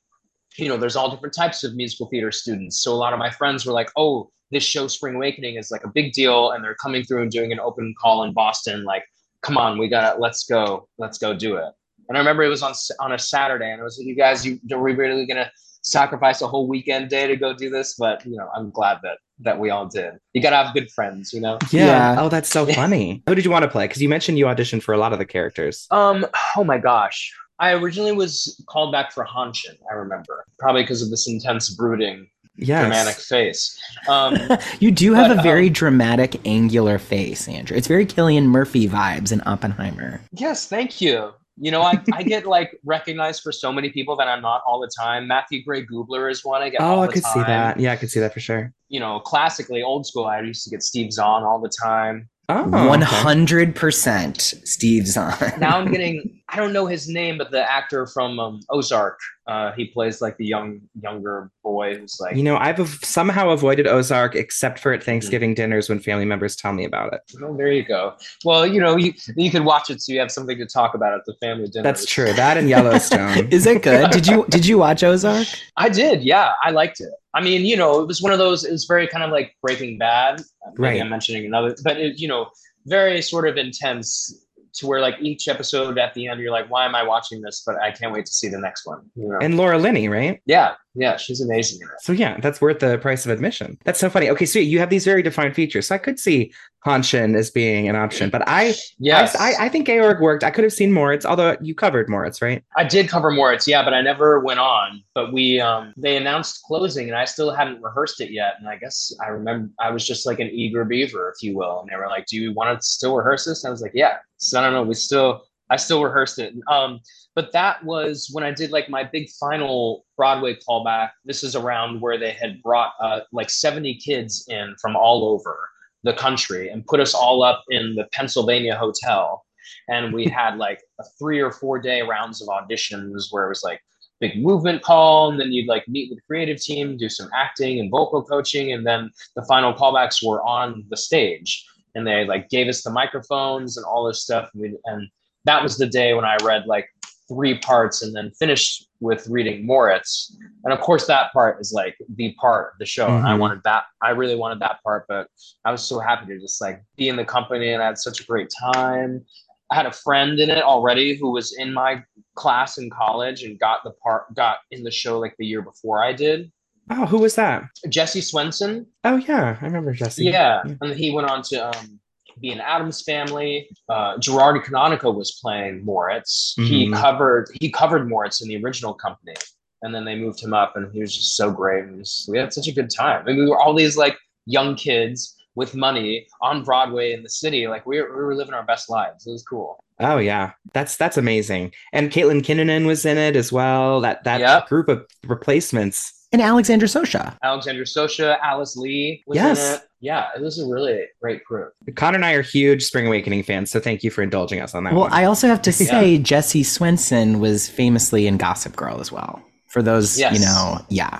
you 0.57 0.69
know, 0.69 0.77
there's 0.77 0.95
all 0.95 1.11
different 1.11 1.35
types 1.35 1.65
of 1.65 1.75
musical 1.75 2.07
theater 2.07 2.31
students. 2.31 2.81
So 2.81 2.93
a 2.93 2.95
lot 2.95 3.11
of 3.11 3.19
my 3.19 3.29
friends 3.29 3.65
were 3.65 3.73
like, 3.73 3.91
oh, 3.97 4.31
this 4.51 4.63
show 4.63 4.87
Spring 4.87 5.15
Awakening 5.15 5.55
is 5.55 5.69
like 5.69 5.83
a 5.83 5.89
big 5.89 6.13
deal 6.13 6.51
and 6.51 6.63
they're 6.63 6.75
coming 6.75 7.03
through 7.03 7.21
and 7.21 7.31
doing 7.31 7.51
an 7.51 7.59
open 7.59 7.93
call 7.99 8.23
in 8.23 8.31
Boston. 8.31 8.85
Like, 8.85 9.03
come 9.41 9.57
on, 9.57 9.77
we 9.77 9.89
got 9.89 10.13
to 10.13 10.19
let's 10.21 10.45
go. 10.45 10.87
Let's 10.97 11.17
go 11.17 11.33
do 11.33 11.57
it. 11.57 11.73
And 12.07 12.17
I 12.17 12.21
remember 12.21 12.43
it 12.43 12.49
was 12.49 12.63
on 12.63 12.73
on 13.01 13.11
a 13.11 13.19
Saturday 13.19 13.69
and 13.69 13.81
I 13.81 13.83
was 13.83 13.97
like, 13.97 14.07
you 14.07 14.15
guys, 14.15 14.45
you 14.45 14.59
are 14.71 14.81
we 14.81 14.93
really 14.93 15.25
going 15.25 15.43
to 15.43 15.51
sacrifice 15.85 16.41
a 16.41 16.47
whole 16.47 16.67
weekend 16.67 17.09
day 17.09 17.27
to 17.27 17.35
go 17.35 17.53
do 17.53 17.69
this? 17.69 17.95
But, 17.97 18.25
you 18.25 18.35
know, 18.35 18.49
I'm 18.55 18.71
glad 18.71 18.99
that 19.03 19.19
that 19.39 19.59
we 19.59 19.69
all 19.69 19.85
did. 19.85 20.13
You 20.33 20.41
got 20.41 20.51
to 20.51 20.55
have 20.57 20.73
good 20.73 20.89
friends, 20.91 21.33
you 21.33 21.41
know? 21.41 21.57
Yeah. 21.71 21.85
Yeah. 21.85 22.15
Oh, 22.19 22.29
that's 22.29 22.49
so 22.49 22.65
funny. 22.81 23.21
Who 23.27 23.35
did 23.35 23.43
you 23.45 23.51
want 23.51 23.63
to 23.63 23.69
play? 23.69 23.85
Because 23.85 24.01
you 24.01 24.07
mentioned 24.09 24.37
you 24.37 24.45
auditioned 24.45 24.81
for 24.81 24.93
a 24.93 24.97
lot 24.97 25.11
of 25.13 25.19
the 25.19 25.25
characters. 25.25 25.87
Um, 25.91 26.25
oh 26.55 26.63
my 26.63 26.77
gosh. 26.77 27.33
I 27.59 27.73
originally 27.73 28.11
was 28.13 28.61
called 28.69 28.91
back 28.91 29.11
for 29.13 29.25
Hanschen, 29.25 29.75
I 29.89 29.95
remember. 29.95 30.45
Probably 30.59 30.83
because 30.83 31.01
of 31.01 31.09
this 31.09 31.27
intense 31.27 31.73
brooding 31.75 32.27
Yes. 32.57 32.81
dramatic 32.81 33.15
face. 33.15 33.77
Um 34.07 34.37
You 34.79 34.89
do 34.91 35.11
have 35.13 35.27
But, 35.27 35.39
a 35.39 35.41
very 35.43 35.67
um, 35.67 35.73
dramatic, 35.73 36.39
angular 36.47 36.97
face, 36.97 37.49
Andrew. 37.49 37.75
It's 37.75 37.87
very 37.87 38.05
Cillian 38.05 38.45
Murphy 38.45 38.87
vibes 38.87 39.33
in 39.33 39.41
Oppenheimer. 39.45 40.21
yes, 40.31 40.65
thank 40.67 41.01
you. 41.01 41.33
You 41.57 41.71
know, 41.71 41.81
I, 41.81 41.93
I 42.13 42.23
get 42.23 42.45
like 42.45 42.77
recognized 42.83 43.41
for 43.41 43.51
so 43.51 43.71
many 43.71 43.89
people 43.89 44.15
that 44.17 44.27
I'm 44.27 44.41
not 44.41 44.61
all 44.67 44.79
the 44.81 44.91
time. 44.97 45.27
Matthew 45.27 45.63
Gray 45.63 45.85
Gubler 45.85 46.29
is 46.29 46.43
one 46.43 46.61
I 46.61 46.69
get. 46.69 46.81
Oh, 46.81 46.85
all 46.85 47.03
I 47.03 47.07
the 47.07 47.13
could 47.13 47.23
see 47.23 47.39
that. 47.39 47.79
Yeah, 47.79 47.93
I 47.93 47.95
could 47.95 48.09
see 48.11 48.19
that 48.19 48.33
for 48.33 48.41
sure. 48.41 48.73
You 48.89 48.99
know, 48.99 49.19
classically 49.21 49.81
old 49.81 50.05
school, 50.05 50.25
I 50.25 50.41
used 50.41 50.63
to 50.65 50.69
get 50.69 50.83
Steve 50.83 51.13
Zahn 51.13 51.43
all 51.43 51.61
the 51.61 51.71
time. 51.83 52.29
Oh, 52.49 52.87
One 52.87 53.01
hundred 53.01 53.75
percent 53.75 54.39
Steve 54.65 55.07
Zahn. 55.07 55.53
Now 55.59 55.79
I'm 55.79 55.91
getting 55.91 56.41
I 56.55 56.57
don't 56.57 56.71
know 56.71 56.85
his 56.85 57.09
name, 57.09 57.37
but 57.37 57.51
the 57.51 57.69
actor 57.69 58.07
from 58.07 58.39
um, 58.39 58.61
Ozark, 58.69 59.19
uh, 59.45 59.73
he 59.73 59.87
plays 59.87 60.21
like 60.21 60.37
the 60.37 60.45
young 60.45 60.79
younger 61.01 61.51
boy 61.65 61.97
who's 61.97 62.17
like 62.21 62.37
You 62.37 62.43
know, 62.43 62.55
I've 62.55 62.79
av- 62.79 62.99
somehow 63.03 63.49
avoided 63.49 63.87
Ozark 63.87 64.35
except 64.35 64.79
for 64.79 64.93
at 64.93 65.03
Thanksgiving 65.03 65.53
dinners 65.53 65.89
when 65.89 65.99
family 65.99 66.23
members 66.23 66.55
tell 66.55 66.71
me 66.71 66.85
about 66.85 67.13
it. 67.13 67.19
Oh, 67.43 67.57
there 67.57 67.73
you 67.73 67.83
go. 67.83 68.13
Well, 68.45 68.65
you 68.65 68.79
know, 68.79 68.95
you 68.95 69.11
you 69.35 69.51
could 69.51 69.65
watch 69.65 69.89
it 69.89 70.01
so 70.01 70.13
you 70.13 70.19
have 70.21 70.31
something 70.31 70.57
to 70.57 70.65
talk 70.65 70.93
about 70.93 71.13
at 71.13 71.25
the 71.25 71.33
family 71.41 71.67
dinner. 71.67 71.83
That's 71.83 72.05
true. 72.05 72.31
That 72.31 72.57
and 72.57 72.69
Yellowstone. 72.69 73.47
Is 73.51 73.65
it 73.65 73.81
good? 73.83 74.11
Did 74.11 74.25
you 74.25 74.45
did 74.47 74.65
you 74.65 74.77
watch 74.77 75.03
Ozark? 75.03 75.47
I 75.75 75.89
did, 75.89 76.23
yeah. 76.23 76.53
I 76.63 76.71
liked 76.71 77.01
it. 77.01 77.09
I 77.33 77.41
mean, 77.41 77.65
you 77.65 77.75
know, 77.75 77.99
it 77.99 78.07
was 78.07 78.21
one 78.21 78.31
of 78.31 78.39
those. 78.39 78.63
It 78.63 78.71
was 78.71 78.85
very 78.85 79.07
kind 79.09 79.25
of 79.25 79.31
like 79.31 79.57
Breaking 79.61 79.97
Bad. 79.97 80.41
Maybe 80.77 80.81
Right. 80.83 81.01
I'm 81.01 81.09
mentioning 81.09 81.45
another, 81.45 81.75
but 81.83 81.97
it, 81.97 82.17
you 82.17 82.29
know, 82.29 82.47
very 82.85 83.21
sort 83.21 83.45
of 83.49 83.57
intense 83.57 84.44
to 84.75 84.87
where 84.87 85.01
like 85.01 85.15
each 85.19 85.47
episode 85.47 85.97
at 85.97 86.13
the 86.13 86.27
end 86.27 86.39
you're 86.39 86.51
like, 86.51 86.69
why 86.69 86.85
am 86.85 86.95
I 86.95 87.03
watching 87.03 87.41
this? 87.41 87.63
But 87.65 87.81
I 87.81 87.91
can't 87.91 88.13
wait 88.13 88.25
to 88.25 88.33
see 88.33 88.49
the 88.49 88.59
next 88.59 88.85
one. 88.85 89.01
You 89.15 89.29
know? 89.29 89.39
and 89.41 89.57
Laura 89.57 89.77
Linney, 89.77 90.07
right? 90.07 90.41
yeah, 90.45 90.75
yeah, 90.95 91.17
she's 91.17 91.41
amazing. 91.41 91.79
So 91.99 92.13
yeah, 92.13 92.39
that's 92.39 92.61
worth 92.61 92.79
the 92.79 92.97
price 92.97 93.25
of 93.25 93.31
admission. 93.31 93.77
That's 93.83 93.99
so 93.99 94.09
funny. 94.09 94.29
Okay, 94.29 94.45
so 94.45 94.59
you 94.59 94.79
have 94.79 94.89
these 94.89 95.03
very 95.03 95.21
defined 95.21 95.55
features. 95.55 95.87
So 95.87 95.95
I 95.95 95.97
could 95.97 96.19
see 96.19 96.53
Hanschen 96.85 97.35
as 97.35 97.51
being 97.51 97.89
an 97.89 97.95
option, 97.95 98.29
but 98.29 98.47
I, 98.47 98.75
Yes, 98.97 99.35
I, 99.35 99.65
I, 99.65 99.69
think 99.69 99.87
Georg 99.87 100.21
worked. 100.21 100.43
I 100.43 100.51
could 100.51 100.63
have 100.63 100.71
seen 100.71 100.93
Moritz, 100.93 101.25
although 101.25 101.57
you 101.59 101.75
covered 101.75 102.07
Moritz, 102.07 102.41
right? 102.41 102.63
I 102.77 102.83
did 102.83 103.09
cover 103.09 103.31
Moritz, 103.31 103.67
yeah, 103.67 103.83
but 103.83 103.93
I 103.93 104.01
never 104.01 104.39
went 104.39 104.59
on. 104.59 105.03
But 105.13 105.33
we 105.33 105.59
um 105.59 105.93
they 105.97 106.15
announced 106.15 106.61
closing 106.63 107.09
and 107.09 107.17
I 107.17 107.25
still 107.25 107.51
hadn't 107.51 107.81
rehearsed 107.81 108.21
it 108.21 108.31
yet. 108.31 108.53
And 108.59 108.69
I 108.69 108.77
guess 108.77 109.11
I 109.23 109.27
remember 109.29 109.71
I 109.79 109.89
was 109.89 110.05
just 110.07 110.25
like 110.25 110.39
an 110.39 110.47
eager 110.47 110.85
beaver, 110.85 111.33
if 111.35 111.43
you 111.43 111.57
will. 111.57 111.81
And 111.81 111.89
they 111.89 111.95
were 111.95 112.07
like, 112.07 112.27
Do 112.27 112.37
you 112.37 112.53
want 112.53 112.79
to 112.79 112.85
still 112.85 113.15
rehearse 113.15 113.45
this? 113.45 113.63
And 113.63 113.69
I 113.69 113.71
was 113.71 113.81
like, 113.81 113.93
Yeah. 113.93 114.17
So 114.37 114.59
I 114.59 114.63
don't 114.63 114.73
know. 114.73 114.83
We 114.83 114.93
still 114.93 115.43
I 115.69 115.77
still 115.77 116.03
rehearsed 116.03 116.39
it. 116.39 116.53
Um, 116.69 116.99
but 117.33 117.51
that 117.53 117.83
was 117.83 118.29
when 118.31 118.43
I 118.43 118.51
did 118.51 118.71
like 118.71 118.89
my 118.89 119.03
big 119.03 119.29
final 119.29 120.05
Broadway 120.15 120.57
callback. 120.67 121.11
This 121.25 121.43
is 121.43 121.55
around 121.55 122.01
where 122.01 122.17
they 122.17 122.31
had 122.31 122.61
brought 122.61 122.93
uh, 123.01 123.21
like 123.31 123.49
70 123.49 123.95
kids 123.95 124.45
in 124.47 124.75
from 124.81 124.95
all 124.95 125.27
over 125.27 125.69
the 126.03 126.13
country 126.13 126.69
and 126.69 126.85
put 126.85 126.99
us 126.99 127.13
all 127.13 127.43
up 127.43 127.63
in 127.69 127.95
the 127.95 128.07
Pennsylvania 128.11 128.75
hotel. 128.75 129.43
And 129.89 130.13
we 130.13 130.25
had 130.25 130.57
like 130.57 130.81
a 130.99 131.03
three 131.19 131.39
or 131.39 131.51
four 131.51 131.79
day 131.79 132.01
rounds 132.01 132.41
of 132.41 132.47
auditions 132.47 133.27
where 133.31 133.45
it 133.45 133.49
was 133.49 133.63
like 133.63 133.81
big 134.21 134.41
movement 134.41 134.83
call. 134.83 135.29
And 135.29 135.39
then 135.39 135.51
you'd 135.51 135.67
like 135.67 135.87
meet 135.87 136.09
with 136.09 136.19
the 136.19 136.25
creative 136.27 136.61
team 136.61 136.95
do 136.95 137.09
some 137.09 137.29
acting 137.35 137.79
and 137.79 137.91
vocal 137.91 138.23
coaching. 138.23 138.71
And 138.71 138.85
then 138.85 139.09
the 139.35 139.45
final 139.45 139.73
callbacks 139.73 140.25
were 140.25 140.41
on 140.43 140.85
the 140.89 140.97
stage. 140.97 141.65
And 141.95 142.05
they 142.05 142.25
like 142.25 142.49
gave 142.49 142.67
us 142.67 142.83
the 142.83 142.91
microphones 142.91 143.77
and 143.77 143.85
all 143.85 144.05
this 144.05 144.21
stuff. 144.21 144.49
And, 144.53 144.61
we, 144.61 144.77
and 144.85 145.09
that 145.45 145.61
was 145.63 145.77
the 145.77 145.87
day 145.87 146.13
when 146.13 146.25
i 146.25 146.35
read 146.43 146.63
like 146.65 146.87
three 147.27 147.57
parts 147.59 148.03
and 148.03 148.15
then 148.15 148.29
finished 148.37 148.87
with 148.99 149.27
reading 149.27 149.65
moritz 149.65 150.35
and 150.63 150.71
of 150.73 150.79
course 150.79 151.07
that 151.07 151.31
part 151.33 151.59
is 151.59 151.71
like 151.73 151.95
the 152.15 152.33
part 152.39 152.73
of 152.73 152.79
the 152.79 152.85
show 152.85 153.07
and 153.07 153.25
i 153.25 153.33
Mhm. 153.35 153.39
wanted 153.39 153.61
that 153.63 153.83
i 154.03 154.09
really 154.11 154.35
wanted 154.35 154.59
that 154.59 154.77
part 154.83 155.05
but 155.07 155.27
i 155.65 155.71
was 155.71 155.83
so 155.83 155.99
happy 155.99 156.27
to 156.27 156.39
just 156.39 156.61
like 156.61 156.83
be 156.97 157.09
in 157.09 157.15
the 157.15 157.25
company 157.25 157.71
and 157.73 157.81
i 157.81 157.85
had 157.87 157.97
such 157.97 158.19
a 158.21 158.25
great 158.25 158.49
time 158.73 159.25
I 159.71 159.75
had 159.77 159.87
a 159.87 159.91
friend 159.91 160.39
in 160.39 160.51
it 160.51 160.61
already 160.63 161.15
who 161.17 161.31
was 161.31 161.55
in 161.57 161.73
my 161.73 162.03
class 162.35 162.77
in 162.77 162.91
college 162.91 163.41
and 163.41 163.59
got 163.59 163.79
the 163.83 163.93
part 164.03 164.31
got 164.35 164.57
in 164.69 164.83
the 164.83 164.91
show 164.91 165.17
like 165.17 165.35
the 165.39 165.45
year 165.47 165.63
before 165.63 166.03
I 166.03 166.13
did. 166.13 166.51
Oh, 166.91 167.07
who 167.07 167.17
was 167.17 167.33
that? 167.33 167.63
Jesse 167.85 167.89
Jesse 167.89 168.21
Swenson. 168.21 168.85
Oh 169.03 169.15
yeah, 169.15 169.57
I 169.59 169.65
remember 169.65 169.91
Jesse. 169.91 170.23
Yeah. 170.25 170.61
Yeah. 170.67 170.75
And 170.81 170.93
he 170.93 171.09
went 171.09 171.31
on 171.31 171.41
to 171.49 171.67
um, 171.75 171.99
be 172.39 172.51
an 172.51 172.59
Addams 172.59 173.01
Family. 173.03 173.69
Uh, 173.89 174.17
Gerard 174.17 174.63
Canonico 174.63 175.13
was 175.13 175.39
playing 175.41 175.83
Moritz. 175.85 176.53
He 176.57 176.87
Mhm. 176.87 176.95
covered 176.95 177.49
he 177.61 177.69
covered 177.71 178.07
Moritz 178.09 178.41
in 178.41 178.47
the 178.47 178.61
original 178.63 178.93
company. 178.93 179.33
And 179.81 179.93
then 179.93 180.03
they 180.05 180.15
moved 180.15 180.41
him 180.41 180.53
up 180.53 180.75
and 180.75 180.91
he 180.93 180.99
was 180.99 181.15
just 181.15 181.35
so 181.35 181.51
great. 181.51 181.83
And 181.83 181.99
just, 181.99 182.27
we 182.27 182.37
had 182.39 182.51
such 182.51 182.67
a 182.67 182.71
good 182.71 182.89
time. 182.89 183.21
I 183.21 183.25
mean, 183.31 183.37
we 183.37 183.45
were 183.49 183.59
all 183.59 183.73
these 183.75 183.95
like 183.97 184.17
young 184.47 184.75
kids 184.75 185.34
with 185.55 185.75
money 185.75 186.27
on 186.41 186.63
Broadway 186.63 187.13
in 187.13 187.23
the 187.23 187.29
city. 187.29 187.67
Like 187.67 187.85
we 187.85 188.01
were, 188.01 188.09
we 188.09 188.23
were 188.23 188.35
living 188.35 188.53
our 188.53 188.63
best 188.65 188.89
lives. 188.89 189.25
It 189.25 189.31
was 189.31 189.43
cool. 189.43 189.79
Oh 189.99 190.17
yeah, 190.17 190.51
that's 190.73 190.97
that's 190.97 191.17
amazing. 191.17 191.71
And 191.93 192.11
Caitlin 192.11 192.41
Kinnunen 192.43 192.85
was 192.85 193.05
in 193.05 193.17
it 193.17 193.35
as 193.35 193.51
well. 193.51 194.01
That 194.01 194.23
that 194.25 194.41
Yep. 194.41 194.67
group 194.67 194.89
of 194.89 195.05
replacements. 195.25 196.11
And 196.33 196.41
Alexandra 196.41 196.87
Socha. 196.89 197.37
Alexandra 197.43 197.85
Socha, 197.85 198.37
Alice 198.43 198.75
Lee 198.75 199.23
was 199.25 199.35
Yes. 199.37 199.69
in 199.69 199.75
it. 199.75 199.81
Yeah, 200.01 200.27
it 200.35 200.41
was 200.41 200.59
a 200.59 200.65
really 200.67 201.03
great 201.21 201.45
crew. 201.45 201.69
Connor 201.95 202.15
and 202.17 202.25
I 202.25 202.33
are 202.33 202.41
huge 202.41 202.83
Spring 202.83 203.07
Awakening 203.07 203.43
fans, 203.43 203.71
so 203.71 203.79
thank 203.79 204.03
you 204.03 204.11
for 204.11 204.21
indulging 204.21 204.59
us 204.59 204.75
on 204.75 204.83
that 204.83 204.93
Well, 204.93 205.03
one. 205.03 205.13
I 205.13 205.23
also 205.23 205.47
have 205.47 205.61
to 205.61 205.71
say 205.71 206.17
Jesse 206.17 206.63
Swenson 206.63 207.39
was 207.39 207.69
famously 207.69 208.27
in 208.27 208.35
Gossip 208.37 208.75
Girl 208.75 208.99
as 208.99 209.11
well. 209.13 209.41
For 209.69 209.81
those, 209.81 210.19
Yes. 210.19 210.33
you 210.33 210.39
know, 210.45 210.79
yeah. 210.89 211.19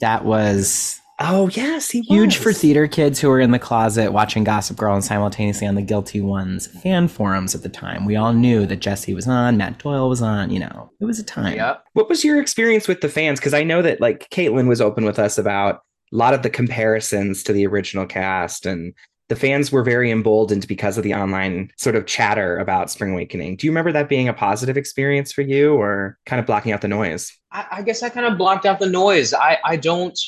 That 0.00 0.24
was 0.24 1.00
oh 1.22 1.48
yes, 1.48 1.90
he 1.90 2.00
huge 2.02 2.36
was. 2.36 2.42
for 2.42 2.52
theater 2.52 2.86
kids 2.86 3.20
who 3.20 3.28
were 3.28 3.40
in 3.40 3.50
the 3.50 3.58
closet 3.58 4.12
watching 4.12 4.44
Gossip 4.44 4.76
Girl 4.76 4.94
and 4.94 5.04
simultaneously 5.04 5.66
on 5.66 5.74
the 5.74 5.82
Guilty 5.82 6.20
Ones 6.20 6.66
fan 6.66 7.08
forums 7.08 7.54
at 7.54 7.62
the 7.62 7.68
time. 7.68 8.04
We 8.04 8.16
all 8.16 8.32
knew 8.32 8.66
that 8.66 8.80
Jesse 8.80 9.14
was 9.14 9.26
on, 9.26 9.56
Matt 9.56 9.78
Doyle 9.78 10.08
was 10.08 10.22
on, 10.22 10.50
you 10.50 10.60
know. 10.60 10.90
It 11.00 11.04
was 11.04 11.18
a 11.18 11.24
time. 11.24 11.56
Yep. 11.56 11.84
What 11.94 12.08
was 12.08 12.24
your 12.24 12.40
experience 12.40 12.88
with 12.88 13.00
the 13.00 13.08
fans? 13.08 13.38
Because 13.38 13.54
I 13.54 13.62
know 13.62 13.82
that 13.82 14.00
like 14.00 14.28
Caitlin 14.30 14.68
was 14.68 14.80
open 14.80 15.04
with 15.04 15.18
us 15.18 15.38
about 15.38 15.82
a 16.12 16.16
lot 16.16 16.34
of 16.34 16.42
the 16.42 16.50
comparisons 16.50 17.42
to 17.44 17.52
the 17.52 17.66
original 17.66 18.06
cast, 18.06 18.66
and 18.66 18.92
the 19.28 19.36
fans 19.36 19.72
were 19.72 19.82
very 19.82 20.10
emboldened 20.10 20.66
because 20.68 20.98
of 20.98 21.04
the 21.04 21.14
online 21.14 21.70
sort 21.78 21.96
of 21.96 22.06
chatter 22.06 22.58
about 22.58 22.90
Spring 22.90 23.12
Awakening. 23.12 23.56
Do 23.56 23.66
you 23.66 23.70
remember 23.70 23.92
that 23.92 24.08
being 24.08 24.28
a 24.28 24.34
positive 24.34 24.76
experience 24.76 25.32
for 25.32 25.42
you, 25.42 25.74
or 25.74 26.18
kind 26.26 26.40
of 26.40 26.46
blocking 26.46 26.72
out 26.72 26.82
the 26.82 26.88
noise? 26.88 27.32
I, 27.50 27.66
I 27.70 27.82
guess 27.82 28.02
I 28.02 28.10
kind 28.10 28.26
of 28.26 28.36
blocked 28.36 28.66
out 28.66 28.78
the 28.78 28.86
noise. 28.86 29.32
I, 29.32 29.58
I 29.64 29.76
don't 29.76 30.18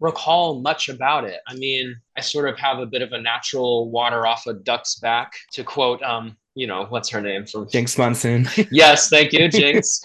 recall 0.00 0.60
much 0.60 0.88
about 0.88 1.24
it. 1.24 1.40
I 1.46 1.54
mean, 1.54 1.94
I 2.16 2.20
sort 2.22 2.48
of 2.48 2.58
have 2.58 2.78
a 2.78 2.86
bit 2.86 3.02
of 3.02 3.12
a 3.12 3.20
natural 3.20 3.90
water 3.90 4.26
off 4.26 4.46
a 4.46 4.54
duck's 4.54 4.96
back, 4.96 5.34
to 5.52 5.62
quote, 5.62 6.02
um, 6.02 6.36
you 6.54 6.66
know, 6.66 6.86
what's 6.88 7.08
her 7.08 7.20
name 7.20 7.46
from 7.46 7.66
Jinkx 7.66 7.96
Monsoon. 7.96 8.48
Yes, 8.70 9.08
thank 9.08 9.32
you, 9.32 9.40
Jinkx. 9.48 10.00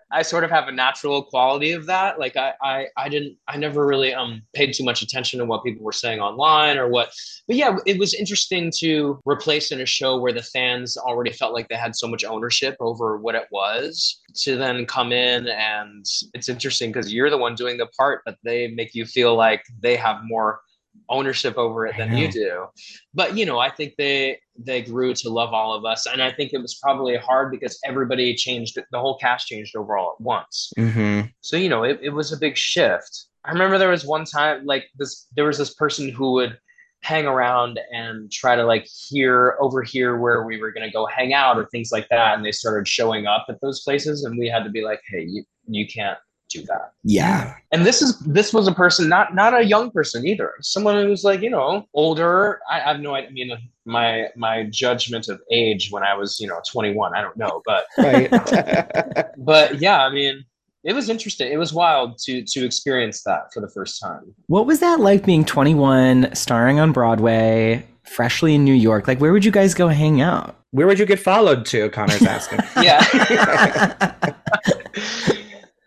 I 0.12 0.22
sort 0.22 0.44
of 0.44 0.50
have 0.50 0.68
a 0.68 0.72
natural 0.72 1.22
quality 1.22 1.72
of 1.72 1.86
that. 1.86 2.18
Like 2.18 2.36
I, 2.36 2.52
I, 2.62 2.86
I 2.96 3.08
didn't, 3.08 3.36
I 3.48 3.56
never 3.56 3.86
really 3.86 4.12
um 4.12 4.42
paid 4.54 4.72
too 4.74 4.84
much 4.84 5.02
attention 5.02 5.38
to 5.38 5.44
what 5.44 5.64
people 5.64 5.84
were 5.84 5.92
saying 5.92 6.20
online 6.20 6.78
or 6.78 6.88
what. 6.88 7.12
But 7.46 7.56
yeah, 7.56 7.76
it 7.86 7.98
was 7.98 8.14
interesting 8.14 8.72
to 8.78 9.20
replace 9.24 9.72
in 9.72 9.80
a 9.80 9.86
show 9.86 10.20
where 10.20 10.32
the 10.32 10.42
fans 10.42 10.96
already 10.96 11.32
felt 11.32 11.54
like 11.54 11.68
they 11.68 11.76
had 11.76 11.96
so 11.96 12.06
much 12.06 12.24
ownership 12.24 12.76
over 12.80 13.18
what 13.18 13.34
it 13.34 13.46
was 13.50 14.20
to 14.42 14.56
then 14.56 14.86
come 14.86 15.12
in 15.12 15.48
and 15.48 16.04
it's 16.34 16.48
interesting 16.48 16.90
because 16.90 17.12
you're 17.12 17.30
the 17.30 17.38
one 17.38 17.54
doing 17.54 17.78
the 17.78 17.86
part, 17.98 18.22
but 18.24 18.36
they 18.44 18.68
make 18.68 18.94
you 18.94 19.04
feel 19.04 19.36
like 19.36 19.64
they 19.80 19.96
have 19.96 20.18
more 20.24 20.60
ownership 21.08 21.56
over 21.56 21.86
it 21.86 21.96
than 21.96 22.16
you 22.16 22.30
do. 22.30 22.66
But 23.14 23.36
you 23.36 23.46
know 23.46 23.58
i 23.58 23.70
think 23.70 23.94
they 23.96 24.38
they 24.58 24.82
grew 24.82 25.14
to 25.14 25.28
love 25.28 25.52
all 25.52 25.74
of 25.74 25.84
us. 25.84 26.06
And 26.06 26.22
i 26.22 26.30
think 26.32 26.52
it 26.52 26.58
was 26.58 26.74
probably 26.76 27.16
hard 27.16 27.50
because 27.50 27.78
everybody 27.84 28.34
changed 28.34 28.78
the 28.90 29.00
whole 29.00 29.18
cast 29.18 29.46
changed 29.46 29.76
overall 29.76 30.14
at 30.18 30.20
once. 30.20 30.72
Hmm 30.76 31.22
so 31.42 31.56
you 31.56 31.68
know 31.68 31.82
it, 31.82 31.98
it 32.02 32.10
was 32.10 32.32
a 32.32 32.36
big 32.36 32.56
shift. 32.56 33.26
I 33.44 33.52
remember 33.52 33.76
there 33.76 33.90
was 33.90 34.06
one 34.06 34.24
time 34.24 34.64
like 34.64 34.86
this 34.96 35.26
there 35.36 35.44
was 35.44 35.58
this 35.58 35.74
person 35.74 36.08
who 36.08 36.32
would 36.32 36.58
hang 37.02 37.26
around 37.26 37.80
and 37.92 38.30
try 38.30 38.54
to 38.54 38.64
like 38.64 38.86
hear 39.08 39.56
over 39.60 39.82
here 39.82 40.18
where 40.18 40.44
we 40.44 40.60
were 40.60 40.70
going 40.70 40.86
to 40.86 40.92
go 40.92 41.04
hang 41.06 41.34
out 41.34 41.58
or 41.58 41.66
things 41.66 41.90
like 41.90 42.08
that. 42.10 42.36
And 42.36 42.44
they 42.44 42.52
started 42.52 42.86
showing 42.86 43.26
up 43.26 43.46
at 43.48 43.60
those 43.60 43.82
places. 43.82 44.22
And 44.22 44.38
we 44.38 44.48
had 44.48 44.62
to 44.62 44.70
be 44.70 44.82
like 44.82 45.00
hey 45.08 45.26
you, 45.28 45.44
you 45.66 45.86
can't 45.86 46.18
do 46.52 46.62
that 46.66 46.92
Yeah. 47.04 47.54
and 47.72 47.84
this 47.86 48.02
is 48.02 48.18
this 48.20 48.52
was 48.52 48.66
a 48.68 48.72
person 48.74 49.08
not 49.08 49.34
not 49.34 49.52
a 49.58 49.64
young 49.64 49.90
person 49.90 50.26
either 50.26 50.52
someone 50.60 50.96
who's 51.04 51.24
like 51.24 51.40
you 51.40 51.50
know 51.50 51.86
older 51.94 52.60
i, 52.70 52.76
I 52.80 52.92
have 52.92 53.00
no 53.00 53.14
idea 53.14 53.28
i 53.28 53.32
mean 53.32 53.50
my 53.84 54.26
my 54.36 54.64
judgment 54.64 55.28
of 55.28 55.40
age 55.50 55.88
when 55.90 56.02
i 56.02 56.14
was 56.14 56.38
you 56.40 56.46
know 56.46 56.60
21 56.70 57.14
i 57.14 57.20
don't 57.20 57.36
know 57.36 57.62
but 57.64 57.86
Right. 57.98 58.30
but 59.38 59.80
yeah 59.80 60.04
i 60.04 60.10
mean 60.12 60.44
it 60.84 60.94
was 60.94 61.08
interesting 61.08 61.52
it 61.52 61.58
was 61.58 61.72
wild 61.72 62.18
to 62.24 62.42
to 62.44 62.64
experience 62.64 63.22
that 63.22 63.52
for 63.54 63.60
the 63.60 63.68
first 63.68 64.00
time 64.00 64.34
What 64.48 64.66
was 64.66 64.80
that 64.80 64.98
like 65.00 65.24
being 65.24 65.44
21, 65.44 66.34
starring 66.34 66.80
on 66.80 66.90
Broadway, 66.92 67.86
freshly 68.04 68.54
in 68.56 68.64
New 68.64 68.74
York? 68.74 69.06
Like, 69.06 69.20
where 69.20 69.32
would 69.32 69.44
you 69.44 69.52
guys 69.52 69.74
go 69.74 69.86
hang 69.88 70.20
out? 70.20 70.56
Where 70.72 70.88
would 70.88 70.98
you 70.98 71.06
get 71.06 71.20
followed 71.20 71.64
to? 71.66 71.88
Connor's 71.90 72.22
asking. 72.22 72.58
yeah 72.82 72.98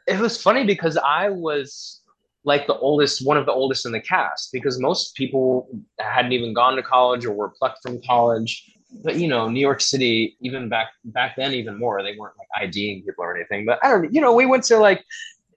it 0.07 0.19
was 0.19 0.41
funny 0.41 0.65
because 0.65 0.97
I 0.97 1.29
was 1.29 2.01
like 2.43 2.67
the 2.67 2.77
oldest, 2.77 3.25
one 3.25 3.37
of 3.37 3.45
the 3.45 3.51
oldest 3.51 3.85
in 3.85 3.91
the 3.91 3.99
cast, 3.99 4.51
because 4.53 4.79
most 4.79 5.15
people 5.15 5.67
hadn't 5.99 6.31
even 6.31 6.53
gone 6.53 6.75
to 6.75 6.83
college 6.83 7.25
or 7.25 7.33
were 7.33 7.49
plucked 7.49 7.79
from 7.81 8.01
college. 8.03 8.71
But 9.03 9.15
you 9.17 9.27
know, 9.27 9.49
New 9.49 9.59
York 9.59 9.81
City, 9.81 10.37
even 10.41 10.69
back 10.69 10.89
back 11.05 11.35
then, 11.35 11.53
even 11.53 11.77
more, 11.77 12.01
they 12.03 12.15
weren't 12.17 12.35
like 12.37 12.63
IDing 12.63 13.03
people 13.03 13.23
or 13.25 13.35
anything. 13.35 13.65
But 13.65 13.79
I 13.83 13.89
don't, 13.89 14.13
you 14.13 14.21
know, 14.21 14.33
we 14.33 14.45
went 14.45 14.63
to 14.65 14.77
like 14.77 15.03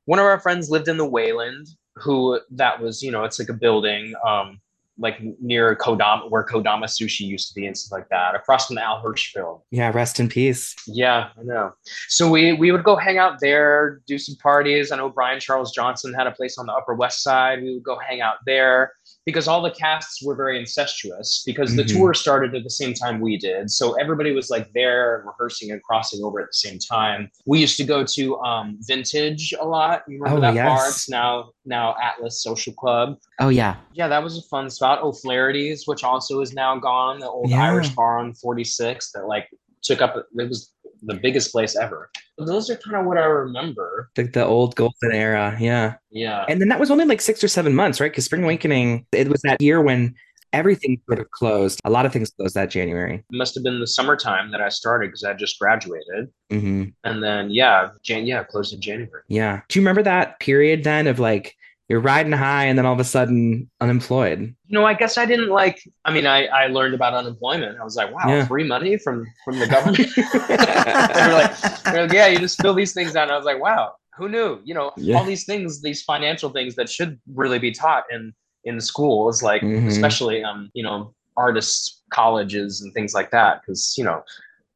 one 0.06 0.18
of 0.18 0.24
our 0.24 0.40
friends 0.40 0.70
lived 0.70 0.88
in 0.88 0.96
the 0.96 1.06
Wayland, 1.06 1.68
who 1.96 2.40
that 2.52 2.80
was, 2.80 3.02
you 3.02 3.10
know, 3.10 3.24
it's 3.24 3.38
like 3.38 3.50
a 3.50 3.54
building, 3.54 4.14
um, 4.26 4.60
like 4.98 5.20
near 5.40 5.76
Kodama, 5.76 6.30
where 6.30 6.44
Kodama 6.44 6.84
Sushi 6.84 7.20
used 7.20 7.48
to 7.48 7.54
be 7.54 7.66
and 7.66 7.76
stuff 7.76 7.96
like 7.96 8.08
that, 8.08 8.34
across 8.34 8.66
from 8.66 8.76
the 8.76 8.82
Al 8.82 9.02
Hirschfeld. 9.02 9.62
yeah, 9.70 9.90
rest 9.94 10.20
in 10.20 10.28
peace. 10.28 10.74
Yeah, 10.86 11.28
I 11.38 11.42
know. 11.42 11.72
So 12.08 12.30
we 12.30 12.52
we 12.52 12.72
would 12.72 12.84
go 12.84 12.96
hang 12.96 13.18
out 13.18 13.40
there, 13.40 14.00
do 14.06 14.18
some 14.18 14.36
parties. 14.36 14.90
I 14.92 14.96
know 14.96 15.08
Brian 15.08 15.40
Charles 15.40 15.72
Johnson 15.72 16.12
had 16.12 16.26
a 16.26 16.32
place 16.32 16.58
on 16.58 16.66
the 16.66 16.72
Upper 16.72 16.94
West 16.94 17.22
Side. 17.22 17.62
We 17.62 17.74
would 17.74 17.84
go 17.84 17.98
hang 17.98 18.20
out 18.20 18.36
there 18.46 18.92
because 19.28 19.46
all 19.46 19.60
the 19.60 19.70
casts 19.70 20.22
were 20.22 20.34
very 20.34 20.58
incestuous 20.58 21.42
because 21.44 21.76
the 21.76 21.82
Mhm. 21.82 21.92
tour 21.98 22.14
started 22.14 22.54
at 22.54 22.64
the 22.64 22.70
same 22.70 22.94
time 22.94 23.20
we 23.20 23.36
did. 23.36 23.70
So 23.70 23.92
everybody 24.00 24.32
was 24.32 24.48
like 24.48 24.72
there 24.72 25.16
and 25.18 25.26
rehearsing 25.26 25.70
and 25.70 25.82
crossing 25.82 26.24
over 26.24 26.40
at 26.40 26.46
the 26.46 26.54
same 26.66 26.78
time. 26.78 27.30
We 27.44 27.58
used 27.60 27.76
to 27.76 27.84
go 27.84 28.04
to 28.04 28.38
um, 28.40 28.78
Vintage 28.80 29.52
a 29.60 29.66
lot. 29.66 30.04
You 30.08 30.18
remember 30.22 30.38
Oh, 30.46 30.52
that 30.54 30.64
bar? 30.66 30.88
It's 30.88 31.10
now 31.10 31.50
now 31.66 31.94
Atlas 32.02 32.42
Social 32.42 32.72
Club. 32.72 33.18
oh, 33.38 33.50
yeah. 33.50 33.76
Yeah, 33.92 34.08
that 34.08 34.22
was 34.22 34.38
a 34.38 34.42
fun 34.48 34.70
spot. 34.70 35.00
Oh, 35.02 35.08
O'Flaherty's, 35.08 35.86
which 35.86 36.04
also 36.04 36.40
is 36.40 36.54
now 36.54 36.78
gone, 36.78 37.18
the 37.18 37.28
old 37.28 37.50
Yeah. 37.50 37.64
Irish 37.70 37.90
bar 37.90 38.18
on 38.18 38.32
46 38.32 39.12
that 39.12 39.26
like 39.26 39.46
took 39.82 40.00
up 40.00 40.16
it 40.16 40.48
was 40.48 40.72
the 41.02 41.14
biggest 41.14 41.52
place 41.52 41.76
ever. 41.76 42.10
Those 42.38 42.70
are 42.70 42.76
kind 42.76 42.96
of 42.96 43.06
what 43.06 43.18
I 43.18 43.24
remember. 43.24 44.10
The, 44.14 44.24
the 44.24 44.44
old 44.44 44.76
golden 44.76 45.12
era. 45.12 45.56
Yeah. 45.60 45.94
Yeah. 46.10 46.44
And 46.48 46.60
then 46.60 46.68
that 46.68 46.80
was 46.80 46.90
only 46.90 47.04
like 47.04 47.20
six 47.20 47.42
or 47.42 47.48
seven 47.48 47.74
months, 47.74 48.00
right? 48.00 48.10
Because 48.10 48.24
Spring 48.24 48.44
Awakening, 48.44 49.06
it 49.12 49.28
was 49.28 49.42
that 49.42 49.60
year 49.60 49.80
when 49.82 50.14
everything 50.52 51.00
sort 51.06 51.20
of 51.20 51.30
closed. 51.30 51.80
A 51.84 51.90
lot 51.90 52.06
of 52.06 52.12
things 52.12 52.30
closed 52.30 52.54
that 52.54 52.70
January. 52.70 53.16
It 53.16 53.36
must 53.36 53.54
have 53.54 53.64
been 53.64 53.80
the 53.80 53.86
summertime 53.86 54.50
that 54.52 54.60
I 54.60 54.68
started 54.68 55.08
because 55.08 55.24
I 55.24 55.34
just 55.34 55.58
graduated. 55.58 56.28
hmm 56.50 56.84
And 57.04 57.22
then 57.22 57.50
yeah, 57.50 57.90
Jan 58.02 58.26
yeah, 58.26 58.44
closed 58.44 58.72
in 58.72 58.80
January. 58.80 59.22
Yeah. 59.28 59.60
Do 59.68 59.78
you 59.78 59.82
remember 59.82 60.02
that 60.04 60.40
period 60.40 60.84
then 60.84 61.06
of 61.06 61.18
like 61.18 61.54
you're 61.88 62.00
riding 62.00 62.32
high 62.32 62.64
and 62.66 62.76
then 62.78 62.84
all 62.86 62.92
of 62.92 63.00
a 63.00 63.04
sudden 63.04 63.70
unemployed? 63.80 64.40
You 64.66 64.78
know, 64.78 64.84
I 64.84 64.94
guess 64.94 65.16
I 65.18 65.24
didn't 65.26 65.48
like 65.48 65.82
I 66.04 66.12
mean 66.12 66.26
I, 66.26 66.46
I 66.46 66.66
learned 66.68 66.94
about 66.94 67.14
unemployment. 67.14 67.78
I 67.80 67.84
was 67.84 67.96
like, 67.96 68.12
wow, 68.14 68.28
Yeah. 68.28 68.46
free 68.46 68.64
money 68.64 68.98
from 68.98 69.26
from 69.44 69.58
the 69.58 69.66
government. 69.66 70.08
they're 70.16 71.32
like, 71.32 71.84
they're 71.84 72.02
like, 72.02 72.12
yeah, 72.12 72.26
you 72.26 72.38
just 72.38 72.60
fill 72.60 72.74
these 72.74 72.92
things 72.92 73.16
out. 73.16 73.24
And 73.24 73.32
I 73.32 73.36
was 73.36 73.46
like, 73.46 73.60
wow, 73.60 73.92
who 74.16 74.28
knew? 74.28 74.60
You 74.64 74.74
know, 74.74 74.92
Yeah. 74.96 75.16
all 75.16 75.24
these 75.24 75.44
things, 75.44 75.80
these 75.82 76.02
financial 76.02 76.50
things 76.50 76.74
that 76.76 76.88
should 76.88 77.18
really 77.34 77.58
be 77.58 77.72
taught 77.72 78.04
in 78.10 78.32
in 78.64 78.80
schools, 78.80 79.42
like 79.42 79.62
Mhm. 79.62 79.86
especially 79.86 80.42
um, 80.44 80.70
you 80.74 80.82
know, 80.82 81.14
artists 81.36 82.02
colleges 82.12 82.80
and 82.82 82.92
things 82.94 83.14
like 83.14 83.30
that, 83.30 83.60
because 83.62 83.94
you 83.96 84.04
know, 84.04 84.22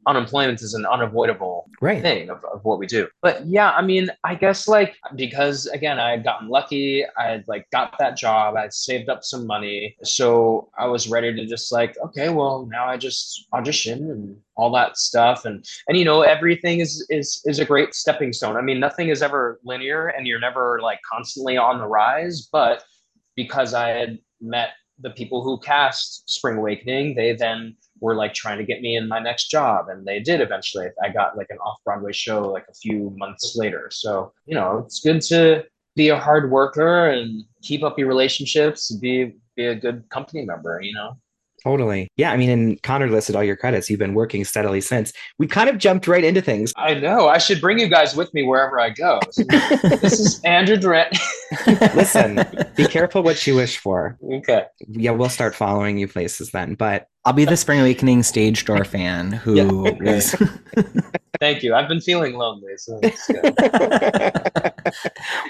unemployment 0.06 0.62
is 0.62 0.74
an 0.74 0.86
unavoidable 0.86 1.68
Right. 1.80 2.00
thing 2.02 2.30
of, 2.30 2.44
of 2.44 2.64
what 2.64 2.78
we 2.78 2.86
do. 2.86 3.08
But 3.20 3.46
yeah, 3.46 3.70
I 3.72 3.82
mean, 3.82 4.10
I 4.24 4.34
guess 4.34 4.68
like 4.68 4.96
because 5.16 5.66
again, 5.66 5.98
I 5.98 6.10
had 6.10 6.24
gotten 6.24 6.48
lucky, 6.48 7.04
I 7.18 7.24
had 7.24 7.44
like 7.48 7.70
got 7.70 7.98
that 7.98 8.16
job, 8.16 8.56
I 8.56 8.62
had 8.62 8.72
saved 8.72 9.08
up 9.08 9.24
some 9.24 9.46
money. 9.46 9.96
So 10.02 10.70
I 10.78 10.86
was 10.86 11.08
ready 11.08 11.34
to 11.34 11.46
just 11.46 11.72
like, 11.72 11.96
okay, 12.04 12.28
well 12.30 12.66
now 12.70 12.86
I 12.86 12.96
just 12.96 13.46
audition 13.52 14.10
and 14.10 14.36
all 14.56 14.72
that 14.72 14.96
stuff. 14.98 15.44
And 15.44 15.64
and 15.88 15.96
you 15.98 16.04
know, 16.04 16.22
everything 16.22 16.80
is 16.80 17.06
is 17.10 17.40
is 17.44 17.58
a 17.58 17.64
great 17.64 17.94
stepping 17.94 18.32
stone. 18.32 18.56
I 18.56 18.60
mean, 18.62 18.80
nothing 18.80 19.08
is 19.08 19.22
ever 19.22 19.60
linear 19.64 20.08
and 20.08 20.26
you're 20.26 20.40
never 20.40 20.80
like 20.82 21.00
constantly 21.10 21.56
on 21.56 21.78
the 21.78 21.86
rise, 21.86 22.48
but 22.52 22.84
because 23.36 23.74
I 23.74 23.88
had 23.88 24.18
met 24.40 24.70
the 24.98 25.10
people 25.10 25.42
who 25.42 25.58
cast 25.58 26.28
Spring 26.30 26.58
Awakening, 26.58 27.14
they 27.14 27.32
then 27.34 27.76
were 28.02 28.16
like 28.16 28.34
trying 28.34 28.58
to 28.58 28.64
get 28.64 28.82
me 28.82 28.96
in 28.96 29.08
my 29.08 29.20
next 29.20 29.48
job 29.48 29.88
and 29.88 30.04
they 30.04 30.20
did 30.20 30.40
eventually. 30.40 30.88
I 31.02 31.08
got 31.08 31.36
like 31.36 31.46
an 31.50 31.58
off-broadway 31.58 32.12
show 32.12 32.42
like 32.42 32.66
a 32.68 32.74
few 32.74 33.14
months 33.16 33.56
later. 33.56 33.88
So 33.90 34.32
you 34.44 34.54
know 34.54 34.82
it's 34.84 35.00
good 35.00 35.22
to 35.32 35.64
be 35.94 36.08
a 36.08 36.18
hard 36.18 36.50
worker 36.50 37.06
and 37.06 37.44
keep 37.62 37.82
up 37.82 37.98
your 37.98 38.08
relationships 38.08 38.90
be 38.96 39.36
be 39.56 39.66
a 39.66 39.74
good 39.74 40.02
company 40.08 40.44
member 40.44 40.80
you 40.80 40.94
know 40.94 41.16
Totally. 41.64 42.08
Yeah. 42.16 42.32
I 42.32 42.36
mean, 42.36 42.50
and 42.50 42.82
Connor 42.82 43.08
listed 43.08 43.36
all 43.36 43.44
your 43.44 43.56
credits. 43.56 43.88
You've 43.88 43.98
been 43.98 44.14
working 44.14 44.44
steadily 44.44 44.80
since. 44.80 45.12
We 45.38 45.46
kind 45.46 45.68
of 45.68 45.78
jumped 45.78 46.08
right 46.08 46.24
into 46.24 46.40
things. 46.40 46.72
I 46.76 46.94
know. 46.94 47.28
I 47.28 47.38
should 47.38 47.60
bring 47.60 47.78
you 47.78 47.88
guys 47.88 48.16
with 48.16 48.32
me 48.34 48.42
wherever 48.42 48.80
I 48.80 48.90
go. 48.90 49.20
this 49.36 50.18
is 50.20 50.40
Andrew 50.44 50.76
Durand. 50.76 51.16
Listen, 51.94 52.44
be 52.76 52.86
careful 52.86 53.22
what 53.22 53.46
you 53.46 53.54
wish 53.56 53.78
for. 53.78 54.18
okay. 54.32 54.64
Yeah, 54.88 55.12
we'll 55.12 55.28
start 55.28 55.54
following 55.54 55.98
you 55.98 56.08
places 56.08 56.50
then. 56.50 56.74
But 56.74 57.06
I'll 57.24 57.32
be 57.32 57.44
the 57.44 57.56
Spring 57.56 57.80
Awakening 57.80 58.22
stage 58.24 58.64
door 58.64 58.84
fan 58.84 59.32
who 59.32 59.54
Yeah. 59.56 59.64
was. 60.00 60.34
Thank 61.40 61.62
you. 61.62 61.74
I've 61.74 61.88
been 61.88 62.00
feeling 62.00 62.34
lonely, 62.34 62.76
so 62.76 62.98
it's 63.02 63.26
good. 63.26 64.71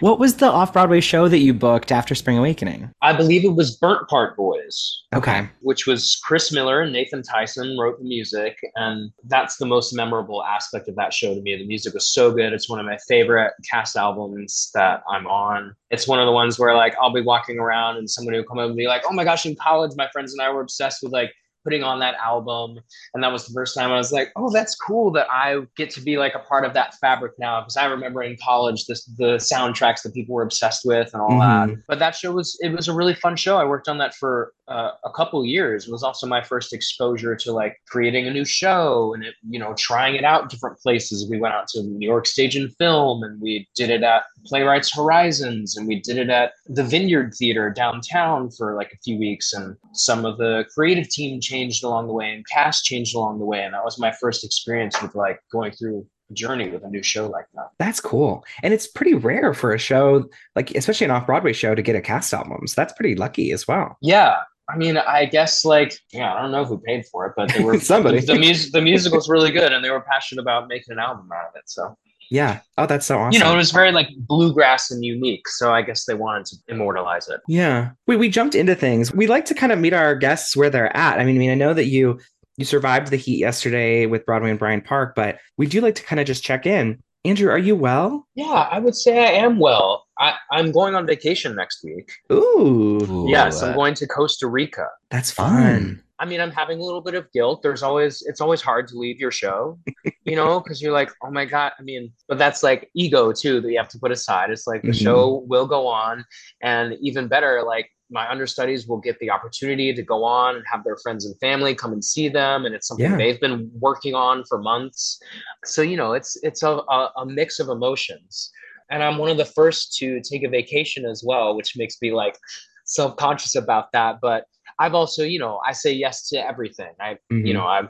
What 0.00 0.18
was 0.18 0.36
the 0.36 0.46
off 0.46 0.72
Broadway 0.72 1.00
show 1.00 1.28
that 1.28 1.38
you 1.38 1.54
booked 1.54 1.92
after 1.92 2.14
Spring 2.14 2.38
Awakening? 2.38 2.90
I 3.02 3.12
believe 3.12 3.44
it 3.44 3.54
was 3.54 3.76
Burnt 3.76 4.08
Part 4.08 4.36
Boys. 4.36 5.02
okay. 5.14 5.48
which 5.60 5.86
was 5.86 6.20
Chris 6.24 6.52
Miller 6.52 6.80
and 6.80 6.92
Nathan 6.92 7.22
Tysen 7.22 7.78
wrote 7.78 7.98
the 7.98 8.04
music. 8.04 8.58
And 8.76 9.10
that's 9.24 9.56
the 9.56 9.66
most 9.66 9.92
memorable 9.92 10.42
aspect 10.44 10.88
of 10.88 10.96
that 10.96 11.12
show 11.12 11.34
to 11.34 11.40
me. 11.40 11.56
The 11.56 11.66
music 11.66 11.94
was 11.94 12.12
so 12.12 12.32
good. 12.32 12.52
It's 12.52 12.68
one 12.68 12.80
of 12.80 12.86
my 12.86 12.98
favorite 13.08 13.52
cast 13.70 13.96
albums 13.96 14.70
that 14.74 15.02
I'm 15.08 15.26
on. 15.26 15.74
It's 15.90 16.08
one 16.08 16.18
of 16.18 16.26
the 16.26 16.32
ones 16.32 16.58
where 16.58 16.74
like 16.74 16.94
I'll 17.00 17.12
be 17.12 17.20
walking 17.20 17.58
around 17.58 17.96
and 17.96 18.08
someone 18.10 18.34
will 18.34 18.44
come 18.44 18.58
up 18.58 18.68
and 18.68 18.76
be 18.76 18.86
like, 18.86 19.02
oh 19.08 19.12
my 19.12 19.24
gosh, 19.24 19.46
in 19.46 19.56
college, 19.56 19.92
my 19.96 20.08
friends 20.12 20.32
and 20.32 20.40
I 20.40 20.50
were 20.50 20.60
obsessed 20.60 21.02
with 21.02 21.12
like 21.12 21.32
putting 21.64 21.82
on 21.82 22.00
that 22.00 22.14
album. 22.14 22.78
And 23.14 23.22
that 23.22 23.32
was 23.32 23.46
the 23.46 23.52
first 23.52 23.74
time 23.74 23.90
I 23.90 23.96
was 23.96 24.12
like, 24.12 24.32
oh, 24.36 24.50
that's 24.50 24.74
cool 24.74 25.10
that 25.12 25.26
I 25.30 25.60
get 25.76 25.90
to 25.90 26.00
be 26.00 26.18
like 26.18 26.34
a 26.34 26.40
part 26.40 26.64
of 26.64 26.74
that 26.74 26.94
fabric 27.00 27.32
now. 27.38 27.60
Because 27.60 27.76
I 27.76 27.86
remember 27.86 28.22
in 28.22 28.36
college 28.42 28.86
this 28.86 29.04
the 29.04 29.36
soundtracks 29.36 30.02
that 30.02 30.14
people 30.14 30.34
were 30.34 30.42
obsessed 30.42 30.82
with 30.84 31.10
and 31.12 31.22
all 31.22 31.38
that. 31.40 31.70
But 31.88 31.98
that 31.98 32.14
show 32.14 32.32
was 32.32 32.58
it 32.60 32.70
was 32.70 32.88
a 32.88 32.94
really 32.94 33.14
fun 33.14 33.36
show. 33.36 33.56
I 33.58 33.64
worked 33.64 33.88
on 33.88 33.98
that 33.98 34.14
for 34.14 34.52
uh, 34.68 34.92
a 35.04 35.10
couple 35.10 35.44
years. 35.44 35.86
It 35.86 35.92
was 35.92 36.02
also 36.02 36.26
my 36.26 36.42
first 36.42 36.72
exposure 36.72 37.36
to 37.36 37.52
like 37.52 37.76
creating 37.88 38.26
a 38.26 38.30
new 38.32 38.44
show 38.44 39.12
and 39.14 39.24
it, 39.24 39.34
you 39.48 39.58
know 39.58 39.74
trying 39.74 40.14
it 40.14 40.24
out 40.24 40.42
in 40.42 40.48
different 40.48 40.78
places. 40.78 41.28
We 41.28 41.40
went 41.40 41.54
out 41.54 41.68
to 41.68 41.82
New 41.82 42.06
York 42.06 42.26
Stage 42.26 42.56
and 42.56 42.74
Film, 42.76 43.22
and 43.22 43.40
we 43.40 43.68
did 43.74 43.90
it 43.90 44.02
at 44.02 44.24
Playwrights 44.46 44.94
Horizons, 44.94 45.76
and 45.76 45.86
we 45.86 46.00
did 46.00 46.16
it 46.18 46.30
at 46.30 46.52
the 46.66 46.84
Vineyard 46.84 47.34
Theater 47.38 47.70
downtown 47.70 48.50
for 48.50 48.74
like 48.74 48.92
a 48.92 48.98
few 49.04 49.18
weeks. 49.18 49.52
And 49.52 49.76
some 49.92 50.24
of 50.24 50.38
the 50.38 50.64
creative 50.74 51.08
team 51.08 51.40
changed 51.52 51.84
along 51.84 52.06
the 52.06 52.12
way, 52.12 52.32
and 52.32 52.46
cast 52.48 52.84
changed 52.84 53.14
along 53.14 53.38
the 53.38 53.44
way. 53.44 53.62
And 53.62 53.74
that 53.74 53.84
was 53.84 53.98
my 53.98 54.12
first 54.20 54.44
experience 54.44 55.00
with 55.02 55.14
like 55.14 55.38
going 55.50 55.72
through 55.72 56.06
a 56.30 56.34
journey 56.34 56.70
with 56.70 56.82
a 56.84 56.88
new 56.88 57.02
show 57.02 57.26
like 57.26 57.46
that. 57.54 57.68
That's 57.78 58.00
cool. 58.00 58.44
And 58.62 58.72
it's 58.72 58.86
pretty 58.86 59.14
rare 59.14 59.52
for 59.54 59.72
a 59.72 59.78
show, 59.78 60.28
like 60.56 60.70
especially 60.72 61.04
an 61.06 61.10
off-Broadway 61.10 61.52
show, 61.52 61.74
to 61.74 61.82
get 61.82 61.96
a 61.96 62.00
cast 62.00 62.32
album. 62.32 62.66
So 62.66 62.74
that's 62.76 62.94
pretty 62.94 63.14
lucky 63.14 63.52
as 63.52 63.68
well. 63.68 63.96
Yeah. 64.00 64.36
I 64.70 64.76
mean, 64.76 64.96
I 64.96 65.26
guess 65.26 65.64
like 65.64 65.98
yeah, 66.12 66.32
I 66.32 66.40
don't 66.40 66.52
know 66.52 66.64
who 66.64 66.78
paid 66.78 67.04
for 67.06 67.26
it, 67.26 67.34
but 67.36 67.52
they 67.52 67.62
were 67.62 67.78
Somebody. 67.92 68.20
The, 68.20 68.34
the 68.34 68.38
music, 68.38 68.72
the 68.72 68.80
musical's 68.80 69.28
really 69.28 69.50
good, 69.50 69.72
and 69.72 69.84
they 69.84 69.90
were 69.90 70.00
passionate 70.00 70.40
about 70.40 70.68
making 70.68 70.92
an 70.92 70.98
album 70.98 71.28
out 71.34 71.48
of 71.48 71.56
it. 71.56 71.64
So 71.66 71.94
Yeah. 72.30 72.60
Oh, 72.78 72.86
that's 72.86 73.06
so 73.06 73.18
awesome. 73.18 73.32
you 73.32 73.38
know, 73.38 73.52
it 73.52 73.56
was 73.56 73.70
very 73.70 73.92
like 73.92 74.08
bluegrass 74.16 74.90
and 74.90 75.04
unique. 75.04 75.48
So 75.48 75.72
I 75.72 75.82
guess 75.82 76.04
they 76.04 76.14
wanted 76.14 76.46
to 76.46 76.56
immortalize 76.68 77.28
it. 77.28 77.40
Yeah. 77.48 77.90
We 78.06 78.16
we 78.16 78.28
jumped 78.28 78.54
into 78.54 78.74
things. 78.74 79.12
We 79.12 79.26
like 79.26 79.44
to 79.46 79.54
kind 79.54 79.72
of 79.72 79.78
meet 79.78 79.92
our 79.92 80.14
guests 80.14 80.56
where 80.56 80.70
they're 80.70 80.94
at. 80.96 81.18
I 81.18 81.24
mean, 81.24 81.36
I 81.36 81.38
mean, 81.38 81.50
I 81.50 81.54
know 81.54 81.74
that 81.74 81.86
you 81.86 82.20
you 82.56 82.64
survived 82.64 83.08
the 83.08 83.16
heat 83.16 83.38
yesterday 83.38 84.06
with 84.06 84.26
Broadway 84.26 84.50
and 84.50 84.58
Bryant 84.58 84.84
Park, 84.84 85.14
but 85.14 85.38
we 85.56 85.66
do 85.66 85.80
like 85.80 85.94
to 85.96 86.02
kind 86.02 86.20
of 86.20 86.26
just 86.26 86.44
check 86.44 86.66
in. 86.66 87.02
Andrew, 87.24 87.50
are 87.50 87.58
you 87.58 87.76
well? 87.76 88.26
Yeah, 88.34 88.68
I 88.70 88.80
would 88.80 88.96
say 88.96 89.24
I 89.24 89.44
am 89.44 89.60
well. 89.60 90.06
I, 90.18 90.34
I'm 90.50 90.72
going 90.72 90.94
on 90.94 91.06
vacation 91.06 91.54
next 91.54 91.84
week. 91.84 92.10
Ooh, 92.32 93.26
yes, 93.28 93.62
I'm 93.62 93.72
uh, 93.72 93.74
going 93.74 93.94
to 93.94 94.06
Costa 94.06 94.48
Rica. 94.48 94.88
that's 95.10 95.30
fun. 95.30 96.02
I 96.18 96.24
mean, 96.24 96.40
I'm 96.40 96.50
having 96.52 96.78
a 96.78 96.82
little 96.82 97.00
bit 97.00 97.14
of 97.14 97.30
guilt. 97.32 97.62
There's 97.62 97.82
always, 97.82 98.22
it's 98.22 98.40
always 98.40 98.60
hard 98.60 98.86
to 98.88 98.96
leave 98.98 99.18
your 99.18 99.30
show, 99.32 99.78
you 100.24 100.36
know, 100.36 100.60
because 100.60 100.80
you're 100.80 100.92
like, 100.92 101.10
oh 101.22 101.30
my 101.30 101.44
God. 101.44 101.72
I 101.78 101.82
mean, 101.82 102.12
but 102.28 102.38
that's 102.38 102.62
like 102.62 102.90
ego 102.94 103.32
too 103.32 103.60
that 103.60 103.70
you 103.70 103.78
have 103.78 103.88
to 103.88 103.98
put 103.98 104.12
aside. 104.12 104.50
It's 104.50 104.66
like 104.66 104.82
the 104.82 104.88
Mhm. 104.88 105.02
show 105.02 105.44
will 105.48 105.66
go 105.66 105.86
on. 105.86 106.24
And 106.62 106.96
even 107.00 107.26
better, 107.28 107.62
like 107.66 107.90
my 108.10 108.30
understudies 108.30 108.86
will 108.86 108.98
get 109.00 109.18
the 109.20 109.30
opportunity 109.30 109.92
to 109.94 110.02
go 110.02 110.22
on 110.22 110.54
and 110.54 110.64
have 110.70 110.84
their 110.84 110.98
friends 110.98 111.24
and 111.24 111.34
family 111.40 111.74
come 111.74 111.92
and 111.92 112.04
see 112.04 112.28
them. 112.28 112.66
And 112.66 112.74
it's 112.74 112.86
something 112.86 113.10
Yeah. 113.10 113.16
they've 113.16 113.40
been 113.40 113.70
working 113.80 114.14
on 114.14 114.44
for 114.44 114.58
months. 114.58 115.18
So, 115.64 115.82
you 115.82 115.96
know, 115.96 116.12
it's, 116.12 116.36
it's 116.44 116.62
a, 116.62 116.68
a, 116.88 117.10
a 117.16 117.26
mix 117.26 117.58
of 117.58 117.68
emotions. 117.68 118.52
And 118.90 119.02
I'm 119.02 119.16
one 119.16 119.30
of 119.30 119.38
the 119.38 119.46
first 119.46 119.96
to 119.96 120.20
take 120.20 120.42
a 120.44 120.48
vacation 120.48 121.06
as 121.06 121.24
well, 121.24 121.56
which 121.56 121.74
makes 121.76 121.96
me 122.02 122.12
like 122.12 122.36
self 122.84 123.16
conscious 123.16 123.54
about 123.54 123.90
that. 123.92 124.18
But 124.20 124.44
I've 124.82 124.94
also, 124.94 125.22
you 125.22 125.38
know, 125.38 125.60
I 125.66 125.72
say 125.72 125.92
yes 125.92 126.28
to 126.30 126.36
everything. 126.50 126.92
I, 127.00 127.16
Mhm. 127.32 127.46
you 127.46 127.54
know, 127.54 127.66
I, 127.66 127.82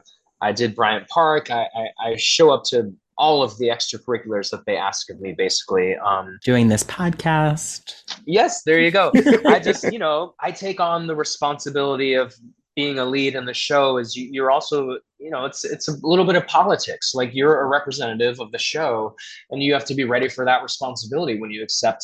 I 0.42 0.52
did 0.52 0.74
Bryant 0.74 1.09
Park. 1.09 1.50
I, 1.50 1.62
I, 1.74 1.85
I 2.09 2.16
show 2.16 2.50
up 2.50 2.64
to 2.72 2.92
all 3.16 3.42
of 3.42 3.57
the 3.59 3.68
extracurriculars 3.68 4.50
that 4.50 4.64
they 4.66 4.76
ask 4.76 5.09
of 5.11 5.20
me, 5.20 5.33
basically. 5.33 5.96
Um, 5.96 6.38
Doing 6.44 6.68
this 6.68 6.85
podcast. 6.85 8.02
yes, 8.26 8.62
there 8.64 8.81
you 8.81 8.90
go. 8.90 9.11
I 9.46 9.59
just, 9.70 9.90
you 9.92 9.98
know, 9.98 10.35
I 10.40 10.50
take 10.50 10.81
on 10.81 11.07
the 11.07 11.14
responsibility 11.16 12.12
of 12.14 12.35
being 12.74 12.98
a 12.98 13.05
lead 13.05 13.35
in 13.35 13.44
the 13.44 13.55
show. 13.55 13.98
Is 13.98 14.16
you, 14.16 14.28
you're 14.33 14.50
also, 14.50 14.98
you 15.18 15.31
know, 15.31 15.44
it's 15.44 15.64
it's 15.64 15.88
a 15.88 15.94
little 16.02 16.24
bit 16.24 16.37
of 16.37 16.46
politics. 16.46 17.14
Like 17.14 17.31
you're 17.35 17.61
a 17.61 17.66
representative 17.66 18.40
of 18.40 18.50
the 18.52 18.59
show, 18.59 19.14
and 19.50 19.62
you 19.62 19.72
have 19.74 19.85
to 19.87 19.94
be 19.94 20.05
ready 20.05 20.28
for 20.28 20.44
that 20.46 20.62
responsibility 20.62 21.38
when 21.40 21.50
you 21.50 21.62
accept 21.62 22.02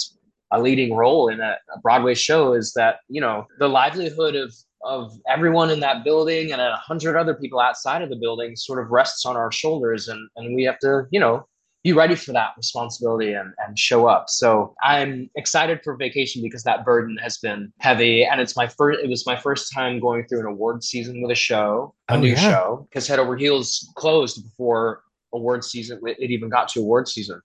a 0.52 0.60
leading 0.60 0.94
role 0.94 1.28
in 1.28 1.40
a, 1.40 1.56
a 1.74 1.78
Broadway 1.82 2.14
show. 2.14 2.52
Is 2.52 2.72
that 2.74 2.96
you 3.08 3.20
know 3.20 3.46
the 3.58 3.68
livelihood 3.68 4.34
of 4.36 4.54
of 4.82 5.12
everyone 5.28 5.70
in 5.70 5.80
that 5.80 6.04
building 6.04 6.52
and 6.52 6.60
a 6.60 6.76
hundred 6.76 7.16
other 7.16 7.34
people 7.34 7.60
outside 7.60 8.02
of 8.02 8.10
the 8.10 8.16
building 8.16 8.56
sort 8.56 8.82
of 8.82 8.90
rests 8.90 9.26
on 9.26 9.36
our 9.36 9.50
shoulders, 9.52 10.08
and 10.08 10.28
and 10.36 10.54
we 10.54 10.64
have 10.64 10.78
to, 10.80 11.04
you 11.10 11.20
know, 11.20 11.46
be 11.84 11.92
ready 11.92 12.14
for 12.16 12.32
that 12.32 12.50
responsibility 12.56 13.32
and, 13.32 13.52
and 13.64 13.78
show 13.78 14.06
up. 14.06 14.28
So 14.28 14.74
I'm 14.82 15.30
excited 15.36 15.80
for 15.84 15.96
vacation 15.96 16.42
because 16.42 16.64
that 16.64 16.84
burden 16.84 17.16
has 17.18 17.38
been 17.38 17.72
heavy. 17.78 18.24
And 18.24 18.40
it's 18.40 18.56
my 18.56 18.66
first 18.66 19.00
it 19.02 19.08
was 19.08 19.26
my 19.26 19.36
first 19.36 19.72
time 19.72 20.00
going 20.00 20.26
through 20.26 20.40
an 20.40 20.46
award 20.46 20.82
season 20.82 21.22
with 21.22 21.30
a 21.30 21.36
show, 21.36 21.94
a 22.08 22.14
Oh, 22.14 22.20
new 22.20 22.30
yeah. 22.30 22.50
show, 22.50 22.86
because 22.88 23.06
Head 23.06 23.18
Over 23.20 23.36
Heels 23.36 23.90
closed 23.96 24.42
before 24.42 25.02
award 25.34 25.62
season 25.62 26.00
it 26.04 26.30
even 26.30 26.48
got 26.48 26.68
to 26.68 26.80
award 26.80 27.06
season. 27.06 27.40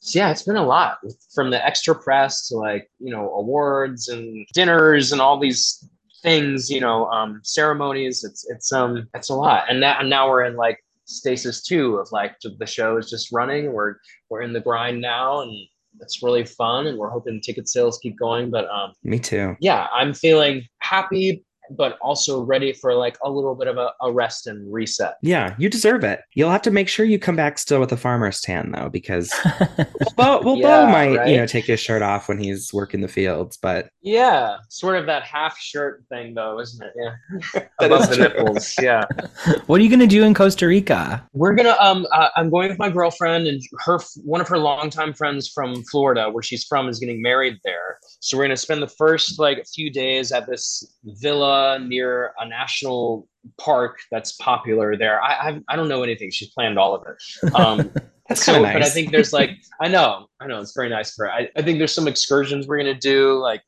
So 0.00 0.18
yeah, 0.18 0.30
it's 0.30 0.42
been 0.42 0.56
a 0.56 0.66
lot 0.66 0.98
from 1.32 1.50
the 1.50 1.64
extra 1.64 1.94
press 1.94 2.48
to 2.48 2.56
like, 2.56 2.90
you 2.98 3.12
know, 3.12 3.32
awards 3.34 4.08
and 4.08 4.44
dinners 4.54 5.12
and 5.12 5.20
all 5.20 5.38
these 5.38 5.88
things, 6.28 6.70
you 6.70 6.80
know, 6.80 7.06
um 7.06 7.40
ceremonies. 7.42 8.24
It's 8.24 8.46
it's 8.48 8.72
um 8.72 9.08
it's 9.14 9.30
a 9.30 9.34
lot. 9.34 9.64
And 9.68 9.80
now 9.80 9.98
and 10.00 10.10
now 10.10 10.28
we're 10.28 10.44
in 10.44 10.56
like 10.56 10.78
stasis 11.04 11.62
two 11.62 11.96
of 11.96 12.08
like 12.12 12.36
the 12.58 12.66
show 12.66 12.96
is 12.98 13.08
just 13.10 13.32
running. 13.32 13.72
We're 13.72 13.96
we're 14.28 14.42
in 14.42 14.52
the 14.52 14.60
grind 14.60 15.00
now 15.00 15.40
and 15.40 15.52
it's 16.00 16.22
really 16.22 16.44
fun 16.44 16.86
and 16.86 16.96
we're 16.98 17.10
hoping 17.10 17.40
ticket 17.40 17.68
sales 17.68 17.98
keep 18.02 18.18
going. 18.18 18.50
But 18.50 18.66
um 18.68 18.92
Me 19.02 19.18
too. 19.18 19.56
yeah, 19.60 19.86
I'm 19.94 20.12
feeling 20.14 20.62
happy 20.80 21.44
but 21.70 21.98
also 22.00 22.42
ready 22.42 22.72
for 22.72 22.94
like 22.94 23.16
a 23.24 23.30
little 23.30 23.54
bit 23.54 23.66
of 23.68 23.76
a, 23.76 23.92
a 24.00 24.12
rest 24.12 24.46
and 24.46 24.72
reset. 24.72 25.16
Yeah, 25.22 25.54
you 25.58 25.68
deserve 25.68 26.04
it. 26.04 26.20
You'll 26.34 26.50
have 26.50 26.62
to 26.62 26.70
make 26.70 26.88
sure 26.88 27.04
you 27.06 27.18
come 27.18 27.36
back 27.36 27.58
still 27.58 27.80
with 27.80 27.92
a 27.92 27.96
farmer's 27.96 28.40
tan 28.40 28.72
though, 28.72 28.88
because 28.88 29.32
well, 30.16 30.40
Beau, 30.40 30.40
well, 30.42 30.56
Yeah, 30.56 30.86
Beau 30.86 30.92
might, 30.92 31.16
right? 31.16 31.28
you 31.28 31.36
know, 31.36 31.46
take 31.46 31.66
his 31.66 31.80
shirt 31.80 32.02
off 32.02 32.28
when 32.28 32.38
he's 32.38 32.72
working 32.72 33.00
the 33.00 33.08
fields, 33.08 33.56
but 33.56 33.90
Yeah, 34.02 34.56
sort 34.68 34.96
of 34.96 35.06
that 35.06 35.22
half 35.24 35.58
shirt 35.58 36.04
thing 36.08 36.34
though, 36.34 36.60
isn't 36.60 36.84
it? 36.84 36.92
Yeah. 36.96 37.14
That 37.54 37.70
Above 37.86 38.02
is 38.02 38.08
the 38.10 38.14
true. 38.16 38.24
nipples. 38.28 38.74
Yeah. 38.80 39.04
what 39.66 39.80
are 39.80 39.82
you 39.84 39.88
going 39.90 40.00
to 40.00 40.06
do 40.06 40.24
in 40.24 40.34
Costa 40.34 40.66
Rica? 40.66 41.26
We're 41.32 41.54
gonna. 41.54 41.76
Um, 41.80 42.06
uh, 42.12 42.28
I'm 42.36 42.50
going 42.50 42.68
with 42.68 42.78
my 42.78 42.90
girlfriend 42.90 43.46
and 43.46 43.60
her. 43.84 43.98
One 44.24 44.40
of 44.40 44.48
her 44.48 44.58
longtime 44.58 45.12
friends 45.14 45.48
from 45.48 45.82
Florida, 45.84 46.30
where 46.30 46.42
she's 46.42 46.64
from, 46.64 46.88
is 46.88 46.98
getting 46.98 47.20
married 47.22 47.58
there. 47.64 47.98
So 48.20 48.36
we're 48.36 48.44
gonna 48.44 48.56
spend 48.56 48.82
the 48.82 48.88
first 48.88 49.38
like 49.38 49.58
a 49.58 49.64
few 49.64 49.90
days 49.90 50.32
at 50.32 50.46
this 50.46 50.84
villa 51.04 51.57
near 51.80 52.32
a 52.38 52.48
national 52.48 53.28
park 53.58 53.98
that's 54.10 54.32
popular 54.32 54.96
there. 54.96 55.22
I 55.22 55.48
I've, 55.48 55.62
I 55.68 55.76
don't 55.76 55.88
know 55.88 56.02
anything. 56.02 56.30
She's 56.30 56.50
planned 56.50 56.78
all 56.78 56.94
of 56.94 57.06
it. 57.06 57.54
Um, 57.54 57.90
that's 58.28 58.44
so, 58.44 58.52
kind 58.52 58.56
of 58.56 58.62
nice. 58.62 58.74
but 58.74 58.82
I 58.82 58.90
think 58.90 59.10
there's 59.10 59.32
like 59.32 59.50
I 59.80 59.88
know, 59.88 60.26
I 60.40 60.46
know 60.46 60.60
it's 60.60 60.74
very 60.74 60.88
nice 60.88 61.14
for 61.14 61.26
her. 61.26 61.32
I, 61.32 61.48
I 61.56 61.62
think 61.62 61.78
there's 61.78 61.94
some 61.94 62.08
excursions 62.08 62.66
we're 62.66 62.78
gonna 62.78 62.94
do, 62.94 63.38
like 63.38 63.62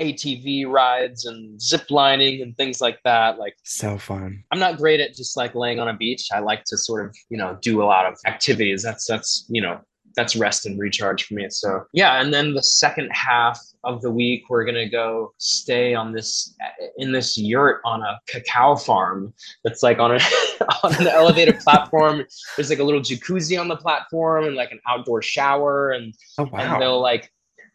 ATV 0.00 0.66
rides 0.66 1.26
and 1.26 1.60
zip 1.60 1.90
lining 1.90 2.40
and 2.42 2.56
things 2.56 2.80
like 2.80 2.98
that. 3.04 3.38
Like 3.38 3.54
so 3.64 3.98
fun. 3.98 4.42
I'm 4.50 4.58
not 4.58 4.78
great 4.78 5.00
at 5.00 5.14
just 5.14 5.36
like 5.36 5.54
laying 5.54 5.78
on 5.78 5.88
a 5.88 5.96
beach. 5.96 6.28
I 6.32 6.40
like 6.40 6.64
to 6.64 6.78
sort 6.78 7.06
of, 7.06 7.14
you 7.28 7.36
know, 7.36 7.58
do 7.60 7.82
a 7.82 7.84
lot 7.84 8.06
of 8.06 8.18
activities. 8.26 8.82
That's 8.82 9.06
that's, 9.06 9.46
you 9.48 9.60
know, 9.60 9.80
that's 10.16 10.36
rest 10.36 10.66
and 10.66 10.78
recharge 10.78 11.24
for 11.24 11.34
me. 11.34 11.46
So 11.50 11.84
yeah, 11.92 12.20
and 12.20 12.32
then 12.32 12.54
the 12.54 12.62
second 12.62 13.10
half 13.10 13.60
of 13.84 14.02
the 14.02 14.10
week 14.10 14.44
we're 14.50 14.64
gonna 14.64 14.88
go 14.88 15.32
stay 15.38 15.94
on 15.94 16.12
this 16.12 16.54
in 16.98 17.12
this 17.12 17.38
yurt 17.38 17.80
on 17.84 18.02
a 18.02 18.20
cacao 18.26 18.76
farm 18.76 19.32
that's 19.64 19.82
like 19.82 19.98
on 19.98 20.12
a 20.12 20.20
on 20.84 20.94
an 20.96 21.06
elevated 21.06 21.58
platform. 21.60 22.24
There's 22.56 22.70
like 22.70 22.78
a 22.78 22.84
little 22.84 23.00
jacuzzi 23.00 23.60
on 23.60 23.68
the 23.68 23.76
platform 23.76 24.44
and 24.44 24.56
like 24.56 24.72
an 24.72 24.80
outdoor 24.86 25.22
shower 25.22 25.90
and 25.90 26.14
Oh 26.38 26.48
and 26.52 26.80
they'll 26.80 27.00
like 27.00 27.30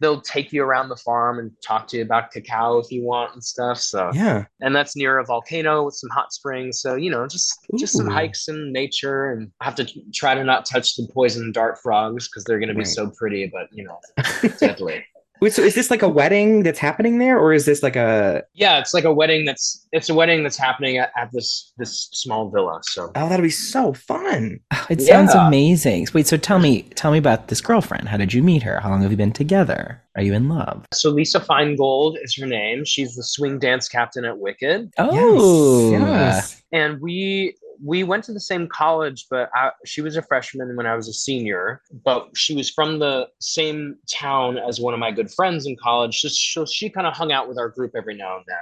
they'll 0.05 0.21
take 0.21 0.53
you 0.53 0.61
around 0.63 0.89
the 0.89 0.95
farm 0.97 1.39
and 1.39 1.51
talk 1.65 1.87
to 1.87 1.97
you 1.97 2.03
about 2.03 2.29
cacao 2.29 2.77
if 2.77 2.91
you 2.91 3.01
want 3.03 3.33
and 3.33 3.43
stuff. 3.43 3.79
So 3.79 4.11
Yeah. 4.13 4.45
and 4.61 4.75
that's 4.75 4.95
near 4.95 5.17
a 5.17 5.25
volcano 5.25 5.83
with 5.83 5.95
some 5.95 6.11
hot 6.11 6.31
springs. 6.31 6.79
So 6.79 6.93
you 6.93 7.09
know, 7.09 7.25
just 7.27 7.57
just 7.79 7.93
some 7.97 8.05
hikes 8.07 8.47
in 8.47 8.71
nature, 8.71 9.31
and 9.31 9.51
I 9.61 9.65
have 9.65 9.73
to 9.75 9.87
try 10.13 10.35
to 10.35 10.43
not 10.43 10.67
touch 10.67 10.95
the 10.95 11.07
poison 11.11 11.51
dart 11.51 11.79
frogs 11.81 12.27
because 12.27 12.43
they're 12.43 12.59
going 12.59 12.69
to 12.69 12.75
be 12.75 12.81
Right. 12.81 12.87
so 12.87 13.09
pretty, 13.17 13.47
but 13.51 13.67
you 13.71 13.83
know, 13.83 13.99
deadly. 14.59 15.03
Wait, 15.41 15.51
so 15.53 15.61
is 15.61 15.75
this 15.75 15.91
like 15.91 16.01
a 16.01 16.07
wedding 16.09 16.63
that's 16.63 16.79
happening 16.79 17.17
there, 17.19 17.37
or 17.37 17.51
is 17.53 17.65
this 17.65 17.83
like 17.83 17.95
a? 17.95 18.43
yeah, 18.53 18.79
it's 18.79 18.93
like 18.93 19.03
a 19.03 19.13
wedding 19.13 19.45
that's 19.45 19.85
it's 19.91 20.09
a 20.09 20.13
wedding 20.13 20.43
that's 20.43 20.57
happening 20.57 20.97
at, 20.97 21.11
at 21.17 21.31
this 21.33 21.73
this 21.77 22.09
small 22.13 22.49
villa. 22.49 22.79
So 22.83 23.11
Oh, 23.15 23.29
that'll 23.29 23.43
be 23.43 23.49
so 23.49 23.93
fun. 23.93 24.59
It 24.89 25.01
sounds 25.01 25.33
amazing. 25.33 26.07
Wait, 26.13 26.27
so 26.27 26.37
tell 26.37 26.59
me, 26.59 26.83
tell 26.95 27.11
me 27.11 27.17
about 27.17 27.47
this 27.47 27.59
girlfriend. 27.59 28.07
How 28.07 28.17
did 28.17 28.33
you 28.33 28.43
meet 28.43 28.61
her? 28.63 28.79
How 28.79 28.89
long 28.89 29.01
have 29.01 29.09
you 29.11 29.17
been 29.17 29.31
together? 29.33 30.01
Are 30.15 30.21
you 30.21 30.33
in 30.33 30.47
love? 30.47 30.85
so 30.93 31.09
Lisa 31.09 31.39
Finegold 31.39 32.15
is 32.23 32.35
her 32.37 32.45
name. 32.45 32.85
She's 32.85 33.15
the 33.15 33.23
swing 33.23 33.59
dance 33.59 33.89
captain 33.89 34.23
at 34.25 34.37
Wicked, 34.37 34.93
Oh, 34.97 35.91
yes, 35.91 35.99
yes. 35.99 36.63
and 36.71 37.01
we 37.01 37.55
we 37.83 38.03
went 38.03 38.23
to 38.25 38.33
the 38.33 38.39
same 38.39 38.67
college, 38.67 39.25
but 39.29 39.49
I, 39.55 39.71
she 39.85 40.01
was 40.01 40.17
a 40.17 40.21
freshman 40.21 40.75
when 40.75 40.85
I 40.85 40.95
was 40.95 41.07
a 41.07 41.13
senior. 41.13 41.81
But 42.03 42.29
she 42.35 42.55
was 42.55 42.69
from 42.69 42.99
the 42.99 43.27
same 43.39 43.97
town 44.11 44.57
as 44.57 44.79
one 44.79 44.93
of 44.93 44.99
my 44.99 45.11
good 45.11 45.31
friends 45.31 45.65
in 45.65 45.75
college. 45.81 46.21
Just 46.21 46.53
so 46.53 46.65
she 46.65 46.89
kind 46.89 47.07
of 47.07 47.13
hung 47.13 47.31
out 47.31 47.47
with 47.47 47.57
our 47.57 47.69
group 47.69 47.91
every 47.95 48.15
now 48.15 48.35
and 48.35 48.45
then. 48.47 48.57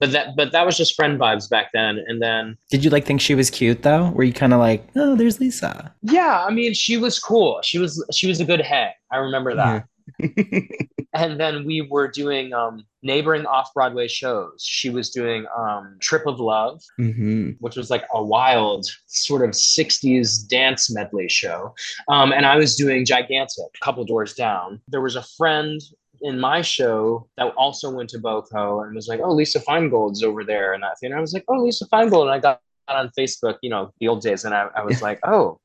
But 0.00 0.12
that 0.12 0.36
but 0.36 0.52
that 0.52 0.66
was 0.66 0.76
just 0.76 0.94
friend 0.94 1.18
vibes 1.18 1.48
back 1.48 1.70
then. 1.72 2.02
And 2.06 2.20
then 2.22 2.56
Did 2.70 2.84
you 2.84 2.90
like 2.90 3.04
think 3.04 3.20
she 3.20 3.34
was 3.34 3.50
cute 3.50 3.82
though? 3.82 4.10
Were 4.10 4.24
you 4.24 4.32
kind 4.32 4.52
of 4.52 4.60
like, 4.60 4.86
oh, 4.96 5.16
there's 5.16 5.40
Lisa? 5.40 5.94
yeah, 6.02 6.44
I 6.46 6.50
mean 6.50 6.74
she 6.74 6.96
was 6.96 7.18
cool. 7.18 7.60
She 7.62 7.78
was 7.78 8.04
she 8.12 8.26
was 8.26 8.40
a 8.40 8.44
good 8.44 8.60
head. 8.60 8.92
I 9.10 9.16
remember 9.18 9.54
that. 9.54 9.66
Mm-hmm. 9.66 9.86
and 11.14 11.40
then 11.40 11.64
we 11.64 11.80
were 11.80 12.08
doing 12.08 12.52
um 12.52 12.84
neighboring 13.02 13.46
off-broadway 13.46 14.08
shows. 14.08 14.64
She 14.66 14.90
was 14.90 15.10
doing 15.10 15.46
um 15.56 15.96
trip 16.00 16.26
of 16.26 16.40
love 16.40 16.80
hmm 16.96 17.50
which 17.60 17.76
was 17.76 17.90
like 17.90 18.04
a 18.12 18.22
wild 18.22 18.86
sort 19.06 19.42
of 19.42 19.50
60s 19.50 20.46
dance 20.48 20.92
medley 20.94 21.28
show. 21.28 21.74
Um 22.08 22.32
and 22.32 22.46
i 22.46 22.56
was 22.56 22.76
doing 22.76 23.04
gigantic 23.04 23.70
a 23.74 23.84
couple 23.84 24.04
doors 24.04 24.34
down. 24.34 24.80
There 24.88 25.00
was 25.00 25.16
a 25.16 25.22
friend 25.36 25.80
in 26.22 26.40
my 26.40 26.62
show 26.62 27.28
that 27.36 27.52
also 27.56 27.90
went 27.90 28.08
to 28.10 28.18
boco 28.18 28.84
and 28.84 28.94
was 28.94 29.08
like 29.08 29.20
oh 29.22 29.32
lisa 29.32 29.60
finegold's 29.60 30.22
over 30.22 30.44
there. 30.44 30.74
And 30.74 30.84
and 31.02 31.14
i 31.14 31.20
was 31.20 31.32
like 31.32 31.44
oh 31.48 31.62
lisa 31.62 31.86
finegold. 31.88 32.22
And 32.22 32.30
i 32.30 32.38
got 32.38 32.60
on 32.88 33.10
facebook 33.18 33.56
you 33.62 33.70
know 33.70 33.92
the 34.00 34.08
old 34.08 34.22
days. 34.22 34.44
And 34.44 34.54
i, 34.54 34.68
I 34.76 34.82
was 34.82 35.00
like 35.00 35.20
oh 35.24 35.60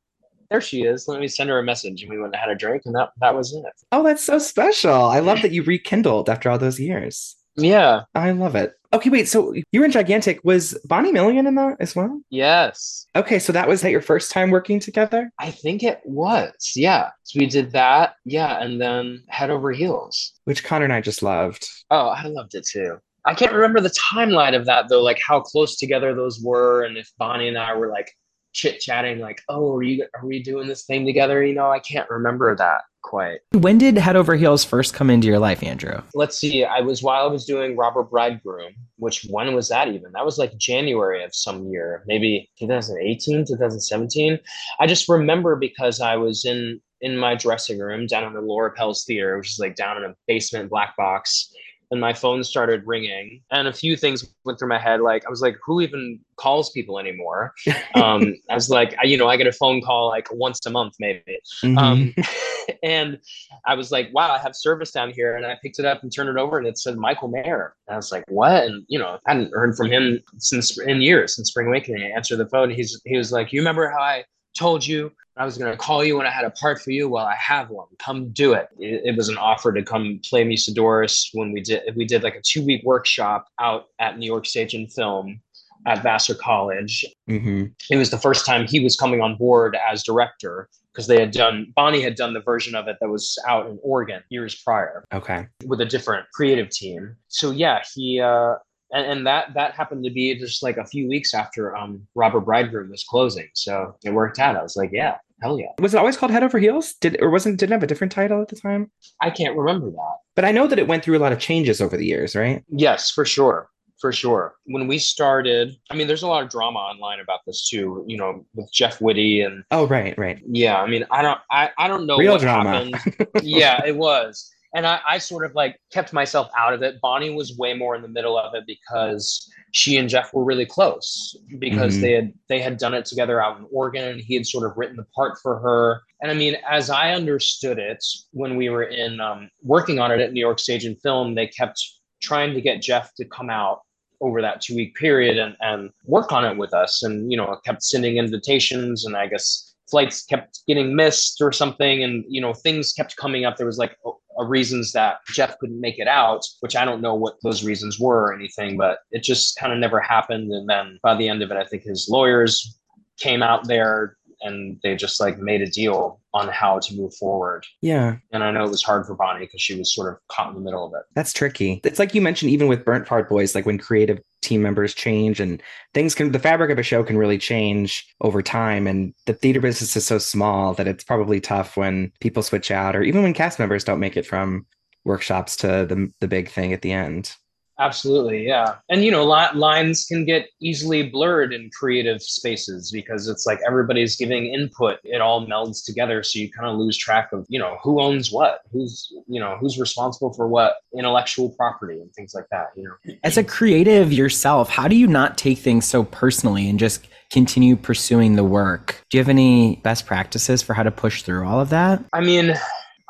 there 0.50 0.62
she 0.62 0.82
is 0.84 1.08
let 1.08 1.20
me 1.20 1.28
send 1.28 1.50
her 1.50 1.60
a 1.60 1.64
message 1.64 2.02
and 2.02 2.10
we 2.12 2.18
went 2.20 2.34
and 2.34 2.42
had 2.42 2.50
a 2.50 2.56
drink 2.56 2.82
and 2.86 2.96
that 2.96 3.10
that 3.22 3.36
was 3.36 3.54
it 3.54 3.64
Oh, 3.92 4.04
that's 4.04 4.24
so 4.24 4.38
special. 4.40 4.94
I 4.94 5.20
love 5.20 5.42
that 5.42 5.52
you 5.52 5.64
rekindled 5.64 6.30
after 6.30 6.50
all 6.50 6.58
those 6.58 6.80
years. 6.80 7.36
yeah 7.56 8.02
I 8.16 8.32
love 8.32 8.56
it. 8.56 8.74
Okay, 8.92 9.12
wait. 9.12 9.28
So 9.28 9.54
you 9.72 9.80
were 9.80 9.86
in 9.86 9.92
Gigantic. 9.92 10.40
Was 10.44 10.76
Bonnie 10.86 11.12
Milligan 11.12 11.46
in 11.46 11.54
that 11.56 11.78
as 11.80 11.96
well? 11.96 12.20
yes 12.32 13.06
Okay, 13.16 13.38
so 13.38 13.54
that 13.54 13.68
was 13.68 13.82
that 13.82 13.92
your 13.92 14.02
first 14.02 14.32
time 14.32 14.50
working 14.50 14.80
together? 14.80 15.32
I 15.38 15.52
think 15.52 15.84
it 15.84 16.00
was. 16.06 16.74
Yeah. 16.76 17.10
So 17.24 17.40
we 17.40 17.46
did 17.46 17.72
that. 17.74 18.14
Yeah. 18.26 18.60
And 18.64 18.82
then 18.82 19.24
Head 19.28 19.52
Over 19.52 19.72
Heels. 19.72 20.34
Which 20.46 20.64
Connor 20.64 20.86
and 20.86 20.94
I 20.94 21.02
just 21.02 21.22
loved. 21.22 21.68
Oh, 21.92 22.08
I 22.08 22.24
loved 22.24 22.56
it 22.56 22.66
too. 22.66 22.98
I 23.26 23.36
can't 23.36 23.54
remember 23.54 23.80
the 23.82 23.92
timeline 24.12 24.56
of 24.56 24.66
that 24.66 24.90
though, 24.90 25.04
like 25.04 25.20
how 25.26 25.40
close 25.42 25.76
together 25.76 26.16
those 26.16 26.40
were, 26.42 26.84
and 26.84 26.98
if 26.98 27.12
Bonnie 27.20 27.48
and 27.50 27.58
I 27.60 27.76
were 27.76 27.90
like 27.90 28.12
chit 28.54 28.80
chatting, 28.80 29.20
like, 29.20 29.42
"Oh, 29.50 29.76
are 29.76 29.84
you 29.84 30.06
are 30.16 30.26
we 30.26 30.42
doing 30.42 30.68
this 30.68 30.86
thing 30.86 31.06
together?" 31.06 31.44
You 31.44 31.54
know, 31.54 31.70
I 31.70 31.80
can't 31.80 32.10
remember 32.10 32.56
that 32.56 32.82
quite. 33.02 33.40
When 33.54 33.78
did 33.78 33.98
Head 33.98 34.16
Over 34.16 34.36
Heels 34.36 34.64
first 34.64 34.94
come 34.94 35.10
into 35.10 35.28
your 35.28 35.40
life, 35.40 35.64
Andrew? 35.64 36.02
Let's 36.14 36.38
see. 36.38 36.64
I 36.64 36.82
was 36.82 37.02
while 37.02 37.24
I 37.24 37.32
was 37.32 37.46
doing 37.46 37.76
Robber 37.76 38.04
Bridegroom, 38.04 38.74
which 38.98 39.26
when 39.30 39.54
was 39.56 39.70
that 39.70 39.88
even? 39.88 40.12
That 40.14 40.26
was 40.26 40.38
like 40.38 40.58
January 40.58 41.24
of 41.24 41.34
some 41.34 41.68
year, 41.68 42.04
maybe 42.08 42.50
2018, 42.60 43.46
2017. 43.46 44.40
I 44.80 44.88
just 44.88 45.10
remember 45.10 45.56
because 45.56 46.02
I 46.02 46.16
was 46.16 46.46
in 46.46 46.80
in 47.02 47.18
my 47.18 47.34
dressing 47.34 47.80
room 47.80 48.06
down 48.08 48.26
in 48.26 48.34
the 48.34 48.42
Laura 48.42 48.72
Pels 48.72 49.06
Theater, 49.06 49.38
which 49.38 49.52
is 49.54 49.60
like 49.60 49.76
down 49.76 49.98
in 49.98 50.04
a 50.04 50.16
basement 50.28 50.70
black 50.70 50.96
box. 50.98 51.52
And 51.91 51.99
my 51.99 52.13
phone 52.13 52.43
started 52.43 52.84
ringing, 52.86 53.41
and 53.52 53.67
a 53.67 53.73
few 53.73 53.97
things 53.97 54.23
went 54.45 54.60
through 54.60 54.69
my 54.69 54.78
head. 54.78 55.02
Like 55.02 55.25
I 55.25 55.30
was 55.30 55.41
like, 55.41 55.58
"Who 55.65 55.82
even 55.82 56.19
calls 56.36 56.69
people 56.71 56.99
anymore?" 56.99 57.54
Um, 57.95 58.36
I 58.49 58.56
was 58.56 58.69
like, 58.69 58.95
I, 59.02 59.06
"You 59.06 59.17
know, 59.17 59.28
I 59.28 59.36
get 59.36 59.47
a 59.47 59.52
phone 59.52 59.82
call 59.82 60.10
like 60.10 60.28
once 60.32 60.60
a 60.65 60.69
month, 60.69 60.95
maybe." 60.99 61.39
Mhm. 61.63 61.78
Um, 61.78 62.13
and 62.84 63.19
I 63.65 63.75
was 63.75 63.91
like, 63.91 64.10
wow, 64.13 64.32
I 64.32 64.38
have 64.39 64.56
service 64.56 64.91
down 64.91 65.12
here. 65.12 65.36
And 65.36 65.45
I 65.45 65.58
picked 65.62 65.80
it 65.80 65.86
up 65.86 66.04
and 66.04 66.13
turned 66.13 66.30
it 66.30 66.38
over 66.38 66.58
and 66.58 66.67
it 66.67 66.78
said 66.78 66.97
Michael 66.97 67.28
Mayer. 67.28 67.75
And 67.88 67.93
I 67.93 67.97
was 67.97 68.12
like, 68.12 68.23
what? 68.28 68.63
And, 68.63 68.86
you 68.88 68.99
know, 68.99 69.19
I 69.25 69.34
hadn't 69.34 69.54
heard 69.54 69.75
from 69.75 69.91
him 69.91 70.19
since 70.38 70.78
in 70.80 71.02
years, 71.02 71.36
since 71.36 71.49
Spring 71.49 71.67
Awakening. 71.67 72.04
I 72.04 72.15
answered 72.15 72.38
the 72.38 72.49
phone. 72.49 72.69
He's, 72.69 72.99
he 73.06 73.17
was 73.17 73.32
like, 73.32 73.52
you 73.54 73.62
remember 73.62 73.89
how 73.89 74.02
I 74.02 74.23
told 74.58 74.86
you 74.86 75.12
I 75.38 75.46
was 75.46 75.58
going 75.58 75.72
to 75.72 75.78
call 75.78 76.04
you 76.04 76.18
when 76.18 76.26
I 76.28 76.32
had 76.32 76.44
a 76.44 76.50
part 76.50 76.82
for 76.82 76.92
you? 76.92 77.08
Well, 77.08 77.26
I 77.26 77.36
have 77.36 77.70
one. 77.70 77.88
Come 77.98 78.30
do 78.32 78.52
it. 78.54 78.68
it. 78.78 79.02
It 79.06 79.16
was 79.16 79.30
an 79.30 79.38
offer 79.38 79.72
to 79.72 79.82
come 79.84 80.20
play 80.30 80.44
Musidorus 80.44 81.30
when 81.34 81.54
we 81.54 81.62
did, 81.62 81.82
we 81.96 82.04
did 82.06 82.24
like 82.24 82.36
a 82.36 82.42
two 82.42 82.66
week 82.66 82.82
workshop 82.84 83.48
out 83.60 83.86
at 84.00 84.18
New 84.18 84.26
York 84.26 84.46
Stage 84.46 84.74
and 84.74 84.92
Film 84.92 85.40
at 85.86 86.04
Vassar 86.04 86.36
College 86.36 87.06
Mhm. 87.30 87.72
it 87.90 87.96
was 87.96 88.10
the 88.10 88.18
first 88.18 88.46
time 88.46 88.68
he 88.68 88.82
was 88.82 88.98
coming 88.98 89.22
on 89.22 89.38
board 89.38 89.78
as 89.90 90.04
director 90.04 90.68
because 90.92 91.08
they 91.08 91.18
had 91.18 91.32
done 91.32 91.72
Bonnie 91.74 92.02
had 92.02 92.16
done 92.16 92.34
the 92.34 92.42
version 92.42 92.76
of 92.76 92.90
it 92.90 92.98
that 93.00 93.08
was 93.08 93.38
out 93.48 93.66
in 93.68 93.80
Oregon 93.82 94.22
years 94.28 94.54
prior 94.62 95.06
Okay. 95.14 95.48
with 95.66 95.80
a 95.80 95.86
different 95.86 96.26
creative 96.34 96.70
team. 96.70 97.16
So 97.30 97.52
yeah, 97.52 97.82
he 97.96 98.20
uh 98.20 98.56
and, 98.91 99.06
and 99.06 99.28
that 99.28 99.54
that 99.56 99.73
happened 99.73 100.04
to 100.06 100.12
be 100.12 100.34
just 100.38 100.63
like 100.63 100.78
a 100.78 100.86
few 100.86 101.08
weeks 101.08 101.34
after 101.34 101.75
um 101.75 102.08
Robber 102.15 102.39
Bridegroom 102.39 102.89
was 102.89 103.04
closing. 103.04 103.47
So 103.54 103.95
it 104.04 104.13
worked 104.13 104.39
out. 104.39 104.56
I 104.56 104.63
was 104.63 104.75
like, 104.75 104.89
yeah, 104.93 105.17
hell 105.41 105.60
yeah. 105.60 105.67
Was 105.80 105.93
it 105.93 105.97
always 105.97 106.17
called 106.17 106.32
Head 106.32 106.43
Over 106.43 106.60
Heels? 106.60 106.93
Did 107.02 107.21
or 107.21 107.30
wasn't 107.30 107.60
didn't 107.60 107.73
it 107.73 107.75
have 107.75 107.84
a 107.84 107.88
different 107.88 108.12
title 108.13 108.41
at 108.41 108.47
the 108.47 108.56
time? 108.56 108.91
I 109.21 109.30
can't 109.30 109.56
remember 109.58 109.89
that. 109.91 110.15
But 110.36 110.45
I 110.45 110.52
know 110.52 110.67
that 110.67 110.80
it 110.80 110.88
went 110.88 111.04
through 111.04 111.17
a 111.17 111.19
lot 111.19 111.32
of 111.34 111.39
changes 111.39 111.82
over 111.82 111.97
the 111.97 112.06
years, 112.06 112.36
right? 112.36 112.63
Yes, 112.69 113.12
for 113.12 113.25
sure. 113.25 113.69
For 113.99 114.13
sure. 114.13 114.56
When 114.63 114.88
we 114.88 114.97
started, 114.97 115.73
I 115.91 115.95
mean, 115.95 116.08
there's 116.08 116.23
a 116.23 116.28
lot 116.28 116.41
of 116.41 116.49
drama 116.49 116.80
online 116.80 117.19
about 117.19 117.41
this 117.45 117.67
too, 117.67 118.06
you 118.08 118.15
know, 118.15 118.45
with 118.56 118.71
Jeff 118.71 119.02
Whitty 119.02 119.41
and 119.41 119.65
Oh, 119.71 119.88
right, 119.88 120.17
right. 120.17 120.39
yeah, 120.49 120.78
I 120.82 120.88
mean, 120.88 121.06
I 121.12 121.21
don't 121.21 121.38
I, 121.52 121.71
I 121.78 121.89
don't 121.89 122.06
know 122.08 122.17
Real 122.17 122.32
what 122.34 122.41
drama. 122.41 122.86
happened. 122.95 123.28
yeah, 123.43 123.82
it 123.86 123.97
was. 123.97 124.49
And 124.76 124.86
I, 124.86 125.00
I 125.08 125.18
sort 125.18 125.46
of 125.46 125.56
like 125.56 125.80
kept 125.92 126.14
myself 126.14 126.50
out 126.58 126.74
of 126.74 126.84
it. 126.84 127.02
Bonnie 127.02 127.32
was 127.34 127.58
way 127.58 127.74
more 127.74 127.96
in 127.96 128.02
the 128.04 128.08
middle 128.08 128.38
of 128.38 128.54
it 128.54 128.66
because 128.68 129.52
she 129.72 129.98
and 129.98 130.08
Jeff 130.08 130.34
were 130.34 130.44
really 130.44 130.66
close 130.66 131.36
because 131.58 131.98
Mhm. 131.98 132.02
they 132.02 132.12
had 132.12 132.34
they 132.50 132.60
had 132.60 132.78
done 132.78 132.94
it 132.94 133.06
together 133.06 133.42
out 133.42 133.58
in 133.58 133.66
Oregon 133.72 134.08
and 134.08 134.22
he 134.22 134.36
had 134.36 134.46
sort 134.46 134.70
of 134.70 134.78
written 134.78 134.96
the 134.98 135.06
part 135.16 135.40
for 135.42 135.60
her. 135.60 136.02
And 136.22 136.32
I 136.32 136.36
mean, 136.36 136.56
as 136.70 136.90
I 136.90 137.12
understood 137.14 137.80
it, 137.80 138.04
when 138.32 138.58
we 138.58 138.70
were 138.70 138.84
in 138.84 139.20
um, 139.20 139.50
working 139.64 139.98
on 140.00 140.12
it 140.12 140.20
at 140.20 140.34
New 140.34 140.40
York 140.40 140.60
Stage 140.60 140.86
and 140.86 141.02
Film, 141.02 141.34
they 141.36 141.48
kept 141.48 141.80
trying 142.22 142.54
to 142.54 142.62
get 142.62 142.82
Jeff 142.82 143.14
to 143.16 143.26
come 143.26 143.50
out 143.50 143.82
over 144.22 144.42
that 144.42 144.60
two 144.62 144.76
week 144.76 144.94
period 144.96 145.38
and, 145.38 145.56
and 145.62 145.90
work 146.04 146.32
on 146.34 146.44
it 146.46 146.58
with 146.58 146.74
us 146.74 147.04
and 147.04 147.32
you 147.32 147.38
know 147.38 147.58
kept 147.66 147.82
sending 147.82 148.18
invitations 148.18 149.06
and 149.06 149.16
i 149.16 149.26
guess 149.26 149.76
flights 149.90 150.26
kept 150.26 150.60
getting 150.68 150.94
missed 150.94 151.42
or 151.42 151.54
something 151.54 152.04
and 152.04 152.26
you 152.28 152.42
know 152.42 152.54
things 152.54 152.92
kept 152.92 153.16
coming 153.16 153.46
up 153.46 153.56
there 153.56 153.66
was 153.66 153.78
like 153.78 153.96
Uh, 154.39 154.45
reasons 154.45 154.91
that 154.93 155.17
jeff 155.28 155.58
couldn't 155.60 155.82
make 155.82 155.99
it 155.99 156.08
out 156.08 156.41
which 156.62 156.75
i 156.75 156.86
don't 156.86 157.02
know 157.02 157.15
what 157.15 157.36
those 157.43 157.63
reasons 157.63 157.99
were 157.99 158.28
or 158.28 158.34
anything 158.34 158.78
but 158.78 158.99
it 159.12 159.23
just 159.23 159.58
kind 159.58 159.73
of 159.73 159.80
never 159.80 159.99
happened. 159.99 160.52
And 160.52 160.69
then 160.69 160.99
by 161.04 161.15
the 161.15 161.28
end 161.28 161.41
of 161.41 161.52
it 161.52 161.58
i 161.58 161.65
think 161.65 161.84
his 161.84 162.08
lawyers 162.10 162.80
came 163.19 163.43
out 163.43 163.67
there 163.67 164.17
and 164.41 164.80
they 164.84 164.95
just 164.95 165.19
like 165.19 165.38
made 165.38 165.62
a 165.62 165.69
deal 165.69 166.19
on 166.34 166.47
how 166.47 166.80
to 166.80 166.95
move 166.95 167.13
forward 167.15 167.65
Yeah, 167.82 168.17
and 168.32 168.43
i 168.43 168.52
know 168.52 168.63
it 168.63 168.69
was 168.69 168.84
hard 168.84 169.06
for 169.06 169.15
bonnie 169.15 169.45
because 169.45 169.62
she 169.62 169.78
was 169.78 169.93
sort 169.93 170.13
of 170.13 170.19
caught 170.28 170.49
in 170.49 170.56
the 170.56 170.62
middle 170.62 170.86
of 170.86 170.93
it 170.93 171.06
that's 171.15 171.34
tricky. 171.34 171.82
It's 171.84 171.99
like 171.99 172.13
you 172.13 172.21
mentioned, 172.21 172.52
even 172.52 172.67
with 172.67 172.86
Burnt 172.86 173.06
Part 173.08 173.30
Boys, 173.30 173.56
like 173.56 173.65
when 173.65 173.78
creative 173.78 174.19
team 174.41 174.62
members 174.62 174.93
change 174.93 175.39
and 175.39 175.62
things 175.93 176.15
can, 176.15 176.32
the 176.32 176.39
fabric 176.39 176.71
of 176.71 176.80
a 176.80 176.84
show 176.84 177.04
can 177.04 177.17
really 177.17 177.38
change 177.38 178.08
over 178.21 178.41
time. 178.41 178.88
And 178.88 179.13
the 179.25 179.34
theater 179.34 179.60
business 179.60 179.95
is 179.95 180.06
so 180.06 180.17
small 180.17 180.73
that 180.75 180.88
it's 180.88 181.04
probably 181.04 181.39
tough 181.39 181.78
when 181.78 182.12
people 182.19 182.43
switch 182.43 182.71
out 182.71 182.95
or 182.95 183.04
even 183.04 183.23
when 183.23 183.34
cast 183.34 183.60
members 183.60 183.84
don't 183.84 183.99
make 183.99 184.17
it 184.17 184.25
from 184.25 184.65
workshops 185.06 185.56
to 185.58 185.86
the, 185.86 186.12
the 186.19 186.28
big 186.28 186.49
thing 186.49 186.73
at 186.73 186.82
the 186.82 186.91
end. 186.91 187.36
Absolutely, 187.80 188.46
yeah. 188.46 188.76
And 188.89 189.06
you 189.06 189.12
know, 189.12 189.24
li- 189.26 189.58
lines 189.58 190.06
can 190.06 190.26
get 190.26 190.50
easily 190.62 191.04
blurred 191.04 191.54
in 191.54 191.70
creative 191.78 192.22
spaces 192.22 192.92
because 192.92 193.30
it's 193.30 193.46
like 193.46 193.60
everybody's 193.65 194.18
giving 194.18 194.54
input. 194.54 195.00
It 195.04 195.22
all 195.22 195.48
melds 195.48 195.86
together, 195.86 196.22
so 196.22 196.39
you 196.39 196.52
kind 196.52 196.70
of 196.70 196.78
lose 196.78 196.98
track 196.98 197.30
of 197.32 197.46
you 197.48 197.58
know 197.58 197.78
who 197.82 198.02
owns 198.02 198.32
what, 198.32 198.62
who's 198.72 199.12
you 199.28 199.39
know 199.39 199.58
who's 199.62 199.80
responsible 199.80 200.34
for 200.34 200.48
what 200.48 200.76
intellectual 200.98 201.50
property 201.52 202.00
and 202.02 202.13
things 202.13 202.34
like 202.36 202.48
that. 202.52 202.68
You 202.76 202.84
know, 202.84 203.15
As 203.24 203.38
a 203.38 203.44
creative 203.44 204.12
yourself, 204.12 204.70
how 204.70 204.89
do 204.89 204.96
you 204.98 205.08
not 205.08 205.38
take 205.38 205.60
things 205.60 205.86
so 205.86 206.04
personally 206.04 206.70
and 206.70 206.78
just 206.78 207.08
continue 207.32 207.78
pursuing 207.78 208.36
the 208.36 208.44
work? 208.44 209.06
Do 209.10 209.18
you 209.18 209.22
have 209.22 209.30
any 209.30 209.78
best 209.78 210.06
practices 210.06 210.62
for 210.62 210.74
how 210.74 210.84
to 210.84 210.92
push 210.92 211.22
through 211.24 211.48
all 211.48 211.62
of 211.62 211.70
that? 211.70 212.04
I 212.12 212.20
mean, 212.22 212.56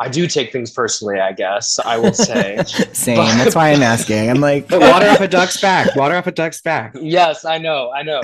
I 0.01 0.07
do 0.07 0.27
take 0.27 0.53
things 0.53 0.71
personally, 0.71 1.19
I 1.19 1.33
guess 1.33 1.77
I 1.77 1.97
will 1.97 2.13
say. 2.13 2.63
Same. 2.93 3.17
That's 3.17 3.53
why 3.53 3.71
I'm 3.71 3.83
asking. 3.83 4.29
I'm 4.29 4.39
like, 4.39 4.71
water 4.71 5.07
off 5.07 5.19
a 5.19 5.27
duck's 5.27 5.59
back. 5.59 5.93
Water 5.95 6.15
off 6.15 6.25
a 6.25 6.31
duck's 6.31 6.61
back. 6.69 6.95
yes, 7.01 7.43
I 7.43 7.57
know, 7.57 7.91
I 7.91 8.03
know. 8.03 8.21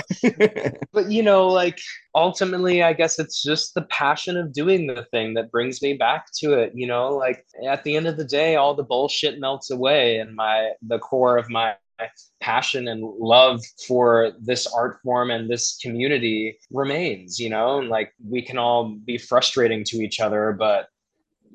but 0.93 1.11
you 1.11 1.21
know, 1.21 1.47
like 1.47 1.81
ultimately, 2.15 2.81
I 2.81 2.93
guess 2.93 3.19
it's 3.19 3.43
just 3.43 3.73
the 3.73 3.81
passion 3.83 4.37
of 4.37 4.53
doing 4.53 4.87
the 4.87 5.05
thing 5.11 5.33
that 5.33 5.51
brings 5.51 5.81
me 5.81 5.93
back 5.93 6.27
to 6.39 6.53
it. 6.53 6.71
You 6.73 6.87
know, 6.87 7.09
like 7.09 7.45
at 7.67 7.83
the 7.83 7.97
end 7.97 8.07
of 8.07 8.15
the 8.15 8.25
day, 8.25 8.55
all 8.55 8.73
the 8.73 8.83
bullshit 8.83 9.39
melts 9.41 9.69
away, 9.69 10.19
and 10.19 10.33
my 10.33 10.71
the 10.81 10.99
core 10.99 11.37
of 11.37 11.49
my 11.49 11.75
passion 12.41 12.87
and 12.87 13.01
love 13.19 13.61
for 13.87 14.33
this 14.39 14.67
art 14.67 14.99
form 15.03 15.31
and 15.31 15.49
this 15.49 15.79
community 15.81 16.57
remains 16.69 17.39
you 17.39 17.49
know 17.49 17.79
and 17.79 17.87
like 17.87 18.11
we 18.27 18.41
can 18.41 18.57
all 18.57 18.95
be 19.05 19.17
frustrating 19.17 19.81
to 19.81 19.97
each 20.01 20.19
other 20.19 20.51
but 20.51 20.89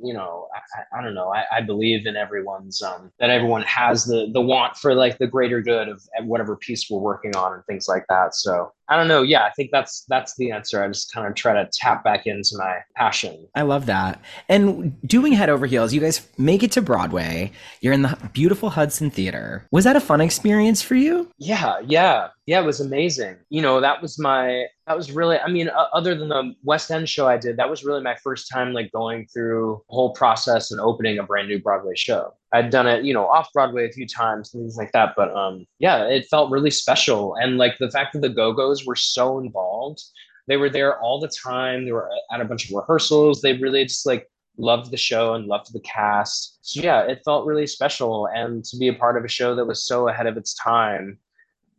you 0.02 0.14
know 0.14 0.48
i, 0.54 0.98
I 0.98 1.02
don't 1.02 1.14
know 1.14 1.32
I, 1.32 1.44
I 1.56 1.60
believe 1.60 2.06
in 2.06 2.16
everyone's 2.16 2.82
um 2.82 3.12
that 3.18 3.30
everyone 3.30 3.62
has 3.62 4.04
the 4.04 4.30
the 4.32 4.40
want 4.40 4.76
for 4.76 4.94
like 4.94 5.18
the 5.18 5.26
greater 5.26 5.60
good 5.60 5.88
of 5.88 6.02
whatever 6.22 6.56
piece 6.56 6.88
we're 6.90 7.00
working 7.00 7.34
on 7.36 7.52
and 7.52 7.64
things 7.66 7.88
like 7.88 8.04
that 8.08 8.34
so 8.34 8.72
i 8.88 8.96
don't 8.96 9.08
know 9.08 9.22
yeah 9.22 9.44
i 9.44 9.50
think 9.50 9.70
that's 9.72 10.04
that's 10.08 10.36
the 10.36 10.50
answer 10.50 10.82
i 10.82 10.88
just 10.88 11.12
kind 11.12 11.26
of 11.26 11.34
try 11.34 11.52
to 11.52 11.68
tap 11.72 12.04
back 12.04 12.26
into 12.26 12.56
my 12.56 12.78
passion 12.96 13.46
I 13.54 13.62
love 13.62 13.86
that. 13.86 14.20
And 14.48 15.00
doing 15.06 15.32
Head 15.32 15.48
Over 15.48 15.66
Heels, 15.66 15.92
you 15.92 16.00
guys 16.00 16.26
make 16.38 16.62
it 16.62 16.72
to 16.72 16.82
Broadway. 16.82 17.52
You're 17.80 17.92
in 17.92 18.02
the 18.02 18.30
beautiful 18.32 18.70
Hudson 18.70 19.10
Theater. 19.10 19.66
Was 19.70 19.84
that 19.84 19.96
a 19.96 20.00
fun 20.00 20.20
experience 20.20 20.82
for 20.82 20.94
you? 20.94 21.30
Yeah, 21.38 21.80
yeah, 21.86 22.28
yeah. 22.50 22.60
It 22.60 22.66
was 22.66 22.80
amazing. 22.80 23.36
You 23.48 23.62
know, 23.62 23.80
that 23.80 24.02
was 24.02 24.18
my. 24.18 24.66
That 24.88 24.96
was 24.96 25.12
really. 25.12 25.38
I 25.38 25.48
mean, 25.48 25.68
uh, 25.68 25.86
other 25.92 26.16
than 26.16 26.30
the 26.30 26.52
West 26.64 26.90
End 26.90 27.08
show 27.08 27.28
I 27.28 27.36
did, 27.36 27.56
that 27.58 27.70
was 27.70 27.84
really 27.84 28.02
my 28.02 28.16
first 28.16 28.50
time 28.52 28.72
like 28.72 28.90
going 28.90 29.28
through 29.32 29.84
the 29.88 29.94
whole 29.94 30.12
process 30.14 30.72
and 30.72 30.80
opening 30.80 31.16
a 31.16 31.22
brand 31.22 31.46
new 31.46 31.60
Broadway 31.60 31.94
show. 31.94 32.34
I'd 32.52 32.70
done 32.70 32.88
it, 32.88 33.04
you 33.04 33.14
know, 33.14 33.26
off 33.26 33.52
Broadway 33.52 33.88
a 33.88 33.92
few 33.92 34.04
times, 34.04 34.50
things 34.50 34.76
like 34.76 34.90
that. 34.90 35.14
But 35.16 35.32
um, 35.32 35.64
yeah, 35.78 36.06
it 36.06 36.26
felt 36.28 36.50
really 36.50 36.72
special, 36.72 37.36
and 37.36 37.56
like 37.56 37.78
the 37.78 37.90
fact 37.90 38.14
that 38.14 38.22
the 38.22 38.28
Go 38.28 38.52
Go's 38.52 38.84
were 38.84 38.96
so 38.96 39.38
involved. 39.38 40.02
They 40.48 40.56
were 40.56 40.70
there 40.70 40.98
all 40.98 41.20
the 41.20 41.28
time. 41.28 41.84
They 41.84 41.92
were 41.92 42.10
at 42.34 42.40
a 42.40 42.44
bunch 42.44 42.68
of 42.68 42.74
rehearsals. 42.74 43.42
They 43.42 43.52
really 43.58 43.84
just 43.84 44.06
like 44.06 44.28
loved 44.58 44.90
the 44.90 44.96
show 44.96 45.34
and 45.34 45.46
loved 45.46 45.72
the 45.72 45.80
cast. 45.80 46.58
So 46.62 46.80
yeah, 46.80 47.02
it 47.02 47.22
felt 47.24 47.46
really 47.46 47.68
special, 47.68 48.26
and 48.26 48.64
to 48.64 48.76
be 48.76 48.88
a 48.88 48.94
part 48.94 49.16
of 49.16 49.24
a 49.24 49.28
show 49.28 49.54
that 49.54 49.66
was 49.66 49.86
so 49.86 50.08
ahead 50.08 50.26
of 50.26 50.36
its 50.36 50.54
time. 50.54 51.16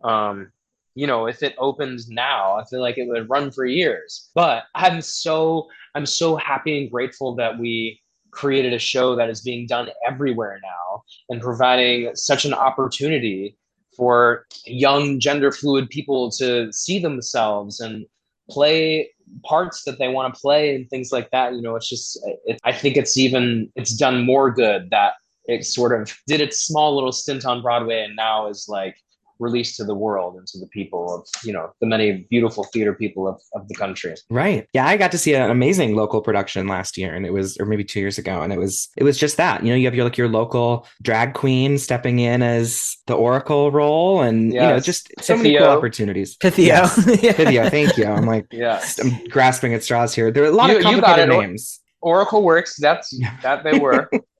Um, 0.06 0.54
you 0.96 1.08
know, 1.08 1.26
if 1.26 1.42
it 1.42 1.56
opens 1.58 2.10
now, 2.10 2.54
I 2.58 2.66
feel 2.66 2.82
like 2.82 2.98
it 2.98 3.08
would 3.08 3.30
run 3.30 3.52
for 3.52 3.66
years. 3.66 4.30
But 4.36 4.64
I'm 4.76 5.02
so 5.02 5.68
I'm 5.96 6.06
so 6.06 6.36
happy 6.36 6.82
and 6.82 6.92
grateful 6.92 7.36
that 7.36 7.60
we 7.60 8.02
created 8.32 8.74
a 8.74 8.80
show 8.80 9.16
that 9.16 9.30
is 9.30 9.42
being 9.42 9.68
done 9.68 9.90
everywhere 10.08 10.60
now 10.64 11.04
and 11.30 11.42
providing 11.42 12.16
such 12.16 12.46
an 12.46 12.54
opportunity 12.54 13.58
for 13.96 14.46
young 14.66 15.20
gender 15.20 15.52
fluid 15.52 15.90
people 15.90 16.32
to 16.32 16.72
see 16.72 16.98
themselves 16.98 17.80
and 17.82 18.06
play 18.50 19.10
parts 19.44 19.84
that 19.84 20.00
they 20.00 20.08
want 20.08 20.34
to 20.34 20.40
play 20.40 20.76
and 20.76 20.90
things 20.90 21.12
like 21.12 21.30
that 21.32 21.54
you 21.54 21.62
know 21.62 21.76
it's 21.76 21.88
just 21.88 22.20
it, 22.46 22.60
i 22.64 22.72
think 22.72 22.98
it's 22.98 23.18
even 23.18 23.72
it's 23.76 23.96
done 23.96 24.26
more 24.26 24.52
good 24.52 24.90
that 24.92 25.14
it 25.46 25.66
sort 25.66 26.00
of 26.00 26.14
did 26.28 26.42
its 26.42 26.62
small 26.62 26.94
little 26.94 27.14
stint 27.14 27.46
on 27.46 27.62
broadway 27.62 28.04
and 28.04 28.16
now 28.16 28.48
is 28.48 28.66
like 28.68 28.96
released 29.42 29.76
to 29.78 29.84
the 29.84 29.96
world 29.96 30.36
and 30.38 30.46
to 30.48 30.60
the 30.60 30.68
people 30.68 31.14
of 31.14 31.28
you 31.44 31.52
know 31.52 31.72
the 31.82 31.88
many 31.88 32.26
beautiful 32.30 32.64
theater 32.72 32.94
people 32.94 33.28
of, 33.28 33.42
of 33.56 33.68
the 33.68 33.76
country 33.76 34.14
Right. 34.30 34.68
Yeah, 34.74 34.86
I 34.88 34.96
got 34.98 35.12
to 35.12 35.18
see 35.18 35.34
an 35.34 35.50
amazing 35.52 35.96
local 35.96 36.22
production 36.22 36.68
last 36.68 36.98
year 36.98 37.14
and 37.14 37.26
it 37.26 37.34
was 37.34 37.58
or 37.60 37.66
maybe 37.66 37.84
2 37.84 38.00
years 38.00 38.18
ago 38.18 38.42
and 38.42 38.54
it 38.54 38.60
was 38.60 38.90
it 38.98 39.04
was 39.04 39.18
just 39.18 39.38
that. 39.38 39.64
You 39.64 39.70
know, 39.72 39.76
you 39.76 39.86
have 39.88 39.96
your 39.96 40.06
like 40.06 40.18
your 40.18 40.30
local 40.30 40.86
drag 41.02 41.34
queen 41.34 41.78
stepping 41.78 42.20
in 42.20 42.42
as 42.42 42.96
the 43.08 43.14
oracle 43.16 43.72
role 43.72 44.22
and 44.22 44.54
you 44.54 44.60
know, 44.60 44.80
just 44.80 45.12
so 45.20 45.36
many 45.36 45.58
cool 45.58 45.68
opportunities. 45.68 46.38
Pythio. 46.38 46.66
Yes. 46.68 46.98
Yeah. 47.24 47.34
Pythio, 47.34 47.70
thank 47.70 47.98
you. 47.98 48.06
I'm 48.06 48.26
like 48.26 48.46
yeah 48.52 48.84
I'm 49.04 49.12
grasping 49.30 49.74
at 49.74 49.84
straws 49.84 50.14
here. 50.16 50.32
There 50.32 50.44
are 50.44 50.48
a 50.48 50.52
lot 50.52 50.70
You- 50.70 50.78
of 50.78 50.84
you 50.84 51.02
got 51.02 51.18
complicated 51.18 51.34
it. 51.36 51.48
names. 51.48 51.80
oracle 52.02 52.42
works 52.44 52.76
that's 52.80 53.08
that 53.44 53.64
they 53.64 53.78
were 53.80 54.10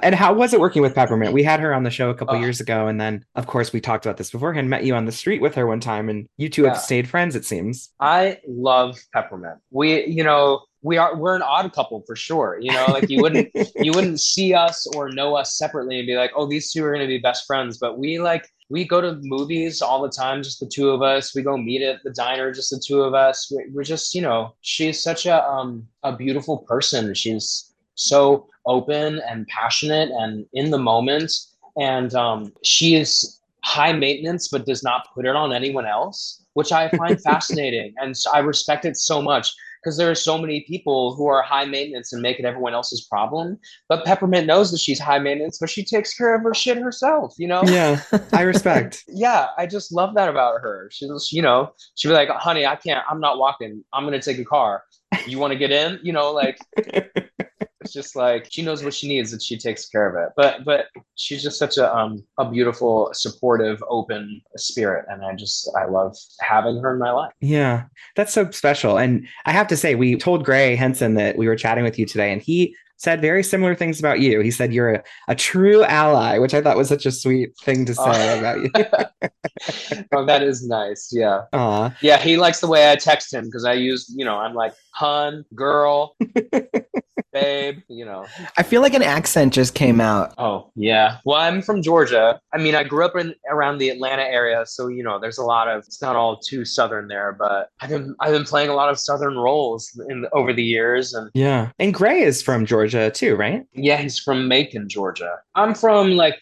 And 0.00 0.14
how 0.14 0.32
was 0.34 0.52
it 0.52 0.60
working 0.60 0.82
with 0.82 0.94
Peppermint? 0.94 1.32
We 1.32 1.42
had 1.42 1.60
her 1.60 1.74
on 1.74 1.82
the 1.82 1.90
show 1.90 2.10
a 2.10 2.14
couple 2.14 2.36
Oh. 2.36 2.40
years 2.40 2.60
ago, 2.60 2.86
and 2.88 3.00
then, 3.00 3.24
of 3.34 3.46
course, 3.46 3.72
we 3.72 3.80
talked 3.80 4.04
about 4.06 4.16
this 4.16 4.30
beforehand. 4.30 4.68
Met 4.70 4.84
you 4.84 4.94
on 4.94 5.04
the 5.06 5.12
street 5.12 5.40
with 5.40 5.54
her 5.54 5.66
one 5.66 5.80
time, 5.80 6.08
and 6.08 6.28
you 6.36 6.48
two 6.48 6.62
Yeah. 6.64 6.70
have 6.74 6.78
stayed 6.80 7.08
friends. 7.08 7.34
It 7.34 7.44
seems. 7.44 7.90
I 8.00 8.38
love 8.46 8.98
peppermint. 9.12 9.58
We, 9.70 10.06
you 10.06 10.22
know, 10.24 10.62
we 10.82 10.98
are 10.98 11.16
we're 11.16 11.34
an 11.34 11.42
odd 11.42 11.72
couple 11.72 12.02
for 12.06 12.14
sure. 12.14 12.58
You 12.60 12.72
know, 12.72 12.86
like 12.90 13.08
you 13.10 13.20
wouldn't 13.22 13.48
you 13.76 13.92
wouldn't 13.92 14.20
see 14.20 14.54
us 14.54 14.86
or 14.94 15.08
know 15.10 15.34
us 15.36 15.56
separately 15.56 15.98
and 15.98 16.06
be 16.06 16.14
like, 16.16 16.30
oh, 16.36 16.46
these 16.46 16.72
two 16.72 16.84
are 16.84 16.92
gonna 16.92 17.06
be 17.06 17.18
best 17.18 17.46
friends. 17.46 17.78
But 17.78 17.98
we 17.98 18.18
like 18.20 18.46
we 18.68 18.84
go 18.86 19.00
to 19.00 19.18
movies 19.22 19.80
all 19.80 20.02
the 20.02 20.08
time, 20.10 20.42
just 20.42 20.60
the 20.60 20.66
two 20.66 20.90
of 20.90 21.00
us. 21.02 21.34
We 21.34 21.42
go 21.42 21.56
meet 21.56 21.82
at 21.82 22.02
the 22.04 22.10
diner, 22.10 22.52
just 22.52 22.70
the 22.70 22.82
two 22.84 23.02
of 23.02 23.14
us. 23.14 23.50
We- 23.50 23.66
We're 23.72 23.84
just, 23.84 24.14
you 24.14 24.22
know, 24.22 24.54
she's 24.60 25.02
such 25.02 25.24
a 25.26 25.44
um 25.48 25.86
a 26.02 26.14
beautiful 26.14 26.58
person. 26.58 27.14
She's 27.14 27.72
so 27.94 28.46
open 28.66 29.20
and 29.28 29.46
passionate 29.46 30.10
and 30.10 30.46
in 30.52 30.70
the 30.70 30.78
moment. 30.78 31.32
And 31.78 32.14
um, 32.14 32.52
she 32.62 32.96
is 32.96 33.40
high 33.62 33.92
maintenance, 33.92 34.48
but 34.48 34.66
does 34.66 34.82
not 34.82 35.08
put 35.14 35.26
it 35.26 35.34
on 35.36 35.52
anyone 35.52 35.86
else, 35.86 36.42
which 36.54 36.72
I 36.72 36.88
find 36.90 37.20
fascinating. 37.30 37.94
And 37.98 38.16
so 38.16 38.30
I 38.32 38.38
respect 38.38 38.84
it 38.84 38.96
so 38.96 39.20
much 39.20 39.52
because 39.86 39.96
there 39.98 40.10
are 40.10 40.16
so 40.16 40.36
many 40.36 40.62
people 40.62 41.14
who 41.14 41.26
are 41.26 41.42
high 41.42 41.64
maintenance 41.64 42.12
and 42.12 42.20
make 42.20 42.40
it 42.40 42.44
everyone 42.44 42.74
else's 42.74 43.02
problem. 43.04 43.56
But 43.88 44.04
Peppermint 44.04 44.44
knows 44.44 44.72
that 44.72 44.80
she's 44.80 44.98
high 44.98 45.20
maintenance, 45.20 45.58
but 45.58 45.70
she 45.70 45.84
takes 45.84 46.12
care 46.12 46.34
of 46.34 46.42
her 46.42 46.54
shit 46.54 46.76
herself, 46.76 47.34
you 47.38 47.46
know? 47.46 47.62
Yeah, 47.64 48.00
I 48.32 48.42
respect. 48.42 49.04
yeah, 49.08 49.48
I 49.56 49.66
just 49.66 49.92
love 49.92 50.16
that 50.16 50.28
about 50.28 50.60
her. 50.60 50.88
She's, 50.90 51.32
you 51.32 51.40
know, 51.40 51.72
she'd 51.94 52.08
be 52.08 52.14
like, 52.14 52.28
honey, 52.30 52.66
I 52.66 52.74
can't, 52.74 53.04
I'm 53.08 53.20
not 53.20 53.38
walking. 53.38 53.84
I'm 53.92 54.04
going 54.04 54.20
to 54.20 54.24
take 54.24 54.40
a 54.40 54.44
car. 54.44 54.82
You 55.24 55.38
want 55.38 55.52
to 55.52 55.58
get 55.58 55.70
in? 55.70 56.00
You 56.02 56.12
know, 56.12 56.32
like, 56.32 56.58
it's 57.86 57.94
just 57.94 58.16
like 58.16 58.48
she 58.50 58.62
knows 58.62 58.82
what 58.82 58.92
she 58.92 59.06
needs 59.08 59.32
and 59.32 59.40
she 59.40 59.56
takes 59.56 59.88
care 59.88 60.08
of 60.08 60.16
it. 60.22 60.32
But, 60.36 60.64
but 60.64 60.86
she's 61.14 61.42
just 61.42 61.58
such 61.58 61.78
a, 61.78 61.94
um, 61.96 62.24
a 62.38 62.50
beautiful, 62.50 63.10
supportive, 63.14 63.82
open 63.88 64.40
spirit. 64.56 65.06
And 65.08 65.24
I 65.24 65.34
just, 65.34 65.70
I 65.76 65.86
love 65.86 66.16
having 66.40 66.80
her 66.82 66.94
in 66.94 66.98
my 66.98 67.12
life. 67.12 67.32
Yeah, 67.40 67.84
that's 68.16 68.32
so 68.32 68.50
special. 68.50 68.98
And 68.98 69.26
I 69.46 69.52
have 69.52 69.68
to 69.68 69.76
say, 69.76 69.94
we 69.94 70.16
told 70.16 70.44
Gray 70.44 70.74
Henson 70.74 71.14
that 71.14 71.38
we 71.38 71.46
were 71.46 71.56
chatting 71.56 71.84
with 71.84 71.98
you 71.98 72.06
today, 72.06 72.32
and 72.32 72.42
he 72.42 72.74
said 72.98 73.20
very 73.20 73.42
similar 73.42 73.74
things 73.74 73.98
about 73.98 74.20
you. 74.20 74.40
He 74.40 74.50
said 74.50 74.72
you're 74.72 74.94
a, 74.94 75.02
a 75.28 75.34
true 75.34 75.84
ally, 75.84 76.38
which 76.38 76.54
I 76.54 76.62
thought 76.62 76.78
was 76.78 76.88
such 76.88 77.04
a 77.04 77.12
sweet 77.12 77.50
thing 77.62 77.84
to 77.84 77.94
say 77.94 78.02
Oh. 78.06 78.38
about 78.38 78.60
you. 78.62 78.70
oh, 80.12 80.24
that 80.24 80.42
is 80.42 80.66
nice. 80.66 81.10
Yeah. 81.12 81.42
Aw. 81.52 81.94
Yeah. 82.00 82.16
He 82.16 82.38
likes 82.38 82.60
the 82.60 82.68
way 82.68 82.90
I 82.90 82.96
text 82.96 83.34
him 83.34 83.44
because 83.44 83.66
I 83.66 83.74
use, 83.74 84.12
you 84.16 84.24
know, 84.24 84.38
I'm 84.38 84.54
like, 84.54 84.72
hun, 84.92 85.44
girl, 85.54 86.16
babe, 87.40 87.80
you 87.88 88.04
know. 88.04 88.26
I 88.56 88.62
feel 88.62 88.80
like 88.80 88.94
an 88.94 89.02
accent 89.02 89.52
just 89.52 89.74
came 89.74 90.00
out. 90.00 90.32
Oh, 90.38 90.70
yeah. 90.74 91.18
Well, 91.24 91.40
I'm 91.40 91.60
from 91.60 91.82
Georgia. 91.82 92.40
I 92.52 92.58
mean, 92.58 92.74
I 92.74 92.82
grew 92.84 93.04
up 93.04 93.16
in 93.16 93.34
around 93.50 93.78
the 93.78 93.90
Atlanta 93.90 94.22
area, 94.22 94.64
so 94.66 94.88
you 94.88 95.02
know, 95.02 95.18
there's 95.18 95.38
a 95.38 95.44
lot 95.44 95.68
of 95.68 95.84
it's 95.86 96.00
not 96.00 96.16
all 96.16 96.38
too 96.38 96.64
southern 96.64 97.08
there, 97.08 97.36
but 97.38 97.68
I've 97.80 97.90
been 97.90 98.14
I've 98.20 98.32
been 98.32 98.44
playing 98.44 98.70
a 98.70 98.74
lot 98.74 98.88
of 98.88 98.98
southern 98.98 99.36
roles 99.36 99.98
in 100.08 100.26
over 100.32 100.52
the 100.52 100.64
years 100.64 101.12
and 101.14 101.30
Yeah. 101.34 101.70
And 101.78 101.92
Gray 101.92 102.22
is 102.22 102.42
from 102.42 102.64
Georgia 102.66 103.10
too, 103.10 103.36
right? 103.36 103.64
yeah, 103.74 103.98
he's 103.98 104.18
from 104.18 104.48
Macon, 104.48 104.88
Georgia. 104.88 105.36
I'm 105.54 105.74
from 105.74 106.12
like 106.12 106.36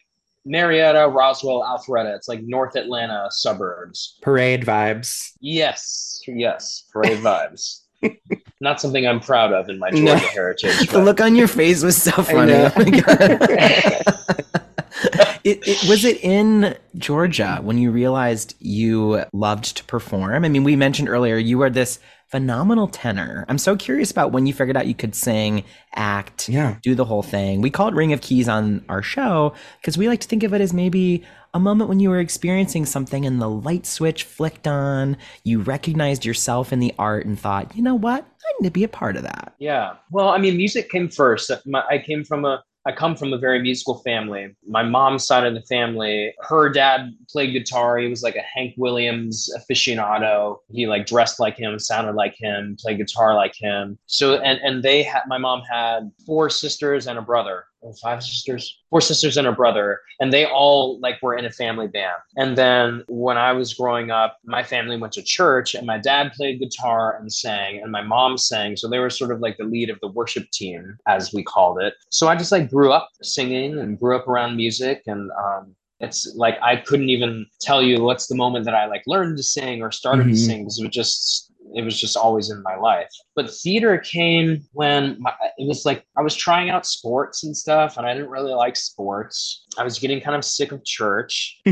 Marietta, 0.47 1.09
Roswell, 1.09 1.63
Alpharetta. 1.63 2.15
It's 2.15 2.29
like 2.29 2.41
North 2.43 2.77
Atlanta 2.77 3.29
suburbs. 3.31 4.19
Parade 4.23 4.63
vibes. 4.65 5.33
Yes, 5.41 6.21
yes, 6.27 6.85
parade 6.93 7.19
vibes. 7.19 7.81
Not 8.65 8.81
something 8.81 9.07
I'm 9.07 9.21
proud 9.21 9.53
of 9.53 9.69
in 9.69 9.79
my 9.79 9.91
No. 9.91 10.17
Georgia 10.17 10.27
heritage. 10.29 10.89
The 10.91 11.05
look 11.05 11.21
on 11.21 11.37
your 11.37 11.49
face 11.49 11.83
was 11.83 12.03
so 12.03 12.11
funny. 12.11 12.55
Oh 12.55 12.73
it, 15.45 15.69
it, 15.69 15.87
was 15.87 16.03
it 16.07 16.25
in 16.25 16.75
Georgia 16.97 17.59
when 17.63 17.77
you 17.77 17.91
realized 17.91 18.55
you 18.61 19.23
loved 19.35 19.77
to 19.77 19.85
perform? 19.85 20.47
I 20.47 20.49
mean, 20.49 20.65
we 20.65 20.77
mentioned 20.77 21.11
earlier 21.11 21.37
you 21.37 21.59
were 21.59 21.69
this 21.69 21.99
phenomenal 22.35 22.89
tenor. 22.89 23.45
I'm 23.49 23.59
so 23.59 23.77
curious 23.77 24.11
about 24.11 24.33
when 24.33 24.45
you 24.45 24.53
figured 24.53 24.77
out 24.77 24.89
you 24.89 24.95
could 24.95 25.15
sing, 25.15 25.63
act, 25.95 26.49
Yeah. 26.49 26.79
do 26.83 26.97
the 26.97 27.05
whole 27.05 27.23
thing. 27.23 27.61
We 27.61 27.71
call 27.71 27.87
it 27.87 27.95
Ring 27.95 28.13
of 28.13 28.21
Keys 28.23 28.49
on 28.49 28.85
our 28.89 29.03
show 29.03 29.55
because 29.81 29.97
we 29.97 30.09
like 30.09 30.19
to 30.19 30.27
think 30.27 30.43
of 30.43 30.53
it 30.53 30.61
as 30.61 30.73
maybe 30.73 31.23
a 31.55 31.61
moment 31.61 31.89
when 31.89 32.01
you 32.01 32.11
were 32.11 32.19
experiencing 32.19 32.87
something 32.87 33.25
and 33.25 33.41
the 33.41 33.49
light 33.49 33.87
switch 33.87 34.25
flicked 34.25 34.67
on. 34.67 35.17
You 35.45 35.61
recognized 35.61 36.25
yourself 36.25 36.73
in 36.73 36.81
the 36.81 36.93
art 36.99 37.25
and 37.25 37.39
thought, 37.39 37.77
you 37.77 37.83
know 37.85 37.95
what? 37.95 38.25
I 38.25 38.53
need 38.61 38.67
to 38.67 38.73
be 38.73 38.83
a 38.83 38.89
part 38.89 39.15
of 39.15 39.23
that. 39.23 39.55
Yeah. 39.61 39.93
Well, 40.11 40.31
I 40.31 40.39
mean, 40.39 40.57
music 40.57 40.91
came 40.91 41.09
first. 41.09 41.53
I 41.89 41.99
came 41.99 42.25
from 42.25 42.45
a 42.45 42.65
I 42.87 42.93
come 42.93 43.17
from 43.17 43.33
a 43.33 43.39
very 43.39 43.63
musical 43.63 43.99
family. 44.03 44.55
My 44.67 44.83
mom's 44.83 45.27
side 45.27 45.47
of 45.47 45.55
the 45.55 45.63
family, 45.63 46.35
her 46.41 46.69
dad 46.69 47.15
played 47.31 47.53
guitar. 47.53 47.97
He 47.97 48.09
was 48.09 48.23
like 48.23 48.37
a 48.37 48.43
Hank 48.43 48.75
Williams 48.77 49.51
aficionado. 49.57 50.59
He 50.71 50.87
like 50.87 51.07
dressed 51.07 51.41
like 51.41 51.57
him, 51.57 51.79
sounded 51.79 52.15
like 52.15 52.35
him, 52.39 52.77
played 52.79 52.99
guitar 52.99 53.35
like 53.35 53.55
him. 53.57 53.99
So 54.07 54.37
and 54.37 54.61
and 54.63 54.83
they 54.83 55.03
had 55.03 55.23
my 55.27 55.39
mom 55.39 55.63
had 55.63 56.11
four 56.27 56.51
sisters 56.51 57.07
and 57.07 57.19
a 57.19 57.23
brother 57.23 57.65
five 57.93 58.23
sisters, 58.23 58.81
four 58.91 59.01
sisters 59.01 59.37
and 59.37 59.47
a 59.47 59.53
brother, 59.53 60.01
and 60.21 60.33
they 60.33 60.47
all 60.47 60.99
like 61.01 61.21
were 61.23 61.35
in 61.35 61.45
a 61.45 61.51
family 61.51 61.89
band. 61.89 62.17
And 62.37 62.57
then 62.57 63.05
when 63.09 63.37
I 63.37 63.53
was 63.53 63.75
growing 63.75 64.11
up, 64.11 64.39
my 64.45 64.63
family 64.63 64.97
went 64.97 65.13
to 65.15 65.23
church, 65.23 65.75
and 65.75 65.87
my 65.87 65.99
dad 65.99 66.33
played 66.33 66.61
guitar 66.61 67.17
and 67.19 67.33
sang, 67.33 67.83
and 67.83 67.93
my 67.93 68.03
mom 68.03 68.39
sang. 68.39 68.77
So 68.77 68.89
they 68.89 68.99
were 68.99 69.11
sort 69.11 69.33
of 69.33 69.41
like 69.41 69.57
the 69.57 69.65
lead 69.65 69.91
of 69.91 70.01
the 70.01 70.09
worship 70.09 70.51
team, 70.51 70.97
as 71.07 71.33
we 71.33 71.43
called 71.43 71.81
it. 71.81 71.95
So 72.11 72.29
I 72.29 72.37
just 72.37 72.53
like 72.53 72.71
grew 72.71 72.93
up 72.93 73.11
singing 73.23 73.79
and 73.79 73.99
grew 73.99 74.17
up 74.17 74.29
around 74.29 74.57
music, 74.57 75.03
and 75.07 75.31
um, 75.33 75.75
it's 76.01 76.35
like 76.37 76.57
I 76.63 76.77
couldn't 76.77 77.09
even 77.09 77.47
tell 77.61 77.83
you 77.83 78.03
what's 78.03 78.27
the 78.27 78.35
moment 78.35 78.65
that 78.67 78.75
I 78.75 78.87
like 78.87 79.03
learned 79.07 79.37
to 79.37 79.43
sing 79.43 79.83
or 79.83 79.91
started 79.91 80.23
mm-hmm. 80.23 80.33
to 80.33 80.37
sing 80.37 80.59
because 80.63 80.79
it 80.79 80.85
was 80.85 80.95
just 80.95 81.53
it 81.73 81.85
was 81.85 81.99
just 82.01 82.17
always 82.17 82.51
in 82.51 82.63
my 82.63 82.77
life. 82.77 83.11
But 83.35 83.51
theater 83.51 83.99
came 83.99 84.65
when 84.73 85.17
my, 85.21 85.33
it 85.59 85.67
was 85.67 85.85
like 85.85 86.05
I 86.17 86.23
was 86.23 86.35
trying 86.35 86.71
out 86.71 86.87
sports 86.87 87.45
and 87.45 87.57
stuff, 87.57 87.97
and 87.97 88.07
I 88.07 88.15
didn't 88.15 88.31
really 88.31 88.55
like 88.55 88.77
sports. 88.77 89.67
I 89.79 89.85
was 89.85 89.99
getting 89.99 90.21
kind 90.21 90.37
of 90.37 90.45
sick 90.45 90.73
of 90.73 90.85
church. 90.85 91.61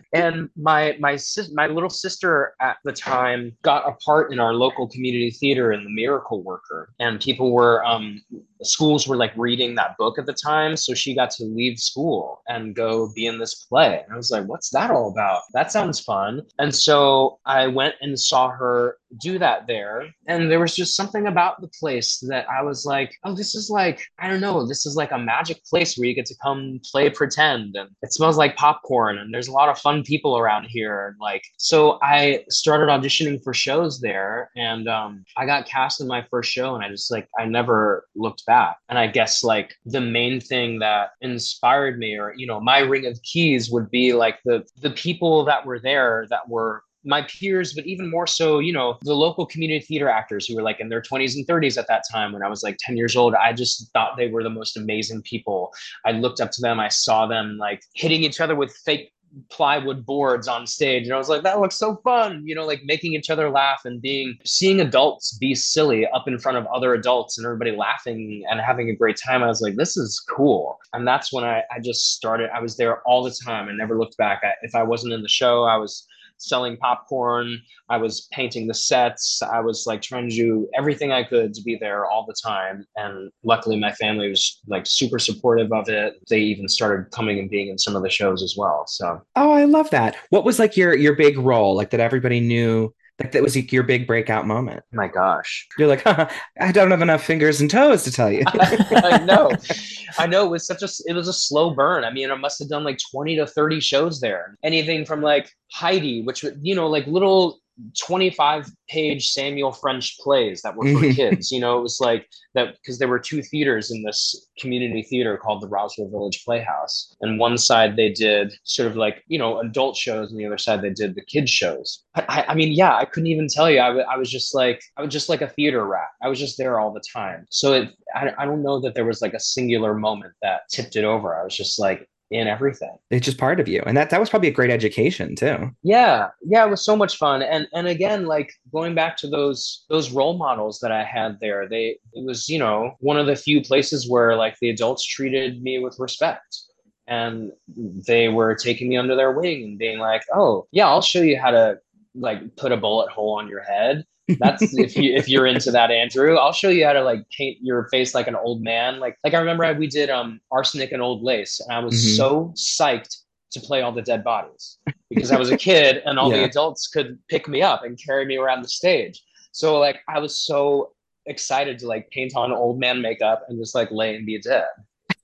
and 0.12 0.48
my 0.56 0.96
my 1.00 1.18
my 1.52 1.66
little 1.66 1.90
sister 1.90 2.54
at 2.60 2.76
the 2.84 2.92
time 2.92 3.56
got 3.62 3.88
a 3.88 3.92
part 4.04 4.32
in 4.32 4.40
our 4.40 4.54
local 4.54 4.88
community 4.88 5.30
theater 5.30 5.72
in 5.72 5.84
the 5.84 5.90
Miracle 5.90 6.42
Worker, 6.42 6.92
and 7.00 7.20
people 7.20 7.52
were 7.52 7.84
um, 7.84 8.20
schools 8.62 9.06
were 9.06 9.16
like 9.16 9.32
reading 9.36 9.74
that 9.74 9.96
book 9.98 10.18
at 10.18 10.26
the 10.26 10.32
time, 10.32 10.76
so 10.76 10.94
she 10.94 11.14
got 11.14 11.30
to 11.32 11.44
leave 11.44 11.78
school 11.78 12.42
and 12.48 12.74
go 12.74 13.12
be 13.14 13.26
in 13.26 13.38
this 13.38 13.66
play. 13.66 14.02
And 14.04 14.12
I 14.12 14.16
was 14.16 14.30
like, 14.30 14.46
"What's 14.46 14.70
that 14.70 14.90
all 14.90 15.10
about? 15.10 15.42
That 15.52 15.72
sounds 15.72 16.00
fun." 16.00 16.42
And 16.58 16.74
so 16.74 17.38
I 17.46 17.66
went 17.66 17.94
and 18.00 18.18
saw 18.18 18.50
her 18.50 18.96
do 19.18 19.38
that 19.38 19.66
there. 19.66 20.06
And 20.26 20.50
there 20.50 20.60
was 20.60 20.74
just 20.74 20.96
something 20.96 21.26
about 21.26 21.60
the 21.60 21.68
place 21.68 22.18
that 22.28 22.46
I 22.48 22.62
was 22.62 22.84
like, 22.84 23.14
oh, 23.24 23.34
this 23.34 23.54
is 23.54 23.70
like, 23.70 24.04
I 24.18 24.28
don't 24.28 24.40
know, 24.40 24.66
this 24.66 24.86
is 24.86 24.96
like 24.96 25.12
a 25.12 25.18
magic 25.18 25.64
place 25.64 25.96
where 25.96 26.08
you 26.08 26.14
get 26.14 26.26
to 26.26 26.34
come 26.42 26.80
play 26.90 27.10
pretend. 27.10 27.76
And 27.76 27.90
it 28.02 28.12
smells 28.12 28.36
like 28.36 28.56
popcorn. 28.56 29.18
And 29.18 29.32
there's 29.32 29.48
a 29.48 29.52
lot 29.52 29.68
of 29.68 29.78
fun 29.78 30.02
people 30.02 30.38
around 30.38 30.64
here. 30.64 31.08
And 31.08 31.16
like, 31.20 31.42
so 31.58 31.98
I 32.02 32.44
started 32.48 32.88
auditioning 32.88 33.42
for 33.42 33.54
shows 33.54 34.00
there. 34.00 34.50
And 34.56 34.88
um, 34.88 35.24
I 35.36 35.46
got 35.46 35.66
cast 35.66 36.00
in 36.00 36.06
my 36.06 36.24
first 36.30 36.50
show. 36.50 36.74
And 36.74 36.84
I 36.84 36.88
just 36.88 37.10
like, 37.10 37.28
I 37.38 37.44
never 37.44 38.06
looked 38.14 38.46
back. 38.46 38.76
And 38.88 38.98
I 38.98 39.06
guess 39.06 39.44
like 39.44 39.74
the 39.84 40.00
main 40.00 40.40
thing 40.40 40.78
that 40.80 41.10
inspired 41.20 41.98
me, 41.98 42.18
or, 42.18 42.34
you 42.36 42.46
know, 42.46 42.60
my 42.60 42.78
ring 42.78 43.06
of 43.06 43.20
keys 43.22 43.70
would 43.70 43.90
be 43.90 44.12
like 44.12 44.38
the, 44.44 44.64
the 44.80 44.90
people 44.90 45.44
that 45.44 45.64
were 45.66 45.78
there 45.78 46.26
that 46.30 46.48
were 46.48 46.82
my 47.04 47.22
peers, 47.22 47.72
but 47.72 47.86
even 47.86 48.10
more 48.10 48.26
so, 48.26 48.58
you 48.58 48.72
know, 48.72 48.98
the 49.02 49.14
local 49.14 49.46
community 49.46 49.84
theater 49.84 50.08
actors 50.08 50.46
who 50.46 50.54
were 50.54 50.62
like 50.62 50.80
in 50.80 50.88
their 50.88 51.02
20s 51.02 51.34
and 51.34 51.46
30s 51.46 51.76
at 51.76 51.88
that 51.88 52.04
time 52.10 52.32
when 52.32 52.42
I 52.42 52.48
was 52.48 52.62
like 52.62 52.76
10 52.80 52.96
years 52.96 53.16
old. 53.16 53.34
I 53.34 53.52
just 53.52 53.90
thought 53.92 54.16
they 54.16 54.28
were 54.28 54.42
the 54.42 54.50
most 54.50 54.76
amazing 54.76 55.22
people. 55.22 55.72
I 56.04 56.12
looked 56.12 56.40
up 56.40 56.50
to 56.52 56.60
them. 56.60 56.80
I 56.80 56.88
saw 56.88 57.26
them 57.26 57.58
like 57.58 57.82
hitting 57.94 58.22
each 58.22 58.40
other 58.40 58.54
with 58.54 58.72
fake 58.84 59.12
plywood 59.48 60.04
boards 60.04 60.46
on 60.46 60.66
stage 60.66 61.04
and 61.04 61.14
i 61.14 61.16
was 61.16 61.28
like 61.28 61.42
that 61.42 61.58
looks 61.58 61.76
so 61.76 61.96
fun 62.04 62.42
you 62.44 62.54
know 62.54 62.66
like 62.66 62.82
making 62.84 63.14
each 63.14 63.30
other 63.30 63.48
laugh 63.48 63.80
and 63.84 64.02
being 64.02 64.36
seeing 64.44 64.80
adults 64.80 65.38
be 65.38 65.54
silly 65.54 66.06
up 66.08 66.28
in 66.28 66.38
front 66.38 66.58
of 66.58 66.66
other 66.66 66.92
adults 66.92 67.38
and 67.38 67.46
everybody 67.46 67.74
laughing 67.74 68.44
and 68.50 68.60
having 68.60 68.90
a 68.90 68.94
great 68.94 69.16
time 69.16 69.42
i 69.42 69.46
was 69.46 69.62
like 69.62 69.74
this 69.76 69.96
is 69.96 70.22
cool 70.28 70.78
and 70.92 71.06
that's 71.06 71.32
when 71.32 71.44
i, 71.44 71.62
I 71.74 71.80
just 71.80 72.12
started 72.14 72.50
i 72.54 72.60
was 72.60 72.76
there 72.76 73.00
all 73.02 73.22
the 73.22 73.34
time 73.44 73.68
and 73.68 73.78
never 73.78 73.98
looked 73.98 74.18
back 74.18 74.42
I, 74.42 74.52
if 74.62 74.74
i 74.74 74.82
wasn't 74.82 75.14
in 75.14 75.22
the 75.22 75.28
show 75.28 75.64
i 75.64 75.76
was 75.76 76.06
selling 76.42 76.76
popcorn. 76.76 77.60
I 77.88 77.96
was 77.96 78.28
painting 78.32 78.66
the 78.66 78.74
sets. 78.74 79.42
I 79.42 79.60
was 79.60 79.84
like 79.86 80.02
trying 80.02 80.28
to 80.28 80.34
do 80.34 80.68
everything 80.74 81.12
I 81.12 81.22
could 81.22 81.54
to 81.54 81.62
be 81.62 81.76
there 81.76 82.06
all 82.06 82.24
the 82.26 82.34
time. 82.42 82.86
And 82.96 83.30
luckily, 83.44 83.78
my 83.78 83.92
family 83.92 84.28
was 84.28 84.60
like 84.66 84.86
super 84.86 85.18
supportive 85.18 85.72
of 85.72 85.88
it. 85.88 86.14
They 86.28 86.40
even 86.40 86.68
started 86.68 87.10
coming 87.10 87.38
and 87.38 87.50
being 87.50 87.68
in 87.68 87.78
some 87.78 87.96
of 87.96 88.02
the 88.02 88.10
shows 88.10 88.42
as 88.42 88.54
well. 88.56 88.84
So, 88.86 89.22
oh, 89.36 89.52
I 89.52 89.64
love 89.64 89.90
that. 89.90 90.16
What 90.30 90.44
was 90.44 90.58
like 90.58 90.76
your 90.76 90.94
your 90.96 91.14
big 91.14 91.38
role, 91.38 91.74
like 91.76 91.90
that 91.90 92.00
everybody 92.00 92.40
knew? 92.40 92.92
Like 93.22 93.32
that 93.32 93.42
was 93.42 93.54
like 93.54 93.70
your 93.70 93.82
big 93.82 94.06
breakout 94.06 94.46
moment. 94.46 94.82
My 94.92 95.06
gosh. 95.06 95.68
You're 95.78 95.88
like, 95.88 96.02
I 96.06 96.72
don't 96.72 96.90
have 96.90 97.02
enough 97.02 97.22
fingers 97.22 97.60
and 97.60 97.70
toes 97.70 98.04
to 98.04 98.10
tell 98.10 98.32
you. 98.32 98.42
I 98.46 99.18
know. 99.24 99.50
I 100.18 100.26
know 100.26 100.46
it 100.46 100.50
was 100.50 100.66
such 100.66 100.82
a 100.82 100.88
it 101.06 101.14
was 101.14 101.28
a 101.28 101.32
slow 101.32 101.70
burn. 101.70 102.04
I 102.04 102.10
mean, 102.10 102.30
I 102.30 102.34
must 102.34 102.58
have 102.58 102.68
done 102.68 102.84
like 102.84 102.98
20 103.10 103.36
to 103.36 103.46
30 103.46 103.80
shows 103.80 104.20
there. 104.20 104.56
Anything 104.62 105.04
from 105.04 105.22
like 105.22 105.50
Heidi, 105.72 106.22
which 106.22 106.44
you 106.60 106.74
know, 106.74 106.88
like 106.88 107.06
little 107.06 107.61
25 107.98 108.66
page 108.88 109.30
Samuel 109.30 109.72
French 109.72 110.18
plays 110.18 110.62
that 110.62 110.76
were 110.76 110.86
for 110.86 111.00
mm-hmm. 111.00 111.12
kids. 111.12 111.50
You 111.50 111.60
know, 111.60 111.78
it 111.78 111.82
was 111.82 111.98
like 112.00 112.26
that 112.54 112.74
because 112.76 112.98
there 112.98 113.08
were 113.08 113.18
two 113.18 113.42
theaters 113.42 113.90
in 113.90 114.02
this 114.02 114.48
community 114.58 115.02
theater 115.02 115.36
called 115.36 115.62
the 115.62 115.68
Roswell 115.68 116.08
Village 116.08 116.44
Playhouse. 116.44 117.14
And 117.20 117.38
one 117.38 117.58
side 117.58 117.96
they 117.96 118.10
did 118.10 118.54
sort 118.64 118.90
of 118.90 118.96
like, 118.96 119.24
you 119.28 119.38
know, 119.38 119.60
adult 119.60 119.96
shows, 119.96 120.30
and 120.30 120.38
the 120.38 120.46
other 120.46 120.58
side 120.58 120.82
they 120.82 120.90
did 120.90 121.14
the 121.14 121.24
kids' 121.24 121.50
shows. 121.50 122.04
I, 122.14 122.44
I 122.48 122.54
mean, 122.54 122.72
yeah, 122.72 122.96
I 122.96 123.04
couldn't 123.04 123.28
even 123.28 123.48
tell 123.48 123.70
you. 123.70 123.80
I, 123.80 123.88
w- 123.88 124.06
I 124.08 124.16
was 124.16 124.30
just 124.30 124.54
like, 124.54 124.82
I 124.96 125.02
was 125.02 125.12
just 125.12 125.28
like 125.28 125.42
a 125.42 125.48
theater 125.48 125.86
rat. 125.86 126.08
I 126.22 126.28
was 126.28 126.38
just 126.38 126.58
there 126.58 126.78
all 126.78 126.92
the 126.92 127.02
time. 127.12 127.46
So 127.50 127.72
it, 127.72 127.90
I, 128.14 128.32
I 128.38 128.44
don't 128.44 128.62
know 128.62 128.80
that 128.80 128.94
there 128.94 129.04
was 129.04 129.22
like 129.22 129.34
a 129.34 129.40
singular 129.40 129.94
moment 129.94 130.34
that 130.42 130.62
tipped 130.70 130.96
it 130.96 131.04
over. 131.04 131.34
I 131.34 131.44
was 131.44 131.56
just 131.56 131.78
like, 131.78 132.08
in 132.32 132.48
everything. 132.48 132.96
It's 133.10 133.24
just 133.24 133.38
part 133.38 133.60
of 133.60 133.68
you. 133.68 133.82
And 133.86 133.96
that 133.96 134.10
that 134.10 134.18
was 134.18 134.30
probably 134.30 134.48
a 134.48 134.52
great 134.52 134.70
education 134.70 135.36
too. 135.36 135.70
Yeah. 135.82 136.28
Yeah, 136.42 136.66
it 136.66 136.70
was 136.70 136.84
so 136.84 136.96
much 136.96 137.16
fun. 137.16 137.42
And 137.42 137.68
and 137.72 137.86
again, 137.86 138.26
like 138.26 138.52
going 138.72 138.94
back 138.94 139.16
to 139.18 139.28
those 139.28 139.84
those 139.88 140.10
role 140.10 140.36
models 140.36 140.80
that 140.80 140.90
I 140.90 141.04
had 141.04 141.38
there, 141.40 141.68
they 141.68 141.98
it 142.14 142.24
was, 142.24 142.48
you 142.48 142.58
know, 142.58 142.96
one 143.00 143.18
of 143.18 143.26
the 143.26 143.36
few 143.36 143.60
places 143.60 144.08
where 144.08 144.36
like 144.36 144.58
the 144.60 144.70
adults 144.70 145.06
treated 145.06 145.62
me 145.62 145.78
with 145.78 145.96
respect. 145.98 146.58
And 147.06 147.50
they 147.76 148.28
were 148.28 148.54
taking 148.54 148.88
me 148.88 148.96
under 148.96 149.16
their 149.16 149.32
wing 149.32 149.64
and 149.64 149.78
being 149.78 149.98
like, 149.98 150.22
"Oh, 150.32 150.66
yeah, 150.70 150.86
I'll 150.86 151.02
show 151.02 151.20
you 151.20 151.38
how 151.38 151.50
to 151.50 151.78
like 152.14 152.56
put 152.56 152.72
a 152.72 152.76
bullet 152.76 153.10
hole 153.10 153.38
on 153.38 153.48
your 153.48 153.62
head 153.62 154.04
that's 154.40 154.74
if 154.76 154.96
you 154.96 155.14
if 155.14 155.28
you're 155.28 155.46
into 155.46 155.70
that, 155.70 155.90
Andrew. 155.90 156.36
I'll 156.36 156.52
show 156.52 156.68
you 156.68 156.84
how 156.84 156.92
to 156.92 157.02
like 157.02 157.28
paint 157.30 157.58
your 157.60 157.88
face 157.88 158.14
like 158.14 158.28
an 158.28 158.36
old 158.36 158.62
man. 158.62 159.00
Like 159.00 159.16
like 159.24 159.34
I 159.34 159.38
remember 159.38 159.72
we 159.74 159.86
did 159.86 160.10
um 160.10 160.40
arsenic 160.50 160.92
and 160.92 161.02
old 161.02 161.22
lace, 161.22 161.60
and 161.60 161.72
I 161.72 161.78
was 161.80 161.94
mm-hmm. 161.94 162.16
so 162.16 162.54
psyched 162.56 163.16
to 163.52 163.60
play 163.60 163.82
all 163.82 163.92
the 163.92 164.02
dead 164.02 164.24
bodies 164.24 164.78
because 165.10 165.30
I 165.30 165.38
was 165.38 165.50
a 165.50 165.56
kid 165.56 166.02
and 166.06 166.18
all 166.18 166.30
yeah. 166.30 166.38
the 166.38 166.44
adults 166.44 166.88
could 166.88 167.18
pick 167.28 167.48
me 167.48 167.60
up 167.60 167.84
and 167.84 168.02
carry 168.02 168.24
me 168.24 168.38
around 168.38 168.62
the 168.62 168.68
stage. 168.68 169.22
So 169.52 169.78
like 169.78 170.00
I 170.08 170.18
was 170.18 170.38
so 170.38 170.92
excited 171.26 171.78
to 171.80 171.86
like 171.86 172.10
paint 172.10 172.34
on 172.34 172.50
old 172.52 172.80
man 172.80 173.02
makeup 173.02 173.44
and 173.48 173.58
just 173.58 173.74
like 173.74 173.90
lay 173.90 174.16
and 174.16 174.24
be 174.24 174.40
dead. 174.40 174.66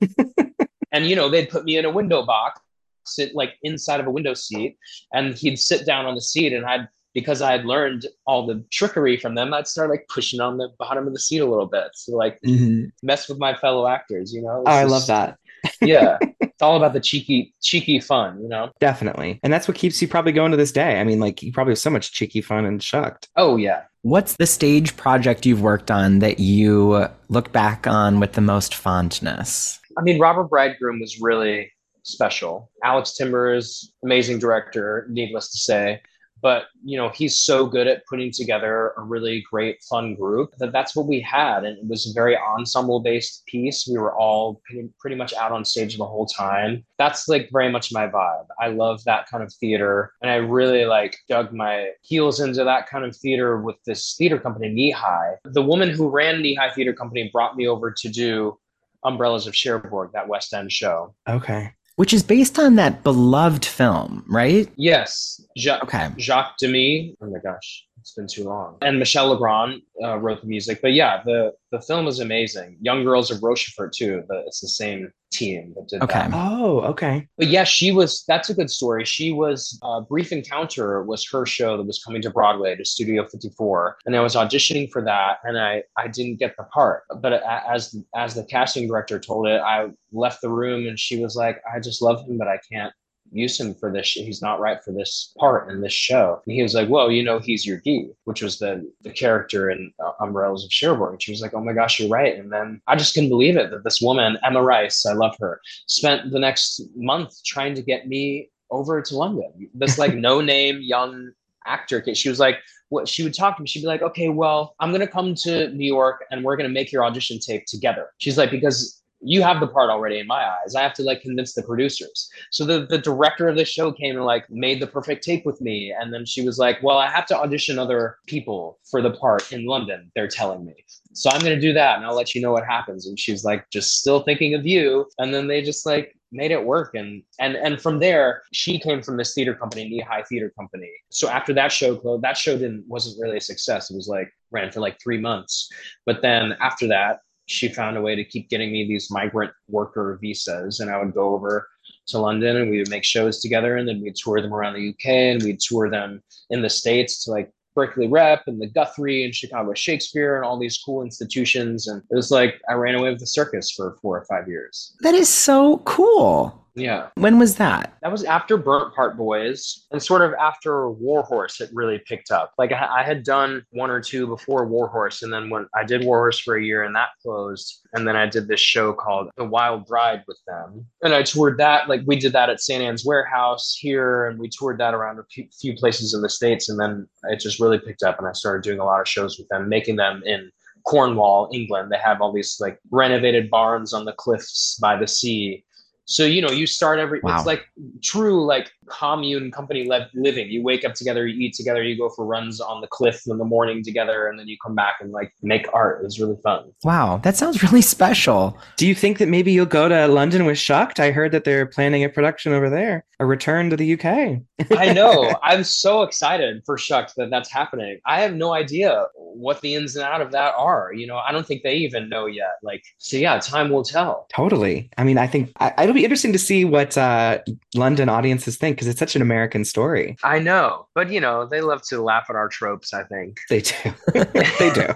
and 0.93 1.07
you 1.07 1.17
know 1.17 1.29
they'd 1.29 1.49
put 1.49 1.65
me 1.65 1.79
in 1.79 1.85
a 1.85 1.91
window 1.91 2.25
box 2.25 2.61
sit 3.09 3.35
like 3.35 3.55
inside 3.63 4.01
of 4.01 4.07
a 4.07 4.11
window 4.11 4.35
seat 4.35 4.77
and 5.13 5.35
he'd 5.35 5.57
sit 5.57 5.87
down 5.87 6.07
on 6.07 6.15
the 6.15 6.21
seat 6.21 6.53
and 6.53 6.65
I'd 6.65 6.89
because 7.15 7.43
I 7.43 7.53
had 7.53 7.65
learned 7.65 8.07
all 8.27 8.47
the 8.47 8.65
trickery 8.71 9.17
from 9.17 9.35
them, 9.35 9.55
I'd 9.55 9.67
start 9.67 9.91
like 9.91 10.07
pushing 10.09 10.41
on 10.41 10.59
the 10.59 10.69
bottom 10.79 11.07
of 11.07 11.13
the 11.13 11.19
seat 11.19 11.39
a 11.39 11.47
little 11.47 11.67
bit 11.67 11.89
to 12.05 12.17
like 12.17 12.39
mm-hmm. 12.43 12.87
mess 13.03 13.29
with 13.29 13.39
my 13.39 13.55
fellow 13.55 13.87
actors, 13.87 14.33
you 14.33 14.43
know? 14.43 14.63
Oh, 14.67 14.71
I 14.71 14.85
love 14.85 15.07
that. 15.07 15.39
yeah. 15.81 16.19
It's 16.41 16.65
all 16.65 16.77
about 16.77 16.93
the 16.93 16.99
cheeky, 16.99 17.55
cheeky 17.63 18.01
fun, 18.01 18.43
you 18.43 18.49
know? 18.49 18.73
Definitely. 18.81 19.39
And 19.45 19.53
that's 19.53 19.69
what 19.69 19.77
keeps 19.77 20.03
you 20.03 20.09
probably 20.09 20.33
going 20.33 20.51
to 20.51 20.57
this 20.57 20.73
day. 20.73 20.99
I 20.99 21.05
mean, 21.05 21.21
like 21.21 21.41
you 21.41 21.53
probably 21.53 21.71
have 21.71 21.79
so 21.79 21.89
much 21.89 22.11
cheeky 22.11 22.41
fun 22.41 22.65
and 22.65 22.83
shucked. 22.83 23.29
Oh, 23.37 23.57
yeah. 23.57 23.83
What's 24.03 24.35
the 24.35 24.47
stage 24.47 24.97
project 24.97 25.47
you've 25.47 25.63
worked 25.63 25.93
on 25.93 26.19
that 26.19 26.41
you 26.41 27.07
look 27.29 27.53
back 27.53 27.87
on 27.87 28.19
with 28.19 28.33
the 28.33 28.41
most 28.41 28.75
fondness? 28.75 29.79
I 29.97 30.03
mean, 30.03 30.19
Robber 30.19 30.43
Bridegroom 30.43 30.99
was 30.99 31.21
really 31.21 31.71
special. 32.03 32.73
Alex 32.83 33.17
Timbers, 33.17 33.93
amazing 34.03 34.41
director, 34.41 35.07
needless 35.11 35.53
to 35.53 35.59
say 35.59 36.01
but 36.41 36.67
you 36.85 36.97
know 36.97 37.09
he's 37.09 37.41
so 37.41 37.67
good 37.67 37.87
at 37.87 38.05
putting 38.07 38.31
together 38.31 38.93
a 38.97 39.03
really 39.03 39.45
great 39.51 39.83
fun 39.89 40.15
group 40.15 40.55
that 40.59 40.73
that's 40.73 40.95
what 40.95 41.07
we 41.07 41.21
had. 41.21 41.65
And 41.65 41.79
it 41.79 41.87
was 41.87 42.09
a 42.09 42.15
very 42.15 42.37
ensemble 42.37 43.01
based 43.01 43.45
piece. 43.47 43.87
We 43.91 43.99
were 43.99 44.15
all 44.17 44.61
pretty, 45.01 45.17
much 45.19 45.35
out 45.35 45.51
on 45.51 45.65
stage 45.65 45.97
the 45.97 46.05
whole 46.05 46.27
time. 46.27 46.85
That's 46.97 47.27
like 47.29 47.49
very 47.51 47.73
much 47.73 47.93
my 47.93 48.07
vibe. 48.07 48.47
I 48.61 48.69
love 48.69 49.03
that 49.05 49.29
kind 49.29 49.43
of 49.43 49.53
theater. 49.55 50.13
And 50.23 50.31
i 50.31 50.37
really 50.37 50.85
like 50.85 51.17
dug 51.29 51.53
my 51.53 51.91
heels 52.03 52.41
into 52.41 52.63
that 52.65 52.89
kind 52.89 53.05
of 53.05 53.17
theater 53.17 53.61
with 53.61 53.77
this 53.85 54.15
theater 54.17 54.39
company 54.39 54.69
Kneehigh 54.69 55.37
the 55.45 55.63
woman 55.63 55.91
who 55.91 56.09
ran 56.09 56.43
Kneehigh 56.43 56.75
theater 56.75 56.93
company 56.93 57.31
brought 57.33 57.57
me 57.57 57.67
over 57.67 57.91
to 57.91 58.09
do 58.09 58.59
umbrellas 59.05 59.47
of 59.47 59.55
cherbourg 59.55 60.11
that 60.13 60.29
west 60.29 60.53
end 60.53 60.71
show. 60.71 61.15
Okay 61.29 61.73
which 61.99 62.15
is 62.15 62.23
based 62.23 62.61
on 62.61 62.77
that 62.77 63.03
beloved 63.03 63.65
film, 63.65 64.25
right? 64.29 64.69
Yes. 64.77 65.45
Ja- 65.57 65.81
okay. 65.83 66.11
Jacques 66.17 66.57
Demy. 66.59 67.17
Oh 67.21 67.27
my 67.29 67.41
gosh. 67.43 67.87
It's 68.01 68.15
been 68.15 68.29
too 68.29 68.45
long. 68.45 68.77
And 68.83 69.01
Michel 69.01 69.31
Legrand 69.31 69.83
uh, 70.03 70.17
wrote 70.19 70.41
the 70.41 70.47
music. 70.47 70.81
But 70.83 70.93
yeah, 70.93 71.23
the 71.25 71.53
the 71.73 71.81
film 71.81 72.07
is 72.07 72.21
amazing. 72.21 72.79
Young 72.81 73.05
Girls 73.05 73.31
of 73.31 73.43
Rochefort 73.43 73.93
too. 73.93 74.23
But 74.29 74.45
it's 74.47 74.61
the 74.61 74.69
same 74.69 75.13
team 75.31 75.75
that 75.77 75.89
did 75.89 76.03
Okay. 76.03 76.21
that. 76.21 76.31
Oh, 76.33 76.81
okay. 76.81 77.27
But 77.37 77.49
yeah, 77.49 77.65
she 77.65 77.91
was. 77.93 78.25
That's 78.27 78.49
a 78.51 78.55
good 78.55 78.71
story. 78.71 79.05
She 79.05 79.33
was. 79.33 79.79
Uh, 79.83 80.01
Brief 80.01 80.33
Encounter 80.33 81.03
was 81.03 81.29
her 81.31 81.45
show 81.47 81.77
that 81.77 81.83
was 81.87 82.03
coming 82.03 82.23
to 82.23 82.31
Broadway 82.31 82.77
to 82.77 82.85
Studio 82.85 83.27
54, 83.27 83.99
and 84.07 84.17
I 84.17 84.21
was 84.21 84.35
auditioning 84.35 84.91
for 84.91 85.03
that, 85.03 85.39
and 85.45 85.59
I 85.59 85.83
I 85.97 86.09
didn't 86.09 86.39
get 86.39 86.57
the 86.57 86.65
part. 86.65 87.03
But 87.21 87.43
as 87.45 87.95
as 88.17 88.35
the 88.35 88.45
casting 88.45 88.87
director 88.89 89.19
told 89.19 89.47
it, 89.47 89.61
I 89.61 89.89
left 90.13 90.41
the 90.41 90.51
room, 90.51 90.87
and 90.87 90.99
she 90.99 91.23
was 91.23 91.37
like, 91.37 91.61
"I 91.73 91.81
just 91.81 92.01
love 92.03 92.21
him, 92.27 92.39
but 92.39 92.49
I 92.49 92.59
can't." 92.71 92.93
Use 93.33 93.59
him 93.59 93.75
for 93.75 93.93
this 93.93 94.09
he's 94.13 94.43
not 94.43 94.61
right 94.61 94.83
for 94.83 94.93
this 94.93 95.35
part 95.39 95.71
in 95.71 95.81
this 95.81 95.93
show 95.93 96.41
and 96.47 96.55
he 96.55 96.63
was 96.63 96.75
like 96.75 96.89
well 96.89 97.11
you 97.11 97.23
know 97.23 97.39
he's 97.39 97.67
your 97.67 97.79
d 97.79 98.11
which 98.25 98.43
was 98.43 98.59
the 98.59 98.91
the 99.03 99.11
character 99.11 99.71
in 99.71 99.93
uh, 100.05 100.13
umbrellas 100.21 100.65
of 100.65 100.71
cherbourg 100.71 101.13
and 101.13 101.23
she 101.23 101.31
was 101.31 101.41
like 101.41 101.55
oh 101.55 101.63
my 101.63 101.73
gosh 101.73 102.01
you're 102.01 102.09
right 102.09 102.39
and 102.39 102.53
then 102.53 102.81
i 102.87 102.97
just 102.97 103.15
couldn't 103.15 103.29
believe 103.29 103.57
it 103.57 103.71
that 103.71 103.85
this 103.85 104.01
woman 104.01 104.39
emma 104.45 104.63
rice 104.63 105.05
i 105.07 105.13
love 105.13 105.37
her 105.39 105.61
spent 105.87 106.31
the 106.31 106.39
next 106.39 106.81
month 106.97 107.35
trying 107.45 107.75
to 107.75 107.83
get 107.83 108.09
me 108.09 108.49
over 108.71 109.01
to 109.03 109.17
London. 109.17 109.71
This 109.75 109.99
like 109.99 110.15
no 110.29 110.41
name 110.41 110.81
young 110.81 111.31
actor 111.67 112.01
kid. 112.01 112.17
She 112.17 112.29
was 112.29 112.41
like, 112.41 112.59
what 112.91 113.07
she 113.07 113.23
would 113.23 113.35
talk 113.35 113.57
to 113.57 113.63
me, 113.63 113.69
she'd 113.69 113.83
be 113.83 113.87
like, 113.87 114.03
okay, 114.03 114.31
well, 114.31 114.75
I'm 114.81 114.93
gonna 114.93 115.07
come 115.07 115.35
to 115.43 115.69
New 115.71 115.87
York 115.87 116.25
and 116.31 116.43
we're 116.43 116.57
gonna 116.57 116.69
make 116.71 116.91
your 116.91 117.05
audition 117.05 117.39
tape 117.39 117.67
together. 117.67 118.11
She's 118.19 118.39
like, 118.39 118.51
because 118.51 119.03
you 119.21 119.43
have 119.43 119.61
the 119.61 119.67
part 119.67 119.91
already 119.91 120.19
in 120.19 120.27
my 120.27 120.45
eyes. 120.45 120.75
I 120.75 120.83
have 120.83 120.95
to 120.95 121.03
like 121.03 121.23
convince 121.23 121.55
the 121.55 121.63
producers. 121.63 122.31
So 122.51 122.65
the, 122.65 122.87
the 122.87 122.99
director 122.99 123.49
of 123.49 123.57
the 123.57 123.65
show 123.65 123.93
came 123.93 124.17
and 124.17 124.25
like 124.25 124.49
made 124.51 124.81
the 124.81 124.87
perfect 124.87 125.25
tape 125.25 125.45
with 125.45 125.61
me. 125.61 125.95
And 125.99 126.13
then 126.13 126.25
she 126.25 126.45
was 126.45 126.59
like, 126.59 126.83
well, 126.83 126.99
I 126.99 127.11
have 127.11 127.27
to 127.27 127.39
audition 127.39 127.79
other 127.79 128.19
people 128.27 128.79
for 128.91 129.03
the 129.03 129.11
part 129.11 129.53
in 129.53 129.67
London, 129.67 130.11
they're 130.15 130.29
telling 130.29 130.65
me. 130.65 130.75
So 131.13 131.31
I'm 131.31 131.41
going 131.41 131.55
to 131.55 131.61
do 131.61 131.73
that 131.73 131.97
and 131.97 132.07
I'll 132.07 132.15
let 132.15 132.35
you 132.35 132.41
know 132.41 132.53
what 132.53 132.65
happens. 132.65 133.07
And 133.07 133.19
she's 133.19 133.45
like, 133.45 133.69
just 133.71 133.99
still 133.99 134.23
thinking 134.23 134.55
of 134.55 134.67
you. 134.67 135.07
And 135.19 135.35
then 135.35 135.49
they 135.49 135.63
just 135.63 135.85
like 135.85 136.15
made 136.31 136.51
it 136.51 136.65
work. 136.65 136.95
And, 136.95 137.23
and, 137.41 137.57
and 137.57 137.81
from 137.81 137.99
there, 137.99 138.43
she 138.53 138.79
came 138.79 139.03
from 139.03 139.17
this 139.17 139.35
theater 139.35 139.55
company, 139.55 139.91
Kneehigh 139.91 140.27
Theater 140.27 140.53
Company. 140.57 140.91
So 141.11 141.29
after 141.29 141.53
that 141.55 141.73
show 141.73 141.97
closed, 141.97 142.23
that 142.23 142.37
show 142.37 142.57
didn't, 142.57 142.85
wasn't 142.87 143.21
really 143.21 143.39
a 143.39 143.41
success. 143.41 143.91
It 143.91 143.97
was 143.97 144.09
like 144.09 144.31
ran 144.51 144.71
for 144.71 144.81
like 144.81 145.01
three 145.03 145.19
months. 145.19 145.69
But 146.07 146.23
then 146.23 146.57
after 146.61 146.87
that, 146.89 147.21
she 147.49 147.69
found 147.69 147.97
a 147.97 148.01
way 148.03 148.15
to 148.15 148.25
keep 148.25 148.49
getting 148.51 148.71
me 148.71 148.87
these 148.87 149.11
migrant 149.11 149.53
worker 149.69 150.19
visas 150.21 150.81
and 150.81 150.91
i 150.91 150.99
would 151.03 151.15
go 151.15 151.35
over 151.35 151.69
to 152.07 152.19
london 152.19 152.57
and 152.57 152.71
we 152.71 152.79
would 152.79 152.91
make 152.91 153.05
shows 153.05 153.41
together 153.41 153.77
and 153.77 153.89
then 153.89 154.01
we'd 154.01 154.17
tour 154.17 154.41
them 154.41 154.55
around 154.55 154.75
the 154.75 154.89
uk 154.91 155.07
and 155.07 155.43
we'd 155.43 155.61
tour 155.61 155.91
them 155.91 156.23
in 156.51 156.63
the 156.63 156.71
states 156.71 157.25
to 157.25 157.31
like 157.31 157.51
berkeley 157.75 158.09
rep 158.09 158.43
and 158.47 158.61
the 158.61 158.67
guthrie 158.67 159.25
and 159.25 159.35
chicago 159.35 159.73
shakespeare 159.75 160.37
and 160.37 160.45
all 160.45 160.59
these 160.59 160.79
cool 160.85 161.03
institutions 161.03 161.89
and 161.89 162.03
it 162.11 162.15
was 162.15 162.31
like 162.31 162.61
i 162.69 162.75
ran 162.75 162.95
away 162.95 163.11
with 163.11 163.21
the 163.21 163.27
circus 163.27 163.71
for 163.71 163.97
four 164.03 164.19
or 164.19 164.25
five 164.27 164.49
years 164.49 164.95
That 165.01 165.15
is 165.15 165.29
so 165.29 165.79
cool. 165.79 166.65
Yeah 166.79 167.09
When 167.17 167.39
was 167.39 167.57
that? 167.57 167.95
that 168.03 168.13
was 168.13 168.25
after 168.25 168.57
Burnt 168.57 168.95
Part 168.95 169.17
Boys 169.17 169.87
and 169.91 170.03
sort 170.03 170.23
of 170.23 170.33
after 170.35 170.91
Warhorse, 170.91 171.61
it 171.61 171.71
really 171.73 172.01
picked 172.07 172.31
up. 172.31 172.53
Like 172.59 172.73
I, 172.73 173.01
I 173.01 173.03
had 173.03 173.25
done 173.25 173.65
one 173.71 173.91
or 173.91 174.01
two 174.01 174.27
before 174.27 174.67
Warhorse, 174.67 175.23
and 175.23 175.33
then 175.33 175.51
when 175.51 175.67
I 175.75 175.85
did 175.85 176.05
Warhorse 176.05 176.39
for 176.39 176.57
a 176.57 176.63
year 176.63 176.85
and 176.85 176.95
that 176.95 177.09
closed, 177.23 177.81
and 177.95 178.07
then 178.07 178.17
I 178.17 178.27
did 178.27 178.47
this 178.49 178.61
show 178.61 178.93
called 178.93 179.31
The 179.37 179.45
Wild 179.45 179.87
Bride 179.87 180.23
with 180.29 180.39
them, 180.47 180.87
and 181.03 181.13
I 181.15 181.23
toured 181.23 181.59
that. 181.59 181.89
Like 181.89 182.03
we 182.07 182.17
did 182.17 182.33
that 182.33 182.51
at 182.51 182.61
St. 182.61 182.83
Ann's 182.83 183.05
Warehouse 183.05 183.77
here, 183.79 184.27
and 184.27 184.39
we 184.39 184.49
toured 184.49 184.79
that 184.79 184.95
around 184.95 185.19
a 185.19 185.25
few- 185.31 185.49
few 185.61 185.75
places 185.75 186.15
in 186.15 186.23
the 186.23 186.29
states, 186.29 186.69
and 186.69 186.79
then 186.79 187.09
it 187.25 187.41
just 187.41 187.61
really 187.61 187.79
picked 187.79 188.03
up, 188.03 188.19
and 188.19 188.29
I 188.29 188.33
started 188.33 188.63
doing 188.63 188.79
a 188.81 188.85
lot 188.85 189.01
of 189.01 189.09
shows 189.09 189.39
with 189.39 189.49
them, 189.49 189.69
making 189.69 189.97
them 189.97 190.23
in 190.25 190.51
Cornwall, 190.87 191.51
England. 191.53 191.91
They 191.93 191.99
have 191.99 192.21
all 192.23 192.33
these 192.33 192.57
like 192.61 192.79
renovated 192.91 193.51
barns 193.51 193.93
on 193.93 194.05
the 194.05 194.13
cliffs 194.13 194.79
by 194.81 194.97
the 194.97 195.07
sea. 195.09 195.65
So 196.09 196.25
you 196.25 196.41
know, 196.41 196.51
you 196.51 196.67
start 196.67 196.99
every. 196.99 197.21
Wow. 197.21 197.37
It's 197.37 197.47
like 197.47 197.67
true 198.03 198.45
like 198.45 198.73
commune 198.87 199.51
company 199.51 199.87
le- 199.87 200.09
living. 200.15 200.49
You 200.49 200.63
wake 200.63 200.83
up 200.83 200.95
together, 200.95 201.27
you 201.27 201.39
eat 201.39 201.55
together, 201.55 201.83
you 201.83 201.99
go 201.99 202.09
for 202.09 202.25
runs 202.25 202.63
on 202.63 202.81
the 202.81 202.87
cliff 202.87 203.23
in 203.27 203.37
the 203.37 203.45
morning 203.45 203.85
together, 203.85 204.27
and 204.27 204.39
then 204.39 204.49
you 204.49 204.57
come 204.65 204.75
back 204.75 204.97
and 205.01 205.13
like 205.13 205.35
make 205.43 205.67
art. 205.75 206.01
It 206.01 206.05
was 206.05 206.19
really 206.19 206.39
fun. 206.43 206.73
Wow, 206.83 207.19
that 207.25 207.37
sounds 207.37 207.63
really 207.63 207.83
special. 207.83 208.59
Do 208.79 208.87
you 208.87 208.95
think 208.95 209.19
that 209.19 209.29
maybe 209.29 209.53
you'll 209.53 209.67
go 209.67 209.87
to 209.87 210.09
London 210.09 210.47
with 210.47 210.57
Shucked? 210.57 210.99
I 210.99 211.11
heard 211.11 211.31
that 211.33 211.45
they're 211.45 211.67
planning 211.67 212.03
a 212.05 212.09
production 212.09 212.55
over 212.55 212.71
there, 212.71 213.05
a 213.21 213.27
return 213.27 213.69
to 213.69 213.77
the 213.77 213.93
UK. 213.93 214.41
I 214.79 214.93
know. 214.95 215.35
I'm 215.43 215.63
so 215.63 216.03
excited 216.03 216.63
for 216.65 216.79
Shucks 216.79 217.13
that 217.19 217.29
that's 217.29 217.51
happening. 217.51 218.01
I 218.07 218.21
have 218.21 218.35
no 218.35 218.55
idea 218.55 219.07
what 219.15 219.61
the 219.61 219.75
ins 219.75 219.95
and 219.95 220.05
out 220.05 220.23
of 220.23 220.33
that 220.33 220.55
are. 220.57 220.93
You 220.95 221.07
know, 221.07 221.19
I 221.19 221.33
don't 221.33 221.47
think 221.47 221.63
they 221.63 221.75
even 221.75 222.09
know 222.09 222.25
yet. 222.25 222.53
Like, 222.63 222.83
so 222.97 223.19
yeah, 223.19 223.39
time 223.39 223.71
will 223.71 223.85
tell. 223.85 224.27
Totally. 224.35 224.91
I 224.97 225.05
mean, 225.05 225.19
I 225.19 225.27
think 225.27 225.53
I, 225.61 225.85
it'll 225.85 225.98
be 225.99 226.05
interesting 226.05 226.33
to 226.33 226.39
see 226.39 226.65
what 226.65 226.97
uh, 226.97 227.39
London 227.75 228.09
audiences 228.09 228.57
think 228.57 228.77
because 228.77 228.87
it's 228.87 228.99
such 228.99 229.17
an 229.17 229.23
American 229.23 229.65
story. 229.65 230.17
I 230.23 230.39
know, 230.39 230.87
but 230.95 231.11
you 231.11 231.21
know, 231.21 231.47
they 231.47 231.61
love 231.61 231.83
to 231.89 232.01
laugh 232.01 232.27
at 232.31 232.37
our 232.37 232.49
tropes. 232.49 232.95
I 232.95 233.03
think. 233.05 233.41
They 233.49 233.61
do. 233.63 233.75
they 234.15 234.71
do. 234.73 234.87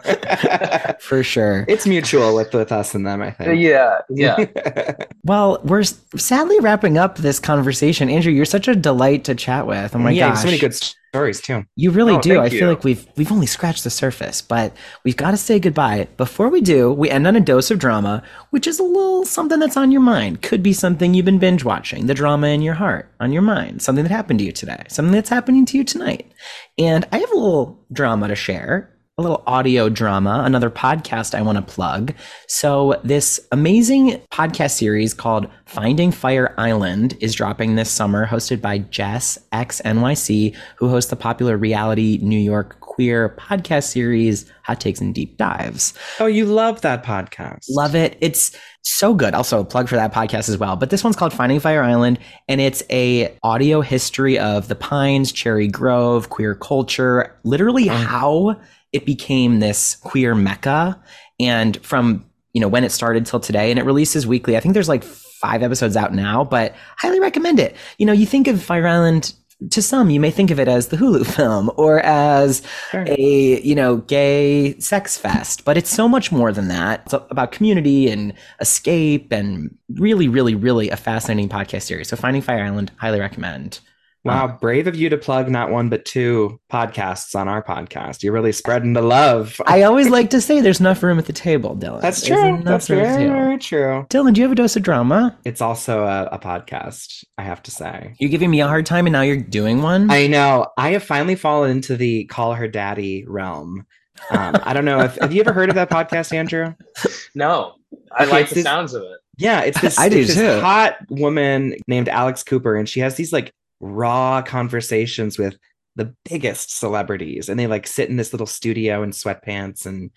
For 1.01 1.23
sure. 1.23 1.65
it's 1.69 1.87
mutual 1.87 2.35
with, 2.37 2.55
with 2.55 2.71
us 2.71 2.95
and 2.95 3.07
them, 3.07 3.21
I 3.21 3.33
think. 3.33 3.61
Yeah, 3.61 4.01
yeah. 4.09 4.47
Well, 5.25 5.61
we're 5.63 5.85
sadly 5.85 6.59
wrapping 6.59 6.99
up 6.99 7.19
this 7.19 7.39
conversation. 7.39 8.11
Andrew, 8.11 8.33
you're 8.33 8.45
such 8.45 8.67
a 8.67 8.75
delight 8.75 9.23
to 9.25 9.37
chat 9.37 9.69
with. 9.69 9.95
Oh 9.95 9.99
my 9.99 10.11
god, 10.11 10.17
yeah, 10.17 10.29
gosh. 10.31 10.41
so 10.41 10.47
many 10.47 10.59
good 10.59 10.75
stories 11.13 11.43
too. 11.43 11.63
You 11.77 11.91
really 11.91 12.15
Oh, 12.15 12.21
do. 12.23 12.31
thank 12.37 12.41
I 12.41 12.49
feel 12.49 12.69
like 12.71 12.85
we've 12.85 13.07
we've 13.17 13.31
only 13.31 13.45
scratched 13.47 13.85
the 13.85 13.91
surface, 13.91 14.41
but 14.41 14.73
we've 15.05 15.17
got 15.17 15.33
to 15.33 15.37
say 15.37 15.59
goodbye. 15.59 16.09
Before 16.17 16.49
we 16.49 16.63
do, 16.63 16.91
we 16.91 17.11
end 17.11 17.27
on 17.27 17.37
a 17.37 17.41
dose 17.41 17.71
of 17.71 17.79
drama, 17.79 18.23
which 18.49 18.67
is 18.67 18.79
a 18.79 18.83
little 18.83 19.27
something 19.27 19.59
that's 19.59 19.77
on 19.77 19.93
your 19.93 20.01
mind. 20.01 20.41
Could 20.41 20.63
be 20.63 20.73
something 20.73 21.13
you've 21.13 21.27
been 21.27 21.39
binge 21.39 21.65
watching, 21.65 22.07
the 22.07 22.15
drama 22.15 22.47
in 22.47 22.63
your 22.63 22.75
heart, 22.75 23.13
on 23.21 23.31
your 23.31 23.43
mind, 23.43 23.83
something 23.83 24.05
that 24.05 24.11
happened 24.11 24.39
to 24.39 24.45
you 24.47 24.53
today, 24.53 24.85
something 24.89 25.13
that's 25.13 25.29
happening 25.29 25.67
to 25.67 25.77
you 25.77 25.85
tonight. 25.85 26.33
And 26.79 27.07
I 27.13 27.19
have 27.19 27.31
a 27.31 27.37
little 27.37 27.79
drama 27.93 28.29
to 28.29 28.35
share. 28.35 28.89
A 29.19 29.23
little 29.23 29.43
audio 29.47 29.91
drama, 29.91 30.41
another 30.43 30.71
podcast 30.71 31.35
I 31.35 31.43
want 31.43 31.57
to 31.57 31.75
plug. 31.75 32.15
So, 32.49 32.99
this 33.05 33.47
amazing 33.53 34.23
podcast 34.33 34.71
series 34.71 35.13
called 35.13 35.51
Finding 35.67 36.11
Fire 36.11 36.55
Island 36.57 37.19
is 37.21 37.35
dropping 37.35 37.75
this 37.75 37.91
summer, 37.91 38.27
hosted 38.27 38.63
by 38.63 38.79
Jess 38.79 39.39
X 39.53 39.83
NYC, 39.85 40.57
who 40.77 40.89
hosts 40.89 41.11
the 41.11 41.17
popular 41.17 41.59
reality 41.59 42.21
New 42.23 42.39
York 42.39 42.81
queer 42.81 43.37
podcast 43.39 43.85
series 43.85 44.51
Hot 44.65 44.81
Takes 44.81 45.03
and 45.03 45.15
Deep 45.15 45.37
Dives. 45.37 45.93
Oh, 46.19 46.25
you 46.25 46.47
love 46.47 46.81
that 46.81 47.05
podcast. 47.05 47.67
Love 47.69 47.95
it. 47.95 48.17
It's 48.23 48.57
so 48.81 49.13
good. 49.13 49.35
Also, 49.35 49.61
a 49.61 49.65
plug 49.67 49.91
for 49.91 49.97
that 49.97 50.15
podcast 50.15 50.49
as 50.49 50.57
well. 50.57 50.77
But 50.77 50.89
this 50.89 51.05
one's 51.05 51.17
called 51.17 51.35
Finding 51.35 51.61
Fire 51.61 51.83
Island, 51.83 52.19
and 52.49 52.63
it's 52.63 52.83
a 52.89 53.37
audio 53.43 53.83
history 53.83 54.39
of 54.39 54.69
the 54.69 54.75
Pines, 54.75 55.33
Cherry 55.33 55.69
Grove, 55.69 56.31
queer 56.31 56.55
culture, 56.55 57.39
literally 57.45 57.91
oh. 57.91 57.95
how 57.95 58.61
it 58.93 59.07
became 59.07 59.61
this 59.61 59.97
queer 59.97 60.35
mecca, 60.35 61.01
and 61.41 61.77
from 61.85 62.25
you 62.53 62.61
know 62.61 62.69
when 62.69 62.85
it 62.85 62.93
started 62.93 63.27
till 63.27 63.41
today. 63.41 63.71
And 63.71 63.79
it 63.79 63.85
releases 63.85 64.27
weekly. 64.27 64.57
I 64.57 64.61
think 64.61 64.75
there's 64.75 64.89
like 64.89 65.03
five 65.05 65.63
episodes 65.63 65.97
out 65.97 66.15
now, 66.15 66.45
but 66.45 66.75
highly 66.99 67.19
recommend 67.21 67.59
it. 67.59 67.75
You 67.99 68.07
know, 68.07 68.13
you 68.13 68.27
think 68.27 68.47
of 68.49 68.63
Fire 68.63 68.87
Island. 68.87 69.35
To 69.71 69.81
some, 69.81 70.11
you 70.11 70.19
may 70.19 70.33
think 70.33 70.51
of 70.51 70.59
it 70.59 70.67
as 70.67 70.89
the 70.89 70.97
Hulu 70.97 71.25
film 71.37 71.71
or 71.77 72.01
as 72.01 72.63
Sure. 72.91 73.05
a 73.07 73.61
you 73.63 73.77
know 73.77 73.99
gay 73.99 74.77
sex 74.81 75.17
fest 75.17 75.65
but 75.65 75.77
it's 75.77 75.89
so 75.89 76.09
much 76.09 76.33
more 76.33 76.51
than 76.51 76.67
that 76.67 77.03
it's 77.05 77.15
about 77.31 77.53
community 77.53 78.11
and 78.11 78.33
escape 78.59 79.31
and 79.33 79.73
really 79.95 80.27
really 80.27 80.57
really 80.57 80.91
a 80.91 80.97
fascinating 80.97 81.49
podcast 81.49 81.83
series 81.83 82.09
so 82.09 82.17
finding 82.17 82.43
fire 82.43 82.65
island 82.65 82.91
highly 82.97 83.21
recommend 83.21 83.79
Wow, 84.25 84.57
brave 84.61 84.87
of 84.87 84.95
you 84.95 85.09
to 85.09 85.17
plug 85.17 85.51
not 85.51 85.71
one 85.71 85.89
but 85.89 86.05
two 86.05 86.61
podcasts 86.73 87.35
on 87.35 87.49
our 87.49 87.63
podcast. 87.63 88.23
You're 88.23 88.33
really 88.33 88.53
spreading 88.53 88.93
the 88.93 89.03
love. 89.03 89.61
i 89.67 89.83
always 89.83 90.09
like 90.09 90.31
to 90.31 90.41
say 90.41 90.61
there's 90.61 90.79
enough 90.81 91.03
room 91.03 91.19
at 91.19 91.27
the 91.27 91.33
table 91.33 91.77
dylan 91.77 92.01
That's 92.01 92.25
true. 92.25 92.61
That's 92.63 92.89
room 92.89 93.01
very, 93.01 93.27
very 93.27 93.59
true. 93.59 94.07
dylan 94.11 94.33
do 94.33 94.41
you 94.41 94.45
have 94.45 94.53
a 94.53 94.55
dose 94.55 94.77
of 94.77 94.83
drama 94.85 95.37
It's 95.45 95.61
also 95.61 96.05
a, 96.05 96.27
a 96.27 96.39
podcast, 96.39 97.25
I 97.37 97.43
have 97.43 97.63
to 97.65 97.71
say. 97.73 98.15
you're 98.21 98.31
giving 98.31 98.51
me 98.51 98.61
a 98.61 98.69
hard 98.69 98.87
time 98.87 99.07
and 99.07 99.13
now 99.13 99.23
you're 99.23 99.37
doing 99.39 99.83
one 99.83 100.11
I 100.11 100.27
know. 100.29 100.69
I 100.79 100.91
have 100.93 101.03
finally 101.03 101.35
fallen 101.35 101.71
into 101.73 101.97
the 101.97 102.25
call 102.27 102.55
her 102.55 102.69
daddy 102.69 103.25
realm. 103.27 103.87
Um, 104.31 104.57
I 104.63 104.73
don't 104.73 104.85
know 104.85 105.01
if 105.01 105.17
have 105.17 105.33
you 105.33 105.41
ever 105.41 105.53
heard 105.53 105.69
of 105.69 105.75
that 105.75 105.91
podcast, 105.91 106.33
Andrew? 106.33 106.75
No, 107.35 107.77
I 108.17 108.25
Okay, 108.25 108.31
like 108.33 108.49
the 108.51 108.57
this- 108.57 108.65
sounds 108.65 108.93
of 108.95 109.03
it. 109.03 109.19
Yeah, 109.39 109.63
it's 109.63 109.81
this, 109.81 109.99
I 109.99 110.09
do 110.11 110.25
this 110.25 110.35
too. 110.37 110.61
hot 110.61 110.97
woman 111.09 111.75
named 111.89 112.09
Alex 112.11 112.43
Cooper, 112.43 112.77
and 112.77 112.87
she 112.89 113.01
has 113.01 113.15
these 113.17 113.33
like 113.33 113.53
raw 113.83 114.41
conversations 114.41 115.39
with 115.39 115.59
the 115.97 116.15
biggest 116.25 116.79
celebrities, 116.79 117.51
and 117.51 117.59
they 117.61 117.67
like 117.67 117.87
sit 117.87 118.09
in 118.09 118.17
this 118.17 118.33
little 118.33 118.47
studio 118.47 119.03
in 119.03 119.11
sweatpants, 119.11 119.85
and 119.85 120.11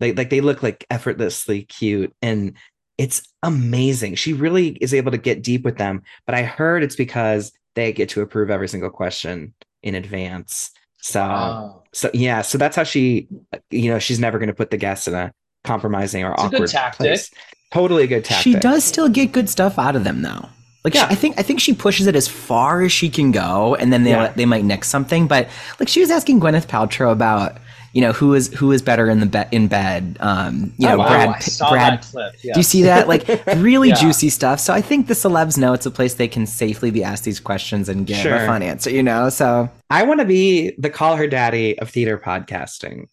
they 0.00 0.12
like 0.12 0.30
they 0.30 0.40
look 0.40 0.62
like 0.62 0.86
effortlessly 0.88 1.62
cute, 1.64 2.14
and 2.22 2.54
it's 2.96 3.22
amazing. 3.42 4.14
She 4.14 4.32
really 4.32 4.68
is 4.80 4.94
able 4.94 5.10
to 5.12 5.18
get 5.18 5.42
deep 5.42 5.64
with 5.64 5.76
them, 5.76 6.02
but 6.26 6.34
I 6.34 6.42
heard 6.44 6.82
it's 6.82 6.96
because 6.96 7.52
they 7.74 7.92
get 7.92 8.08
to 8.10 8.22
approve 8.22 8.50
every 8.50 8.68
single 8.68 8.90
question 8.90 9.52
in 9.82 9.94
advance. 9.94 10.70
So 11.00 11.22
Oh. 11.22 11.82
so 11.92 12.10
yeah, 12.14 12.42
so 12.42 12.56
that's 12.58 12.74
how 12.74 12.82
she 12.84 13.28
you 13.70 13.90
know, 13.90 13.98
she's 13.98 14.18
never 14.18 14.38
gonna 14.38 14.54
put 14.54 14.70
the 14.70 14.76
guests 14.78 15.06
in 15.06 15.14
a 15.14 15.32
compromising 15.64 16.24
or 16.24 16.32
It's 16.32 16.42
a 16.42 16.48
good 16.48 16.54
awkward 16.56 16.70
tactic. 16.70 16.98
place. 16.98 17.30
Totally 17.72 18.04
a 18.04 18.06
good 18.06 18.24
tactic. 18.24 18.42
She 18.42 18.58
does 18.58 18.82
still 18.82 19.08
get 19.08 19.30
good 19.32 19.48
stuff 19.48 19.78
out 19.78 19.94
of 19.94 20.02
them 20.04 20.22
though. 20.22 20.48
Like 20.88 20.94
she- 20.94 20.98
Yeah. 21.00 21.06
I 21.10 21.14
think 21.14 21.38
I 21.38 21.42
think 21.42 21.60
she 21.60 21.72
pushes 21.74 22.06
it 22.06 22.16
as 22.16 22.26
far 22.28 22.82
as 22.82 22.92
she 22.92 23.08
can 23.10 23.30
go, 23.32 23.74
and 23.76 23.92
then 23.92 24.04
they 24.04 24.10
Yeah. 24.10 24.32
they 24.34 24.46
might 24.46 24.64
nix 24.64 24.88
something. 24.88 25.26
But 25.26 25.48
like 25.78 25.88
she 25.88 26.00
was 26.00 26.10
asking 26.10 26.40
Gwyneth 26.40 26.66
Paltrow 26.66 27.12
about 27.12 27.58
you 27.94 28.02
know 28.02 28.12
who 28.12 28.34
is 28.34 28.48
who 28.54 28.70
is 28.72 28.82
better 28.82 29.08
in 29.08 29.18
the 29.20 29.26
be- 29.26 29.56
in 29.56 29.66
bed. 29.66 30.18
Um, 30.20 30.72
you 30.76 30.86
Oh, 30.86 30.92
know 30.92 30.98
wow. 30.98 31.08
Brad. 31.08 31.44
Brad. 31.70 32.02
clip. 32.02 32.32
Do 32.42 32.50
you 32.56 32.62
see 32.62 32.82
that? 32.82 33.08
Like 33.08 33.26
really 33.56 33.88
Yeah. 33.88 33.94
juicy 33.94 34.28
stuff. 34.28 34.60
So 34.60 34.72
I 34.74 34.80
think 34.82 35.06
the 35.08 35.14
celebs 35.14 35.56
know 35.56 35.72
it's 35.72 35.86
a 35.86 35.90
place 35.90 36.14
they 36.14 36.28
can 36.28 36.46
safely 36.46 36.90
be 36.90 37.02
asked 37.02 37.24
these 37.24 37.40
questions 37.40 37.88
and 37.88 38.06
get 38.06 38.22
Sure. 38.22 38.36
a 38.36 38.46
fun 38.46 38.62
answer. 38.62 38.90
You 38.90 39.02
know, 39.02 39.30
so 39.30 39.68
I 39.90 40.02
want 40.04 40.20
to 40.20 40.26
be 40.26 40.72
the 40.78 40.90
call 40.90 41.16
her 41.16 41.26
daddy 41.26 41.78
of 41.78 41.88
theater 41.88 42.18
podcasting. 42.18 43.06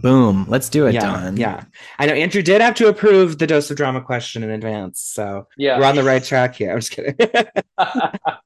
Boom, 0.00 0.46
let's 0.48 0.68
do 0.68 0.86
it, 0.86 0.94
yeah, 0.94 1.00
Don. 1.00 1.36
yeah. 1.36 1.64
I 1.98 2.06
know 2.06 2.14
Andrew 2.14 2.42
did 2.42 2.60
have 2.60 2.74
to 2.76 2.88
approve 2.88 3.38
the 3.38 3.46
dose 3.46 3.70
of 3.70 3.76
drama 3.76 4.00
question 4.00 4.42
in 4.42 4.50
advance, 4.50 5.00
so 5.00 5.46
Yeah. 5.56 5.78
we're 5.78 5.84
on 5.84 5.96
the 5.96 6.02
right 6.04 6.22
track 6.24 6.54
here. 6.54 6.72
I'm 6.72 6.80
just 6.80 6.92
kidding. 6.92 7.14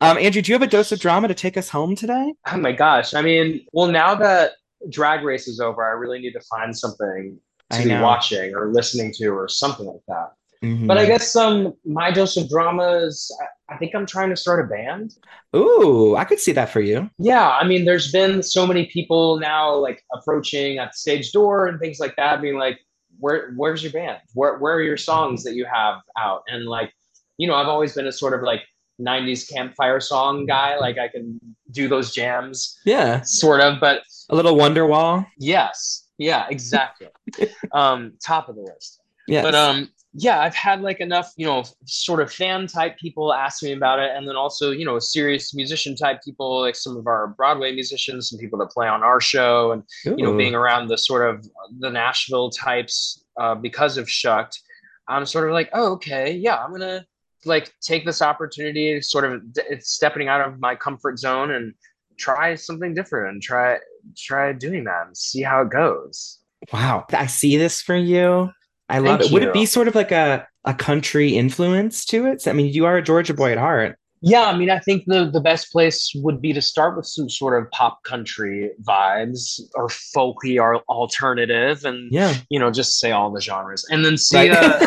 um, 0.01 0.18
Andrew, 0.18 0.42
do 0.42 0.51
you 0.51 0.55
have 0.55 0.62
a 0.62 0.66
dose 0.66 0.92
of 0.92 0.99
drama 1.01 1.28
to 1.28 1.34
take 1.34 1.57
us 1.57 1.68
home 1.68 1.94
today? 1.94 2.34
Oh 2.53 2.57
my 2.57 2.72
gosh. 2.72 3.14
I 3.14 3.22
mean, 3.22 3.64
well, 3.72 3.86
now 3.86 4.14
that 4.16 4.53
drag 4.90 5.24
race 5.24 5.47
is 5.49 5.61
over, 5.61 5.84
I 5.84 5.92
really 5.92 6.18
need 6.18 6.32
to 6.32 6.40
find 6.40 6.76
something 6.76 7.38
I 7.70 7.78
to 7.78 7.82
be 7.84 7.90
know. 7.90 8.03
watching 8.03 8.55
or 8.55 8.72
listening 8.72 9.12
to 9.18 9.28
or 9.28 9.49
something 9.49 9.86
like 9.86 10.01
that. 10.09 10.32
Mhm. 10.62 10.86
But 10.86 10.99
I 10.99 11.07
guess 11.07 11.34
um, 11.36 11.74
my 11.84 12.11
dose 12.11 12.36
of 12.36 12.49
drama 12.49 12.99
is 13.05 13.30
I, 13.68 13.76
think 13.76 13.94
I'm 13.94 14.06
trying 14.06 14.30
to 14.30 14.36
start 14.36 14.64
a 14.64 14.68
band. 14.68 15.14
Ooh, 15.54 16.16
I 16.16 16.24
could 16.24 16.38
see 16.40 16.52
that 16.52 16.70
for 16.70 16.80
you. 16.80 17.10
Yeah, 17.18 17.48
I 17.50 17.66
mean, 17.66 17.84
there's 17.84 18.12
been 18.12 18.42
so 18.42 18.66
many 18.66 18.86
people 18.86 19.38
now 19.38 19.74
like 19.74 20.02
approaching 20.12 20.78
at 20.78 20.92
the 20.92 20.96
stage 20.98 21.32
door 21.32 21.66
and 21.66 21.78
things 21.80 21.98
like 22.00 22.14
that, 22.16 22.40
being 22.40 22.58
like, 22.58 22.78
"Where, 23.18 23.52
where's 23.56 23.82
your 23.82 23.92
band? 23.92 24.18
Where, 24.34 24.58
where 24.58 24.74
are 24.74 24.82
your 24.82 24.96
songs 24.96 25.42
that 25.44 25.54
you 25.54 25.64
have 25.72 26.00
out?" 26.18 26.42
And 26.48 26.66
like, 26.66 26.92
you 27.38 27.46
know, 27.48 27.54
I've 27.54 27.68
always 27.68 27.94
been 27.94 28.06
a 28.06 28.12
sort 28.12 28.34
of 28.34 28.42
like 28.42 28.62
'90s 29.00 29.50
campfire 29.52 30.00
song 30.00 30.46
guy. 30.46 30.76
Like, 30.78 30.98
I 30.98 31.08
can 31.08 31.40
do 31.70 31.88
those 31.88 32.12
jams, 32.14 32.78
Yeah, 32.84 33.22
sort 33.22 33.60
of. 33.60 33.80
But 33.80 34.02
a 34.30 34.34
little 34.36 34.56
Wonderwall. 34.56 35.26
yes, 35.38 36.08
yeah, 36.18 36.46
exactly. 36.50 37.08
um, 37.72 38.12
top 38.24 38.48
of 38.48 38.56
the 38.56 38.62
list. 38.62 39.00
Yeah, 39.28 39.42
But 39.42 39.54
um, 39.54 39.90
yeah, 40.18 40.40
I've 40.40 40.54
had 40.54 40.80
like 40.80 41.00
enough, 41.00 41.32
you 41.36 41.46
know, 41.46 41.64
sort 41.84 42.20
of 42.20 42.32
fan 42.32 42.66
type 42.66 42.98
people 42.98 43.34
ask 43.34 43.62
me 43.62 43.72
about 43.72 43.98
it, 43.98 44.12
and 44.14 44.26
then 44.26 44.34
also, 44.34 44.70
you 44.70 44.84
know, 44.84 44.98
serious 44.98 45.54
musician 45.54 45.94
type 45.94 46.22
people, 46.24 46.60
like 46.62 46.74
some 46.74 46.96
of 46.96 47.06
our 47.06 47.28
Broadway 47.28 47.72
musicians, 47.72 48.30
some 48.30 48.38
people 48.38 48.58
that 48.60 48.70
play 48.70 48.88
on 48.88 49.02
our 49.02 49.20
show, 49.20 49.72
and 49.72 49.82
you 50.04 50.24
know, 50.24 50.34
being 50.34 50.54
around 50.54 50.88
the 50.88 50.96
sort 50.96 51.28
of 51.28 51.46
the 51.80 51.90
Nashville 51.90 52.48
types 52.50 53.24
uh, 53.38 53.54
because 53.54 53.98
of 53.98 54.08
Shucked, 54.08 54.58
I'm 55.06 55.26
sort 55.26 55.48
of 55.48 55.52
like, 55.52 55.68
oh, 55.74 55.92
okay, 55.92 56.32
yeah, 56.32 56.56
I'm 56.56 56.70
gonna 56.70 57.04
like 57.44 57.72
take 57.82 58.06
this 58.06 58.22
opportunity, 58.22 59.00
sort 59.02 59.24
of 59.24 59.52
d- 59.52 59.62
stepping 59.80 60.28
out 60.28 60.40
of 60.40 60.58
my 60.58 60.74
comfort 60.74 61.18
zone 61.18 61.50
and 61.50 61.74
try 62.16 62.54
something 62.54 62.94
different 62.94 63.34
and 63.34 63.42
try 63.42 63.78
try 64.16 64.54
doing 64.54 64.84
that 64.84 65.08
and 65.08 65.16
see 65.16 65.42
how 65.42 65.60
it 65.60 65.70
goes. 65.70 66.38
wow, 66.72 67.04
I 67.12 67.26
see 67.26 67.58
this 67.58 67.82
for 67.82 67.96
you. 67.96 68.50
I 68.89 68.99
love 68.99 69.20
Thank 69.20 69.30
it. 69.30 69.34
Would 69.34 69.43
it 69.43 69.53
be 69.53 69.66
sort 69.66 69.89
of 69.89 69.95
like 69.95 70.12
a 70.12 70.47
a 70.64 70.74
country 70.74 71.37
influence 71.37 72.05
to 72.07 72.26
it? 72.26 72.47
I 72.47 72.53
mean, 72.53 72.72
you 72.72 72.87
are 72.87 72.97
a 72.97 73.03
Georgia 73.03 73.34
boy 73.34 73.53
at 73.53 73.59
heart. 73.59 73.99
Yeah, 74.22 74.47
I 74.47 74.57
mean, 74.57 74.70
I 74.70 74.78
think 74.78 75.05
the 75.07 75.30
the 75.30 75.41
best 75.41 75.70
place 75.70 76.11
would 76.16 76.41
be 76.41 76.53
to 76.53 76.62
start 76.62 76.97
with 76.97 77.07
some 77.07 77.28
sort 77.28 77.61
of 77.61 77.70
pop 77.70 78.03
country 78.03 78.70
vibes 78.82 79.61
or 79.74 79.89
folky 79.89 80.61
or 80.61 80.76
alternative, 80.89 81.84
and 81.84 82.11
Yeah, 82.11 82.34
you 82.49 82.59
know, 82.59 82.70
just 82.70 82.99
say 82.99 83.12
all 83.12 83.30
the 83.30 83.41
genres, 83.41 83.87
and 83.91 84.05
then 84.05 84.16
see 84.16 84.51
Right. 84.51 84.53
uh, 84.53 84.78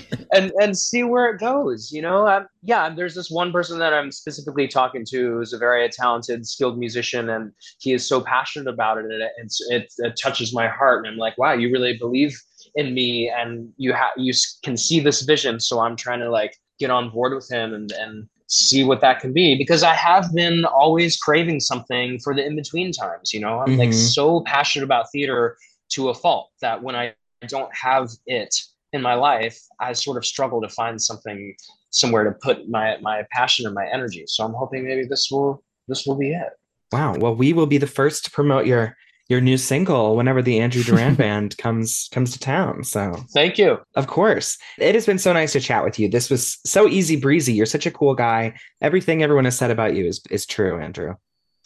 and 0.34 0.52
and 0.60 0.76
see 0.76 1.02
where 1.02 1.30
it 1.30 1.38
goes. 1.38 1.90
You 1.92 2.02
know, 2.02 2.26
um, 2.26 2.46
yeah. 2.62 2.90
There's 2.90 3.14
this 3.14 3.30
one 3.30 3.52
person 3.52 3.78
that 3.78 3.92
I'm 3.94 4.10
specifically 4.12 4.68
talking 4.68 5.04
to 5.10 5.34
who's 5.34 5.52
a 5.52 5.58
very 5.58 5.88
talented, 5.88 6.46
skilled 6.46 6.78
musician, 6.78 7.28
and 7.30 7.52
he 7.78 7.92
is 7.92 8.06
so 8.06 8.20
passionate 8.20 8.68
about 8.68 8.98
it, 8.98 9.04
and 9.06 9.22
it, 9.22 9.52
it, 9.70 9.92
it 9.98 10.18
touches 10.20 10.54
my 10.54 10.68
heart. 10.68 11.04
And 11.04 11.12
I'm 11.12 11.18
like, 11.18 11.36
wow, 11.38 11.52
you 11.52 11.70
really 11.72 11.96
believe 11.96 12.38
in 12.74 12.94
me, 12.94 13.30
and 13.30 13.72
you 13.76 13.92
have 13.92 14.12
you 14.16 14.32
can 14.62 14.76
see 14.76 15.00
this 15.00 15.22
vision. 15.22 15.60
So 15.60 15.80
I'm 15.80 15.96
trying 15.96 16.20
to 16.20 16.30
like 16.30 16.56
get 16.78 16.90
on 16.90 17.10
board 17.10 17.34
with 17.34 17.48
him 17.50 17.72
and 17.72 17.90
and 17.92 18.28
see 18.46 18.84
what 18.84 19.00
that 19.00 19.20
can 19.20 19.32
be 19.32 19.56
because 19.56 19.82
I 19.82 19.94
have 19.94 20.32
been 20.34 20.66
always 20.66 21.16
craving 21.16 21.60
something 21.60 22.18
for 22.20 22.34
the 22.34 22.44
in 22.44 22.56
between 22.56 22.92
times. 22.92 23.32
You 23.32 23.40
know, 23.40 23.60
I'm 23.60 23.76
like 23.78 23.88
Mhm. 23.88 24.12
so 24.14 24.42
passionate 24.42 24.84
about 24.84 25.10
theater 25.10 25.56
to 25.92 26.10
a 26.10 26.14
fault 26.14 26.50
that 26.60 26.82
when 26.82 26.94
I 26.94 27.14
don't 27.48 27.74
have 27.74 28.10
it 28.26 28.54
in 28.94 29.02
my 29.02 29.14
life, 29.14 29.58
I 29.80 29.92
sort 29.92 30.16
of 30.16 30.24
struggle 30.24 30.60
to 30.62 30.68
find 30.68 31.00
something 31.00 31.54
somewhere 31.90 32.24
to 32.24 32.32
put 32.46 32.68
my 32.68 32.96
my 33.08 33.18
passion 33.30 33.66
and 33.66 33.74
my 33.74 33.86
energy. 33.92 34.24
So 34.26 34.44
I'm 34.44 34.54
hoping 34.54 34.84
maybe 34.84 35.04
this 35.06 35.28
will 35.30 35.62
this 35.88 36.06
will 36.06 36.16
be 36.16 36.30
it. 36.32 36.52
wow. 36.92 37.14
Well, 37.22 37.34
we 37.34 37.52
will 37.52 37.66
be 37.66 37.78
the 37.78 37.86
first 37.98 38.24
to 38.24 38.30
promote 38.30 38.66
your 38.66 38.96
your 39.30 39.40
new 39.40 39.56
single 39.56 40.16
whenever 40.16 40.42
the 40.42 40.60
Andrew 40.60 40.82
Durand 40.82 41.16
band 41.24 41.56
comes 41.58 42.08
comes 42.12 42.30
to 42.32 42.38
town. 42.38 42.84
So 42.84 43.02
Thank 43.32 43.58
you. 43.58 43.78
Of 43.96 44.06
course. 44.06 44.58
It 44.78 44.94
has 44.94 45.06
been 45.06 45.18
so 45.18 45.32
nice 45.32 45.52
to 45.52 45.60
chat 45.60 45.82
with 45.84 45.98
you. 45.98 46.08
This 46.08 46.28
was 46.30 46.58
so 46.64 46.86
easy 46.88 47.16
breezy. 47.16 47.52
You're 47.54 47.66
such 47.76 47.86
a 47.86 47.90
cool 47.90 48.14
guy. 48.14 48.54
Everything 48.82 49.22
everyone 49.22 49.44
has 49.46 49.56
said 49.58 49.70
about 49.70 49.94
you 49.96 50.04
is, 50.06 50.20
is 50.30 50.44
true, 50.46 50.78
Andrew. 50.78 51.14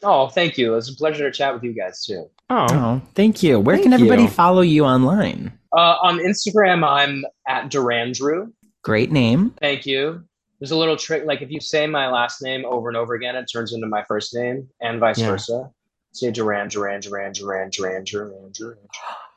Oh, 0.04 0.28
thank 0.28 0.56
you. 0.56 0.72
It 0.72 0.76
was 0.76 0.88
a 0.92 0.94
pleasure 0.94 1.28
to 1.28 1.36
chat 1.36 1.52
with 1.52 1.64
you 1.64 1.72
guys 1.74 2.04
too. 2.06 2.30
Oh, 2.48 2.66
Oh, 2.70 3.02
thank 3.16 3.42
you. 3.42 3.58
Where 3.58 3.74
Thank 3.74 3.86
can 3.86 3.92
everybody 3.92 4.22
you. 4.22 4.28
follow 4.28 4.60
you 4.62 4.84
online? 4.84 5.57
Uh, 5.76 5.96
on 6.02 6.18
Instagram, 6.18 6.86
I'm 6.86 7.24
at 7.46 7.70
Durandrew. 7.70 8.52
Great 8.82 9.10
name. 9.12 9.54
Thank 9.60 9.86
you. 9.86 10.24
There's 10.60 10.70
a 10.70 10.76
little 10.76 10.96
trick, 10.96 11.24
like 11.24 11.40
if 11.42 11.50
you 11.50 11.60
say 11.60 11.86
my 11.86 12.08
last 12.10 12.42
name 12.42 12.64
over 12.64 12.88
and 12.88 12.96
over 12.96 13.14
again, 13.14 13.36
it 13.36 13.44
turns 13.52 13.72
into 13.72 13.86
my 13.86 14.02
first 14.04 14.34
name, 14.34 14.68
and 14.80 14.98
vice 14.98 15.18
Yeah. 15.18 15.30
versa. 15.30 15.70
Say 16.12 16.30
Durand, 16.32 16.70
Durand, 16.70 17.02
Durand, 17.04 17.34
Durand, 17.34 17.72
Durand, 17.72 18.06
Durand, 18.06 18.54
Durand, 18.54 18.78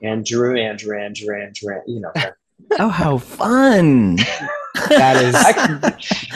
Andrew, 0.02 0.58
Andrew, 0.58 0.98
Andrew, 1.00 1.36
Andrew, 1.40 1.76
you 1.86 2.00
know. 2.00 2.12
Oh, 2.80 2.88
how 2.90 3.18
fun! 3.18 4.16
that 4.88 5.18
is 5.18 5.36
I, 5.38 5.52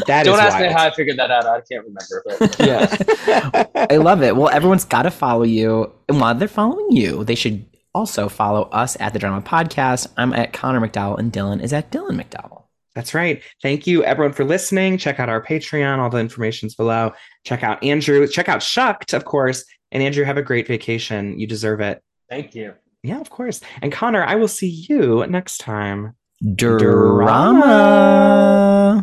that 0.08 0.24
don't 0.24 0.36
is 0.36 0.40
ask 0.40 0.60
me 0.60 0.68
how 0.68 0.86
I 0.86 0.92
figured 0.92 1.18
that 1.18 1.32
out. 1.32 1.46
I 1.46 1.62
can't 1.62 1.86
remember. 1.86 2.24
But 2.40 2.60
yeah. 2.60 3.66
I 3.92 3.98
love 3.98 4.22
it. 4.22 4.36
Well, 4.36 4.50
everyone's 4.50 4.86
got 4.86 5.04
to 5.04 5.12
follow 5.12 5.44
you, 5.44 5.92
and 6.10 6.20
while 6.20 6.36
they're 6.36 6.48
following 6.48 6.88
you, 6.92 7.24
they 7.24 7.36
should 7.36 7.66
also 7.96 8.30
follow 8.30 8.64
us 8.72 8.96
at 9.00 9.14
the 9.14 9.20
Drama 9.20 9.42
Podcast. 9.42 10.08
I'm 10.18 10.34
at 10.34 10.54
Connor 10.54 10.82
MacDowell, 10.82 11.18
and 11.18 11.34
Dylan 11.34 11.64
is 11.64 11.74
at 11.74 11.90
Dylan 11.92 12.22
MacDowell. 12.22 12.64
That's 12.94 13.14
right. 13.14 13.42
Thank 13.62 13.88
you 13.88 14.04
everyone 14.04 14.34
for 14.34 14.46
listening. 14.46 14.98
Check 14.98 15.20
out 15.20 15.28
our 15.30 15.44
Patreon. 15.44 15.98
All 15.98 16.10
the 16.10 16.20
information's 16.20 16.76
below. 16.76 17.14
Check 17.44 17.64
out 17.64 17.84
Andrew. 17.84 18.28
Check 18.28 18.48
out 18.48 18.62
Shucked, 18.62 19.14
of 19.14 19.26
course. 19.26 19.66
And 19.92 20.04
Andrew, 20.04 20.24
have 20.24 20.38
a 20.38 20.42
great 20.42 20.68
vacation. 20.68 21.40
You 21.40 21.48
deserve 21.48 21.82
it. 21.82 22.02
thank 22.30 22.54
you. 22.56 22.74
Yeah, 23.04 23.20
of 23.22 23.30
course. 23.30 23.62
And 23.82 23.92
Connor, 23.92 24.24
I 24.24 24.36
will 24.36 24.48
see 24.48 24.86
you 24.90 25.26
next 25.28 25.58
time. 25.60 26.16
Drama. 26.56 27.66